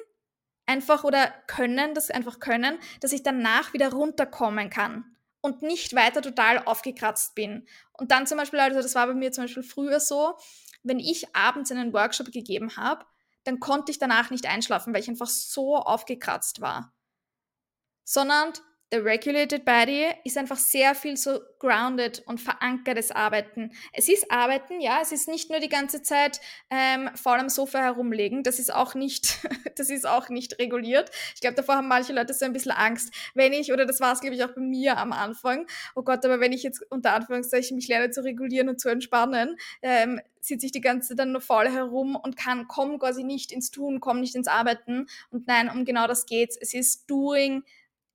einfach 0.66 1.04
oder 1.04 1.34
können, 1.48 1.94
das 1.94 2.10
einfach 2.12 2.40
können, 2.40 2.80
dass 3.00 3.12
ich 3.12 3.24
danach 3.24 3.74
wieder 3.74 3.92
runterkommen 3.92 4.70
kann 4.70 5.16
und 5.42 5.62
nicht 5.62 5.96
weiter 5.96 6.22
total 6.22 6.60
aufgekratzt 6.60 7.36
bin. 7.36 7.68
Und 7.94 8.12
dann 8.12 8.28
zum 8.28 8.38
Beispiel, 8.38 8.60
also 8.60 8.82
das 8.82 8.96
war 8.96 9.08
bei 9.08 9.14
mir 9.14 9.32
zum 9.32 9.46
Beispiel 9.46 9.64
früher 9.64 10.00
so, 10.00 10.38
wenn 10.84 11.00
ich 11.00 11.36
abends 11.36 11.72
einen 11.72 11.94
Workshop 11.94 12.32
gegeben 12.32 12.76
habe, 12.78 13.06
dann 13.44 13.60
konnte 13.60 13.92
ich 13.92 14.00
danach 14.00 14.30
nicht 14.30 14.46
einschlafen, 14.46 14.94
weil 14.94 15.02
ich 15.02 15.10
einfach 15.10 15.28
so 15.28 15.76
aufgekratzt 15.78 16.62
war. 16.62 16.94
Sondern 18.04 18.54
der 18.92 19.06
Regulated 19.06 19.64
Body 19.64 20.08
ist 20.26 20.38
einfach 20.38 20.58
sehr 20.58 20.96
viel 20.96 21.16
so 21.16 21.40
grounded 21.60 22.24
und 22.26 22.42
verankertes 22.42 23.12
Arbeiten. 23.12 23.72
Es 23.94 24.10
ist 24.10 24.30
Arbeiten, 24.30 24.82
ja, 24.82 25.00
es 25.02 25.14
ist 25.14 25.30
nicht 25.30 25.50
nur 25.50 25.60
die 25.60 25.70
ganze 25.70 26.02
Zeit 26.02 26.42
ähm, 26.70 27.10
faul 27.16 27.40
am 27.40 27.48
Sofa 27.48 27.80
herumlegen, 27.80 28.44
das 28.44 28.60
ist 28.60 28.74
auch 28.74 28.94
nicht, 28.94 29.48
das 29.78 29.90
ist 29.90 30.06
auch 30.06 30.28
nicht 30.28 30.60
reguliert. 30.60 31.10
Ich 31.36 31.42
glaube, 31.42 31.56
davor 31.56 31.76
haben 31.76 31.88
manche 31.88 32.12
Leute 32.12 32.34
so 32.34 32.44
ein 32.44 32.52
bisschen 32.52 32.74
Angst, 32.74 33.14
wenn 33.34 33.54
ich, 33.54 33.72
oder 33.72 33.86
das 33.86 34.02
war 34.02 34.12
es, 34.12 34.20
glaube 34.20 34.36
ich, 34.36 34.44
auch 34.44 34.54
bei 34.54 34.62
mir 34.62 34.98
am 34.98 35.14
Anfang, 35.14 35.68
oh 35.96 36.04
Gott, 36.04 36.26
aber 36.26 36.42
wenn 36.42 36.52
ich 36.52 36.64
jetzt 36.64 36.84
unter 36.90 37.14
Anführungszeichen 37.14 37.76
mich 37.76 37.88
lerne 37.88 38.10
zu 38.10 38.24
regulieren 38.24 38.68
und 38.68 38.82
zu 38.82 38.90
entspannen, 38.90 39.56
ähm, 39.82 40.20
sitze 40.42 40.66
ich 40.66 40.72
die 40.72 40.82
ganze 40.82 41.10
Zeit 41.10 41.20
dann 41.20 41.32
nur 41.32 41.42
faul 41.42 41.70
herum 41.70 42.16
und 42.16 42.36
kann, 42.36 42.68
komme 42.68 42.98
quasi 42.98 43.24
nicht 43.24 43.52
ins 43.52 43.72
Tun, 43.72 44.00
komme 44.00 44.20
nicht 44.20 44.36
ins 44.36 44.48
Arbeiten. 44.48 45.06
Und 45.30 45.48
nein, 45.48 45.70
um 45.70 45.86
genau 45.86 46.08
das 46.08 46.26
geht's. 46.26 46.58
Es 46.60 46.74
ist 46.74 47.10
doing 47.10 47.64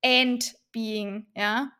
and 0.04 0.56
Being, 0.76 1.26
ja. 1.34 1.72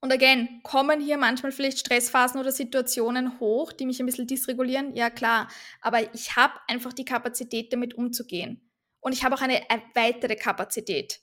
Und 0.00 0.12
again, 0.12 0.60
kommen 0.62 1.00
hier 1.00 1.18
manchmal 1.18 1.50
vielleicht 1.50 1.80
Stressphasen 1.80 2.38
oder 2.38 2.52
Situationen 2.52 3.40
hoch, 3.40 3.72
die 3.72 3.84
mich 3.84 3.98
ein 3.98 4.06
bisschen 4.06 4.28
dysregulieren? 4.28 4.94
Ja, 4.94 5.10
klar. 5.10 5.48
Aber 5.80 6.14
ich 6.14 6.36
habe 6.36 6.54
einfach 6.68 6.92
die 6.92 7.04
Kapazität, 7.04 7.72
damit 7.72 7.94
umzugehen. 7.94 8.70
Und 9.00 9.12
ich 9.12 9.24
habe 9.24 9.34
auch 9.34 9.40
eine 9.40 9.68
erweiterte 9.68 10.36
Kapazität. 10.36 11.20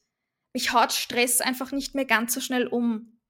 Mich 0.53 0.73
haut 0.73 0.91
Stress 0.91 1.39
einfach 1.39 1.71
nicht 1.71 1.95
mehr 1.95 2.03
ganz 2.03 2.33
so 2.33 2.41
schnell 2.41 2.67
um. 2.67 3.21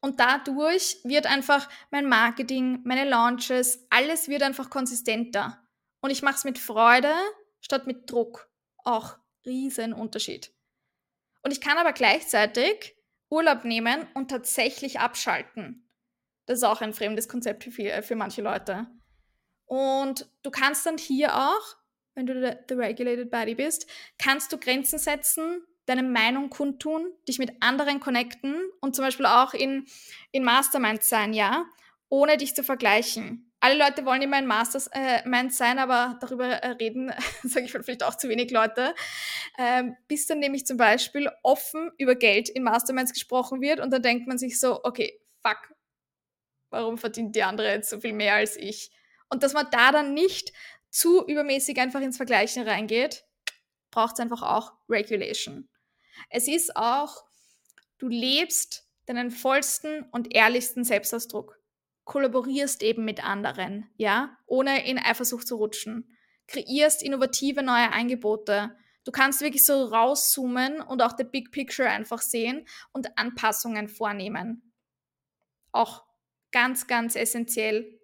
Und 0.00 0.18
dadurch 0.18 0.96
wird 1.04 1.26
einfach 1.26 1.68
mein 1.92 2.08
Marketing, 2.08 2.80
meine 2.82 3.08
Launches, 3.08 3.86
alles 3.90 4.26
wird 4.26 4.42
einfach 4.42 4.70
konsistenter. 4.70 5.62
Und 6.00 6.10
ich 6.10 6.22
mache 6.22 6.34
es 6.34 6.44
mit 6.44 6.58
Freude 6.58 7.14
statt 7.60 7.86
mit 7.86 8.10
Druck. 8.10 8.50
Auch 8.78 9.18
riesen 9.46 9.92
Unterschied. 9.92 10.52
Und 11.42 11.52
ich 11.52 11.60
kann 11.60 11.78
aber 11.78 11.92
gleichzeitig 11.92 12.96
Urlaub 13.30 13.64
nehmen 13.64 14.06
und 14.14 14.30
tatsächlich 14.30 15.00
abschalten. 15.00 15.88
Das 16.46 16.58
ist 16.58 16.64
auch 16.64 16.80
ein 16.80 16.94
fremdes 16.94 17.28
Konzept 17.28 17.64
für, 17.64 17.70
viele, 17.70 18.02
für 18.02 18.16
manche 18.16 18.42
Leute. 18.42 18.86
Und 19.66 20.28
du 20.42 20.50
kannst 20.50 20.84
dann 20.84 20.98
hier 20.98 21.36
auch, 21.36 21.76
wenn 22.14 22.26
du 22.26 22.58
the 22.68 22.74
regulated 22.74 23.30
body 23.30 23.54
bist, 23.54 23.88
kannst 24.18 24.52
du 24.52 24.58
Grenzen 24.58 24.98
setzen, 24.98 25.62
deine 25.86 26.02
Meinung 26.02 26.50
kundtun, 26.50 27.12
dich 27.28 27.38
mit 27.38 27.62
anderen 27.62 28.00
connecten 28.00 28.60
und 28.80 28.96
zum 28.96 29.04
Beispiel 29.04 29.26
auch 29.26 29.54
in, 29.54 29.86
in 30.32 30.44
Masterminds 30.44 31.08
sein, 31.08 31.32
ja, 31.32 31.66
ohne 32.08 32.36
dich 32.36 32.54
zu 32.54 32.64
vergleichen 32.64 33.49
alle 33.60 33.78
Leute 33.78 34.06
wollen 34.06 34.22
immer 34.22 34.38
ein 34.38 34.46
Mastermind 34.46 35.54
sein, 35.54 35.78
aber 35.78 36.18
darüber 36.20 36.46
äh, 36.46 36.68
reden, 36.72 37.12
sage 37.42 37.66
ich 37.66 37.72
vielleicht 37.72 38.02
auch 38.02 38.16
zu 38.16 38.28
wenig 38.28 38.50
Leute. 38.50 38.94
Ähm, 39.58 39.96
bis 40.08 40.26
dann 40.26 40.38
nämlich 40.38 40.66
zum 40.66 40.78
Beispiel 40.78 41.30
offen 41.42 41.90
über 41.98 42.14
Geld 42.14 42.48
in 42.48 42.62
Masterminds 42.62 43.12
gesprochen 43.12 43.60
wird 43.60 43.80
und 43.80 43.90
dann 43.90 44.02
denkt 44.02 44.26
man 44.26 44.38
sich 44.38 44.58
so, 44.58 44.82
okay, 44.82 45.20
fuck, 45.42 45.74
warum 46.70 46.96
verdient 46.96 47.36
die 47.36 47.42
andere 47.42 47.68
jetzt 47.68 47.90
so 47.90 48.00
viel 48.00 48.14
mehr 48.14 48.34
als 48.34 48.56
ich? 48.56 48.90
Und 49.28 49.42
dass 49.42 49.52
man 49.52 49.66
da 49.70 49.92
dann 49.92 50.14
nicht 50.14 50.52
zu 50.88 51.24
übermäßig 51.26 51.78
einfach 51.78 52.00
ins 52.00 52.16
Vergleichen 52.16 52.66
reingeht, 52.66 53.24
braucht 53.90 54.14
es 54.14 54.20
einfach 54.20 54.42
auch 54.42 54.72
Regulation. 54.88 55.68
Es 56.30 56.48
ist 56.48 56.76
auch, 56.76 57.24
du 57.98 58.08
lebst 58.08 58.88
deinen 59.06 59.30
vollsten 59.30 60.04
und 60.10 60.34
ehrlichsten 60.34 60.84
Selbstausdruck 60.84 61.59
kollaborierst 62.10 62.82
eben 62.82 63.04
mit 63.04 63.24
anderen, 63.24 63.88
ja, 63.96 64.36
ohne 64.46 64.84
in 64.84 64.98
Eifersucht 64.98 65.46
zu 65.46 65.54
rutschen. 65.54 66.16
kreierst 66.48 67.04
innovative 67.04 67.62
neue 67.62 67.92
Angebote. 67.92 68.76
Du 69.04 69.12
kannst 69.12 69.42
wirklich 69.42 69.62
so 69.64 69.84
rauszoomen 69.84 70.80
und 70.80 71.02
auch 71.02 71.12
the 71.16 71.22
big 71.22 71.52
picture 71.52 71.88
einfach 71.88 72.20
sehen 72.20 72.66
und 72.90 73.16
Anpassungen 73.16 73.88
vornehmen. 73.88 74.72
Auch 75.70 76.02
ganz, 76.50 76.88
ganz 76.88 77.14
essentiell. 77.14 78.00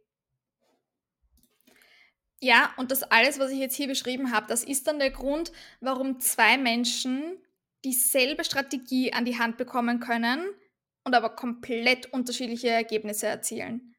Ja, 2.41 2.73
und 2.77 2.93
das 2.93 3.03
alles, 3.03 3.41
was 3.41 3.51
ich 3.51 3.59
jetzt 3.59 3.75
hier 3.75 3.89
beschrieben 3.89 4.31
habe, 4.31 4.47
das 4.47 4.63
ist 4.63 4.87
dann 4.87 5.01
der 5.01 5.11
Grund, 5.11 5.51
warum 5.81 6.21
zwei 6.21 6.57
Menschen 6.57 7.43
dieselbe 7.85 8.45
Strategie 8.45 9.13
an 9.13 9.25
die 9.25 9.41
Hand 9.41 9.57
bekommen 9.57 9.99
können 9.99 10.47
und 11.03 11.17
aber 11.17 11.31
komplett 11.31 12.13
unterschiedliche 12.13 12.69
Ergebnisse 12.69 13.27
erzielen. 13.27 13.95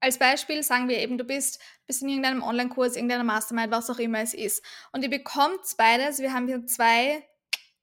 Als 0.00 0.18
Beispiel 0.18 0.62
sagen 0.62 0.88
wir 0.88 0.98
eben, 0.98 1.18
du 1.18 1.24
bist, 1.24 1.60
bist 1.86 2.02
in 2.02 2.08
irgendeinem 2.08 2.42
Online-Kurs, 2.42 2.94
irgendeiner 2.94 3.24
Mastermind, 3.24 3.72
was 3.72 3.90
auch 3.90 3.98
immer 3.98 4.20
es 4.20 4.32
ist. 4.32 4.64
Und 4.92 5.02
ihr 5.02 5.10
bekommt 5.10 5.60
beides, 5.76 6.20
wir 6.20 6.32
haben 6.32 6.46
hier 6.46 6.64
zwei, 6.66 7.26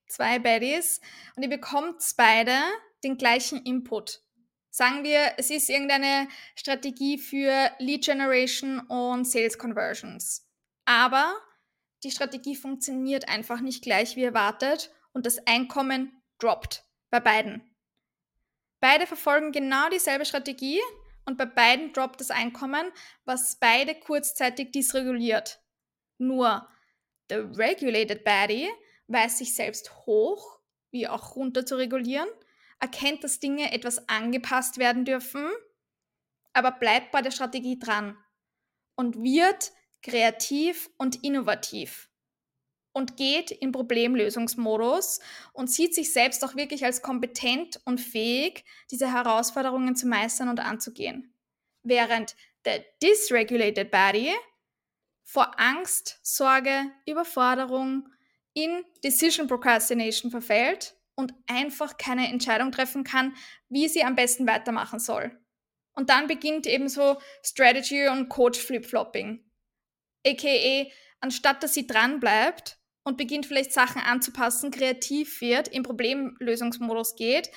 zwei 0.08 0.40
Baddies, 0.40 1.02
und 1.36 1.44
ihr 1.44 1.50
bekommt 1.50 2.02
beide 2.16 2.58
den 3.04 3.18
gleichen 3.18 3.64
Input. 3.64 4.22
Sagen 4.70 5.04
wir, 5.04 5.34
es 5.38 5.50
ist 5.50 5.70
irgendeine 5.70 6.28
Strategie 6.56 7.18
für 7.18 7.72
Lead 7.80 8.04
Generation 8.06 8.80
und 8.82 9.26
Sales 9.26 9.58
Conversions. 9.58 10.50
Aber 10.86 11.36
die 12.04 12.12
Strategie 12.12 12.56
funktioniert 12.56 13.28
einfach 13.28 13.62
nicht 13.62 13.84
gleich 13.84 14.16
wie 14.16 14.24
erwartet 14.24 14.92
und 15.14 15.26
das 15.26 15.40
Einkommen 15.48 16.22
droppt 16.40 16.84
bei 17.10 17.20
beiden. 17.20 17.76
Beide 18.80 19.08
verfolgen 19.08 19.52
genau 19.52 19.90
dieselbe 19.90 20.26
Strategie, 20.26 20.82
und 21.26 21.38
bei 21.38 21.46
beiden 21.46 21.94
droppt 21.94 22.22
das 22.22 22.32
Einkommen, 22.32 22.92
was 23.26 23.58
beide 23.58 23.96
kurzzeitig 23.96 24.72
dysreguliert. 24.72 25.60
Nur 26.18 26.68
der 27.30 27.58
Regulated 27.58 28.24
Body 28.24 28.70
weiß 29.08 29.40
sich 29.40 29.56
selbst 29.56 29.92
hoch, 30.06 30.60
wie 30.92 31.08
auch 31.08 31.36
runter 31.36 31.66
zu 31.66 31.78
regulieren, 31.78 32.30
erkennt, 32.80 33.24
dass 33.24 33.40
Dinge 33.40 33.72
etwas 33.72 34.08
angepasst 34.08 34.78
werden 34.78 35.06
dürfen, 35.06 35.52
aber 36.54 36.72
bleibt 36.72 37.12
bei 37.12 37.22
der 37.22 37.32
Strategie 37.32 37.80
dran 37.80 38.18
und 38.96 39.18
wird 39.18 39.72
kreativ 40.02 40.90
und 40.98 41.24
innovativ 41.24 42.10
und 42.96 43.18
geht 43.18 43.52
in 43.52 43.74
Problemlösungsmodus 43.74 45.20
und 45.52 45.70
sieht 45.70 45.94
sich 45.94 46.14
selbst 46.14 46.46
auch 46.46 46.56
wirklich 46.56 46.86
als 46.86 47.02
kompetent 47.02 47.82
und 47.84 48.00
fähig, 48.00 48.64
diese 48.90 49.12
Herausforderungen 49.12 49.98
zu 49.98 50.08
meistern 50.08 50.48
und 50.48 50.62
anzugehen. 50.62 51.34
Während 51.84 52.38
der 52.64 52.86
dysregulated 53.04 53.92
body 53.92 54.32
vor 55.26 55.60
Angst, 55.60 56.20
Sorge, 56.24 56.90
Überforderung 57.06 58.08
in 58.54 58.86
Decision 59.04 59.48
Procrastination 59.48 60.32
verfällt 60.32 60.96
und 61.16 61.34
einfach 61.48 61.98
keine 61.98 62.30
Entscheidung 62.30 62.72
treffen 62.72 63.04
kann, 63.04 63.36
wie 63.68 63.90
sie 63.90 64.06
am 64.06 64.16
besten 64.16 64.48
weitermachen 64.48 65.00
soll. 65.00 65.38
Und 65.96 66.10
dann 66.10 66.28
beginnt 66.28 66.66
eben 66.66 66.88
so 66.88 67.18
Strategy 67.44 68.08
und 68.08 68.30
Coach 68.30 68.60
Flip-Flopping. 68.60 69.44
AKA, 70.26 70.90
anstatt 71.20 71.62
dass 71.62 71.74
sie 71.74 71.88
dran 71.88 72.22
bleibt 72.22 72.80
und 73.06 73.18
beginnt 73.18 73.46
vielleicht 73.46 73.72
Sachen 73.72 74.02
anzupassen, 74.02 74.72
kreativ 74.72 75.40
wird, 75.40 75.70
im 75.70 75.84
Problemlösungsmodus 75.84 77.16
geht, 77.16 77.50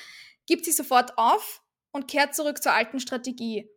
gibt 0.46 0.64
sie 0.64 0.72
sofort 0.72 1.18
auf 1.18 1.62
und 1.90 2.07
kehrt 2.07 2.34
zurück 2.34 2.62
zur 2.62 2.72
alten 2.72 3.01
Strategie. 3.01 3.68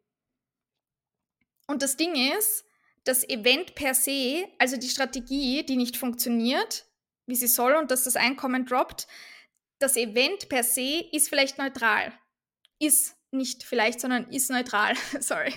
Und 1.67 1.81
das 1.81 1.97
Ding 1.97 2.13
ist, 2.35 2.65
das 3.05 3.27
Event 3.27 3.73
per 3.73 3.95
se, 3.95 4.47
also 4.59 4.77
die 4.77 4.89
Strategie, 4.89 5.65
die 5.65 5.77
nicht 5.77 5.97
funktioniert, 5.97 6.85
wie 7.25 7.35
sie 7.35 7.47
soll 7.47 7.73
und 7.75 7.89
dass 7.89 8.03
das 8.03 8.15
Einkommen 8.15 8.65
droppt, 8.65 9.07
das 9.79 9.95
Event 9.95 10.49
per 10.49 10.63
se 10.63 11.09
ist 11.11 11.29
vielleicht 11.29 11.57
neutral. 11.57 12.13
Ist 12.79 13.15
nicht 13.31 13.63
vielleicht, 13.63 14.01
sondern 14.01 14.29
ist 14.29 14.51
neutral. 14.51 14.95
Sorry. 15.19 15.53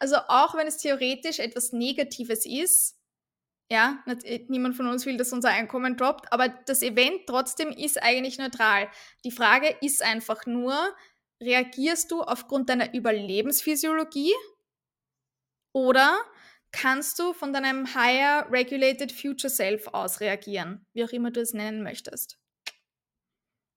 Also 0.00 0.16
auch 0.28 0.54
wenn 0.54 0.66
es 0.66 0.78
theoretisch 0.78 1.38
etwas 1.38 1.72
Negatives 1.72 2.44
ist, 2.44 2.99
ja, 3.70 4.02
äh, 4.24 4.44
niemand 4.48 4.76
von 4.76 4.88
uns 4.88 5.06
will, 5.06 5.16
dass 5.16 5.32
unser 5.32 5.50
Einkommen 5.50 5.96
droppt, 5.96 6.32
aber 6.32 6.48
das 6.48 6.82
Event 6.82 7.26
trotzdem 7.26 7.70
ist 7.70 8.02
eigentlich 8.02 8.38
neutral. 8.38 8.88
Die 9.24 9.30
Frage 9.30 9.76
ist 9.80 10.02
einfach 10.02 10.44
nur, 10.46 10.74
reagierst 11.40 12.10
du 12.10 12.22
aufgrund 12.22 12.68
deiner 12.68 12.92
Überlebensphysiologie 12.92 14.34
oder 15.72 16.18
kannst 16.72 17.18
du 17.18 17.32
von 17.32 17.52
deinem 17.52 17.94
Higher 17.94 18.46
Regulated 18.50 19.12
Future 19.12 19.50
Self 19.50 19.86
aus 19.88 20.20
reagieren, 20.20 20.84
wie 20.92 21.04
auch 21.04 21.10
immer 21.10 21.30
du 21.30 21.40
es 21.40 21.54
nennen 21.54 21.82
möchtest? 21.82 22.38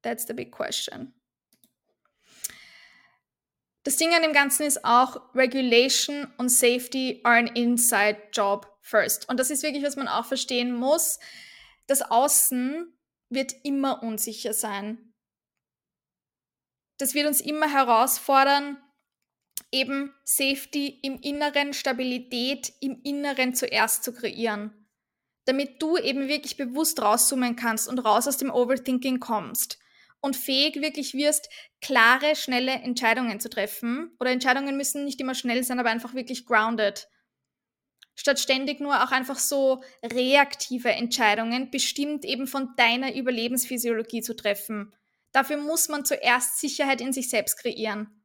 That's 0.01 0.25
the 0.27 0.33
big 0.33 0.51
question. 0.51 1.13
Das 3.83 3.97
Ding 3.97 4.13
an 4.13 4.21
dem 4.21 4.33
Ganzen 4.33 4.63
ist 4.63 4.83
auch, 4.85 5.35
Regulation 5.35 6.27
und 6.37 6.49
Safety 6.49 7.21
are 7.23 7.37
an 7.37 7.47
inside 7.47 8.17
job 8.31 8.72
first. 8.83 9.27
Und 9.29 9.39
das 9.39 9.49
ist 9.49 9.63
wirklich, 9.63 9.83
was 9.83 9.95
man 9.95 10.07
auch 10.07 10.25
verstehen 10.25 10.75
muss. 10.75 11.17
Das 11.87 12.03
Außen 12.03 12.93
wird 13.29 13.53
immer 13.63 14.03
unsicher 14.03 14.53
sein. 14.53 15.13
Das 16.99 17.15
wird 17.15 17.25
uns 17.25 17.41
immer 17.41 17.71
herausfordern, 17.71 18.77
eben 19.71 20.13
Safety 20.23 20.99
im 21.01 21.19
Inneren, 21.19 21.73
Stabilität 21.73 22.71
im 22.79 23.01
Inneren 23.03 23.55
zuerst 23.55 24.03
zu 24.03 24.13
kreieren. 24.13 24.87
Damit 25.45 25.81
du 25.81 25.97
eben 25.97 26.27
wirklich 26.27 26.55
bewusst 26.55 27.01
rauszoomen 27.01 27.55
kannst 27.55 27.87
und 27.87 27.99
raus 27.99 28.27
aus 28.27 28.37
dem 28.37 28.51
Overthinking 28.51 29.19
kommst 29.19 29.79
und 30.21 30.37
fähig 30.37 30.75
wirklich 30.75 31.13
wirst, 31.15 31.49
klare, 31.81 32.35
schnelle 32.35 32.71
Entscheidungen 32.71 33.39
zu 33.39 33.49
treffen. 33.49 34.15
Oder 34.19 34.31
Entscheidungen 34.31 34.77
müssen 34.77 35.03
nicht 35.03 35.19
immer 35.19 35.35
schnell 35.35 35.63
sein, 35.63 35.79
aber 35.79 35.89
einfach 35.89 36.13
wirklich 36.13 36.45
grounded 36.45 37.09
statt 38.15 38.39
ständig 38.39 38.79
nur 38.79 39.03
auch 39.03 39.11
einfach 39.11 39.39
so 39.39 39.83
reaktive 40.03 40.91
Entscheidungen, 40.91 41.71
bestimmt 41.71 42.25
eben 42.25 42.47
von 42.47 42.75
deiner 42.77 43.15
Überlebensphysiologie 43.15 44.21
zu 44.21 44.35
treffen. 44.35 44.93
Dafür 45.31 45.57
muss 45.57 45.89
man 45.89 46.05
zuerst 46.05 46.59
Sicherheit 46.59 47.01
in 47.01 47.11
sich 47.11 47.29
selbst 47.29 47.57
kreieren. 47.57 48.23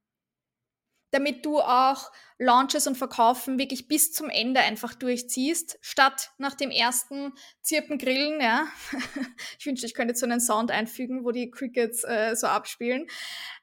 Damit 1.10 1.46
du 1.46 1.58
auch 1.58 2.12
Launches 2.36 2.86
und 2.86 2.96
Verkaufen 2.96 3.58
wirklich 3.58 3.88
bis 3.88 4.12
zum 4.12 4.28
Ende 4.28 4.60
einfach 4.60 4.94
durchziehst, 4.94 5.78
statt 5.80 6.32
nach 6.36 6.54
dem 6.54 6.70
ersten 6.70 7.32
Zirpen 7.62 7.96
grillen, 7.96 8.42
ja. 8.42 8.68
ich 9.58 9.64
wünschte, 9.64 9.86
ich 9.86 9.94
könnte 9.94 10.14
so 10.14 10.26
einen 10.26 10.38
Sound 10.38 10.70
einfügen, 10.70 11.24
wo 11.24 11.32
die 11.32 11.50
Crickets 11.50 12.04
äh, 12.04 12.36
so 12.36 12.46
abspielen. 12.46 13.06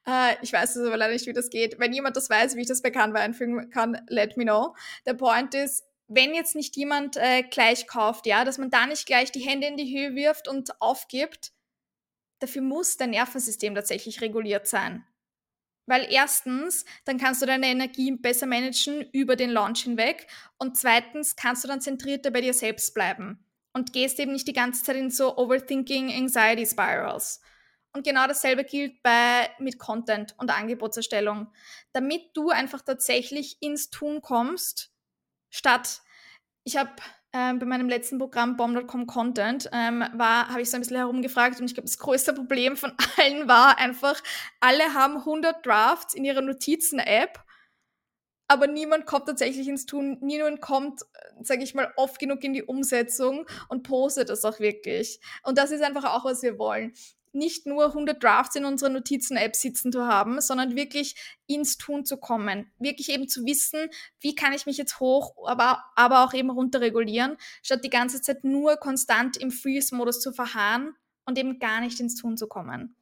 Äh, 0.08 0.34
ich 0.42 0.52
weiß 0.52 0.74
es 0.74 0.86
aber 0.86 0.96
leider 0.96 1.12
nicht, 1.12 1.26
wie 1.26 1.32
das 1.32 1.48
geht. 1.48 1.78
Wenn 1.78 1.92
jemand 1.92 2.16
das 2.16 2.28
weiß, 2.28 2.56
wie 2.56 2.62
ich 2.62 2.66
das 2.66 2.82
bei 2.82 2.90
Canva 2.90 3.20
einfügen 3.20 3.70
kann, 3.70 4.04
let 4.08 4.36
me 4.36 4.44
know. 4.44 4.74
Der 5.06 5.14
Point 5.14 5.54
ist, 5.54 5.84
wenn 6.08 6.34
jetzt 6.34 6.54
nicht 6.54 6.76
jemand 6.76 7.16
äh, 7.16 7.42
gleich 7.42 7.86
kauft, 7.86 8.26
ja, 8.26 8.44
dass 8.44 8.58
man 8.58 8.70
da 8.70 8.86
nicht 8.86 9.06
gleich 9.06 9.32
die 9.32 9.40
Hände 9.40 9.66
in 9.66 9.76
die 9.76 9.96
Höhe 9.96 10.14
wirft 10.14 10.48
und 10.48 10.80
aufgibt, 10.80 11.52
dafür 12.38 12.62
muss 12.62 12.96
dein 12.96 13.10
Nervensystem 13.10 13.74
tatsächlich 13.74 14.20
reguliert 14.20 14.66
sein. 14.66 15.04
Weil 15.86 16.06
erstens, 16.10 16.84
dann 17.04 17.18
kannst 17.18 17.42
du 17.42 17.46
deine 17.46 17.66
Energie 17.66 18.10
besser 18.12 18.46
managen 18.46 19.02
über 19.12 19.36
den 19.36 19.50
Launch 19.50 19.82
hinweg 19.84 20.26
und 20.58 20.76
zweitens 20.76 21.36
kannst 21.36 21.62
du 21.64 21.68
dann 21.68 21.80
zentrierter 21.80 22.30
bei 22.30 22.40
dir 22.40 22.54
selbst 22.54 22.92
bleiben 22.92 23.44
und 23.72 23.92
gehst 23.92 24.18
eben 24.18 24.32
nicht 24.32 24.48
die 24.48 24.52
ganze 24.52 24.82
Zeit 24.82 24.96
in 24.96 25.10
so 25.10 25.36
Overthinking, 25.36 26.10
Anxiety 26.10 26.66
Spirals. 26.66 27.40
Und 27.92 28.04
genau 28.04 28.26
dasselbe 28.26 28.64
gilt 28.64 29.02
bei 29.02 29.48
mit 29.58 29.78
Content 29.78 30.34
und 30.38 30.50
Angebotserstellung. 30.50 31.52
Damit 31.92 32.36
du 32.36 32.50
einfach 32.50 32.82
tatsächlich 32.82 33.56
ins 33.60 33.88
Tun 33.88 34.20
kommst, 34.20 34.92
statt, 35.56 36.02
ich 36.64 36.76
habe 36.76 36.90
ähm, 37.32 37.58
bei 37.58 37.66
meinem 37.66 37.88
letzten 37.88 38.18
Programm 38.18 38.56
Bomb.com 38.56 39.06
Content 39.06 39.68
ähm, 39.72 40.04
war, 40.14 40.48
habe 40.48 40.62
ich 40.62 40.70
so 40.70 40.76
ein 40.76 40.80
bisschen 40.80 40.96
herumgefragt 40.96 41.60
und 41.60 41.66
ich 41.66 41.74
glaube, 41.74 41.86
das 41.86 41.98
größte 41.98 42.32
Problem 42.32 42.76
von 42.76 42.92
allen 43.18 43.48
war 43.48 43.78
einfach, 43.78 44.22
alle 44.60 44.94
haben 44.94 45.18
100 45.18 45.64
Drafts 45.64 46.14
in 46.14 46.24
ihrer 46.24 46.42
Notizen-App, 46.42 47.42
aber 48.48 48.66
niemand 48.66 49.06
kommt 49.06 49.26
tatsächlich 49.26 49.66
ins 49.68 49.86
Tun, 49.86 50.18
niemand 50.20 50.60
kommt, 50.60 51.02
sage 51.42 51.64
ich 51.64 51.74
mal, 51.74 51.92
oft 51.96 52.18
genug 52.18 52.44
in 52.44 52.52
die 52.52 52.62
Umsetzung 52.62 53.46
und 53.68 53.82
postet 53.82 54.28
das 54.28 54.44
auch 54.44 54.60
wirklich. 54.60 55.20
Und 55.42 55.58
das 55.58 55.72
ist 55.72 55.82
einfach 55.82 56.04
auch, 56.04 56.24
was 56.24 56.42
wir 56.42 56.58
wollen 56.58 56.92
nicht 57.36 57.66
nur 57.66 57.86
100 57.86 58.22
Drafts 58.22 58.56
in 58.56 58.64
unserer 58.64 58.90
Notizen-App 58.90 59.54
sitzen 59.54 59.92
zu 59.92 60.06
haben, 60.06 60.40
sondern 60.40 60.74
wirklich 60.74 61.14
ins 61.46 61.78
Tun 61.78 62.04
zu 62.04 62.16
kommen. 62.16 62.70
Wirklich 62.78 63.10
eben 63.10 63.28
zu 63.28 63.44
wissen, 63.44 63.88
wie 64.20 64.34
kann 64.34 64.52
ich 64.52 64.66
mich 64.66 64.78
jetzt 64.78 64.98
hoch, 64.98 65.34
aber, 65.46 65.84
aber 65.94 66.24
auch 66.24 66.34
eben 66.34 66.50
runterregulieren, 66.50 67.36
statt 67.62 67.84
die 67.84 67.90
ganze 67.90 68.20
Zeit 68.20 68.42
nur 68.42 68.76
konstant 68.76 69.36
im 69.36 69.50
Freeze-Modus 69.50 70.20
zu 70.20 70.32
verharren 70.32 70.94
und 71.24 71.38
eben 71.38 71.58
gar 71.58 71.80
nicht 71.80 72.00
ins 72.00 72.16
Tun 72.16 72.36
zu 72.36 72.48
kommen. 72.48 72.96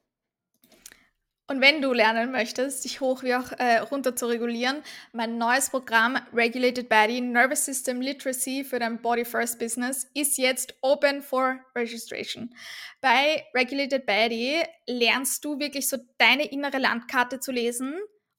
Und 1.47 1.61
wenn 1.61 1.79
du 1.79 1.93
lernen 1.93 2.31
möchtest, 2.31 2.85
dich 2.85 3.01
hoch 3.01 3.21
wie 3.21 3.35
auch 3.35 3.51
äh, 3.51 3.77
runter 3.77 4.15
zu 4.15 4.25
regulieren, 4.25 4.81
mein 5.13 5.37
neues 5.37 5.69
Programm 5.69 6.17
Regulated 6.33 6.89
Body 6.89 7.21
Nervous 7.21 7.65
System 7.65 8.01
Literacy 8.01 8.63
für 8.63 8.79
dein 8.79 8.99
Body 8.99 9.25
First 9.25 9.59
Business 9.59 10.09
ist 10.15 10.39
jetzt 10.39 10.73
open 10.81 11.21
for 11.21 11.59
registration. 11.75 12.51
Bei 12.99 13.45
Regulated 13.53 14.07
Body 14.07 14.63
lernst 14.87 15.45
du 15.45 15.59
wirklich 15.59 15.87
so 15.87 15.97
deine 16.17 16.45
innere 16.51 16.79
Landkarte 16.79 17.39
zu 17.39 17.51
lesen 17.51 17.93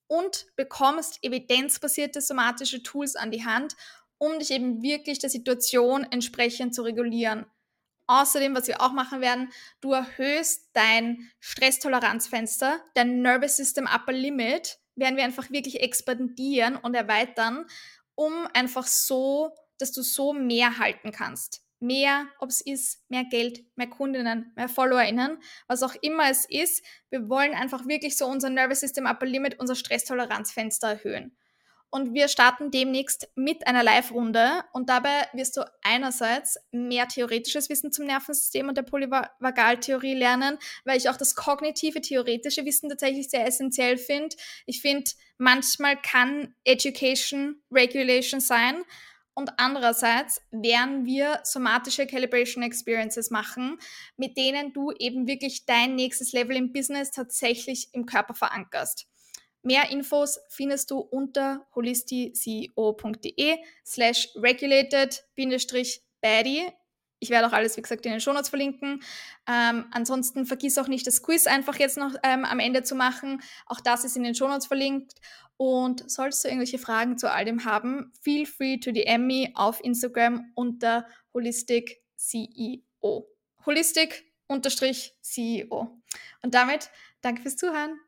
und 0.09 0.47
bekommst 0.57 1.23
evidenzbasierte 1.23 2.21
somatische 2.21 2.83
Tools 2.83 3.15
an 3.15 3.31
die 3.31 3.45
Hand, 3.45 3.77
um 4.19 4.37
dich 4.41 4.51
eben 4.51 4.83
wirklich 4.83 5.21
der 5.21 5.31
Situation 5.31 6.05
entsprechend 6.11 6.75
zu 6.75 6.83
regulieren. 6.83 7.47
Außerdem, 8.07 8.55
was 8.55 8.69
wir 8.69 8.81
auch 8.81 8.93
machen 8.93 9.21
werden, 9.21 9.51
du 9.81 9.93
erhöhst 9.93 10.71
dein 10.75 11.31
Stresstoleranzfenster, 11.41 12.81
dein 12.95 13.21
Nervous 13.21 13.57
System 13.57 13.89
Upper 13.93 14.13
Limit, 14.13 14.79
werden 14.95 15.17
wir 15.17 15.25
einfach 15.25 15.51
wirklich 15.51 15.81
expandieren 15.81 16.77
und 16.77 16.95
erweitern, 16.95 17.67
um 18.15 18.47
einfach 18.55 18.87
so, 18.87 19.53
dass 19.79 19.93
du 19.93 20.03
so 20.03 20.33
mehr 20.33 20.79
halten 20.79 21.13
kannst. 21.13 21.63
Mehr, 21.79 22.27
ob 22.39 22.49
es 22.49 22.63
ist, 22.63 23.03
mehr 23.11 23.25
Geld, 23.25 23.65
mehr 23.77 23.89
Kundinnen, 23.89 24.53
mehr 24.57 24.69
FollowerInnen, 24.69 25.39
was 25.67 25.83
auch 25.83 25.95
immer 26.01 26.31
es 26.31 26.47
ist. 26.49 26.83
Wir 27.11 27.29
wollen 27.29 27.53
einfach 27.53 27.87
wirklich 27.87 28.17
so 28.17 28.27
unser 28.27 28.49
Nervous 28.49 28.81
System 28.81 29.05
Upper 29.05 29.27
Limit, 29.27 29.61
unser 29.61 29.75
Stresstoleranzfenster 29.75 30.89
erhöhen 30.89 31.37
und 31.91 32.15
wir 32.15 32.29
starten 32.29 32.71
demnächst 32.71 33.29
mit 33.37 33.67
einer 33.67 33.83
Live-Runde 33.83 34.65
und 34.73 34.89
dabei 34.89 35.29
wirst 35.33 35.57
du 35.57 35.63
einerseits 35.83 36.59
mehr 36.73 37.09
theoretisches 37.09 37.69
Wissen 37.69 37.93
zum 37.93 38.07
Nervensystem 38.07 38.69
und 38.69 38.77
der 38.77 38.83
Polyvagaltheorie 38.83 40.15
lernen, 40.15 40.59
weil 40.85 40.99
ich 40.99 41.09
auch 41.09 41.17
das 41.17 41.35
kognitive, 41.35 42.01
theoretische 42.01 42.65
Wissen 42.65 42.89
tatsächlich 42.89 43.29
sehr 43.31 43.47
essentiell 43.47 43.97
finde. 43.99 44.37
Ich 44.67 44.81
finde, 44.81 45.11
manchmal 45.39 46.01
kann 46.01 46.55
Education 46.65 47.63
Regulation 47.71 48.41
sein 48.41 48.83
und 49.39 49.53
andererseits 49.59 50.41
werden 50.51 51.05
wir 51.05 51.41
somatische 51.45 52.07
Calibration 52.07 52.63
Experiences 52.63 53.31
machen, 53.31 53.79
mit 54.17 54.39
denen 54.39 54.73
du 54.73 54.93
eben 54.93 55.27
wirklich 55.27 55.67
dein 55.67 55.95
nächstes 55.95 56.33
Level 56.33 56.57
im 56.57 56.73
Business 56.73 57.11
tatsächlich 57.11 57.89
im 57.93 58.07
Körper 58.07 58.33
verankerst. 58.33 59.07
Mehr 59.67 59.91
Infos 59.91 60.41
findest 60.49 60.91
du 60.93 61.01
unter 61.01 61.67
holisticeo.de 61.75 63.59
slash 63.85 64.29
regulated-baddie. 64.37 66.69
Ich 67.19 67.31
werde 67.31 67.49
auch 67.49 67.53
alles, 67.53 67.77
wie 67.77 67.83
gesagt, 67.83 68.07
in 68.07 68.13
den 68.13 68.21
Shownotes 68.21 68.49
verlinken. 68.49 69.03
Ähm, 69.49 69.87
ansonsten 69.91 70.47
vergiss 70.47 70.79
auch 70.79 70.87
nicht, 70.87 71.05
das 71.05 71.21
Quiz 71.21 71.49
einfach 71.49 71.81
jetzt 71.81 71.99
noch 71.99 72.15
ähm, 72.23 72.45
am 72.45 72.61
Ende 72.61 72.85
zu 72.85 72.95
machen. 72.95 73.43
Auch 73.67 73.81
das 73.81 74.05
ist 74.05 74.17
in 74.17 74.23
den 74.23 74.37
Shownotes 74.37 74.67
verlinkt. 74.67 75.15
Und 75.57 76.09
solltest 76.09 76.45
du 76.45 76.49
irgendwelche 76.49 76.79
Fragen 76.79 77.19
zu 77.19 77.29
all 77.29 77.45
dem 77.45 77.65
haben, 77.65 78.13
feel 78.23 78.47
free 78.47 78.79
to 78.79 78.93
DM 78.93 79.27
me 79.27 79.51
auf 79.55 79.83
Instagram 79.83 80.53
unter 80.55 81.09
holistic-CEO. 81.35 83.27
Holistic-CEO. 83.67 86.01
Und 86.43 86.55
damit 86.55 86.89
danke 87.21 87.43
fürs 87.43 87.57
Zuhören. 87.57 87.99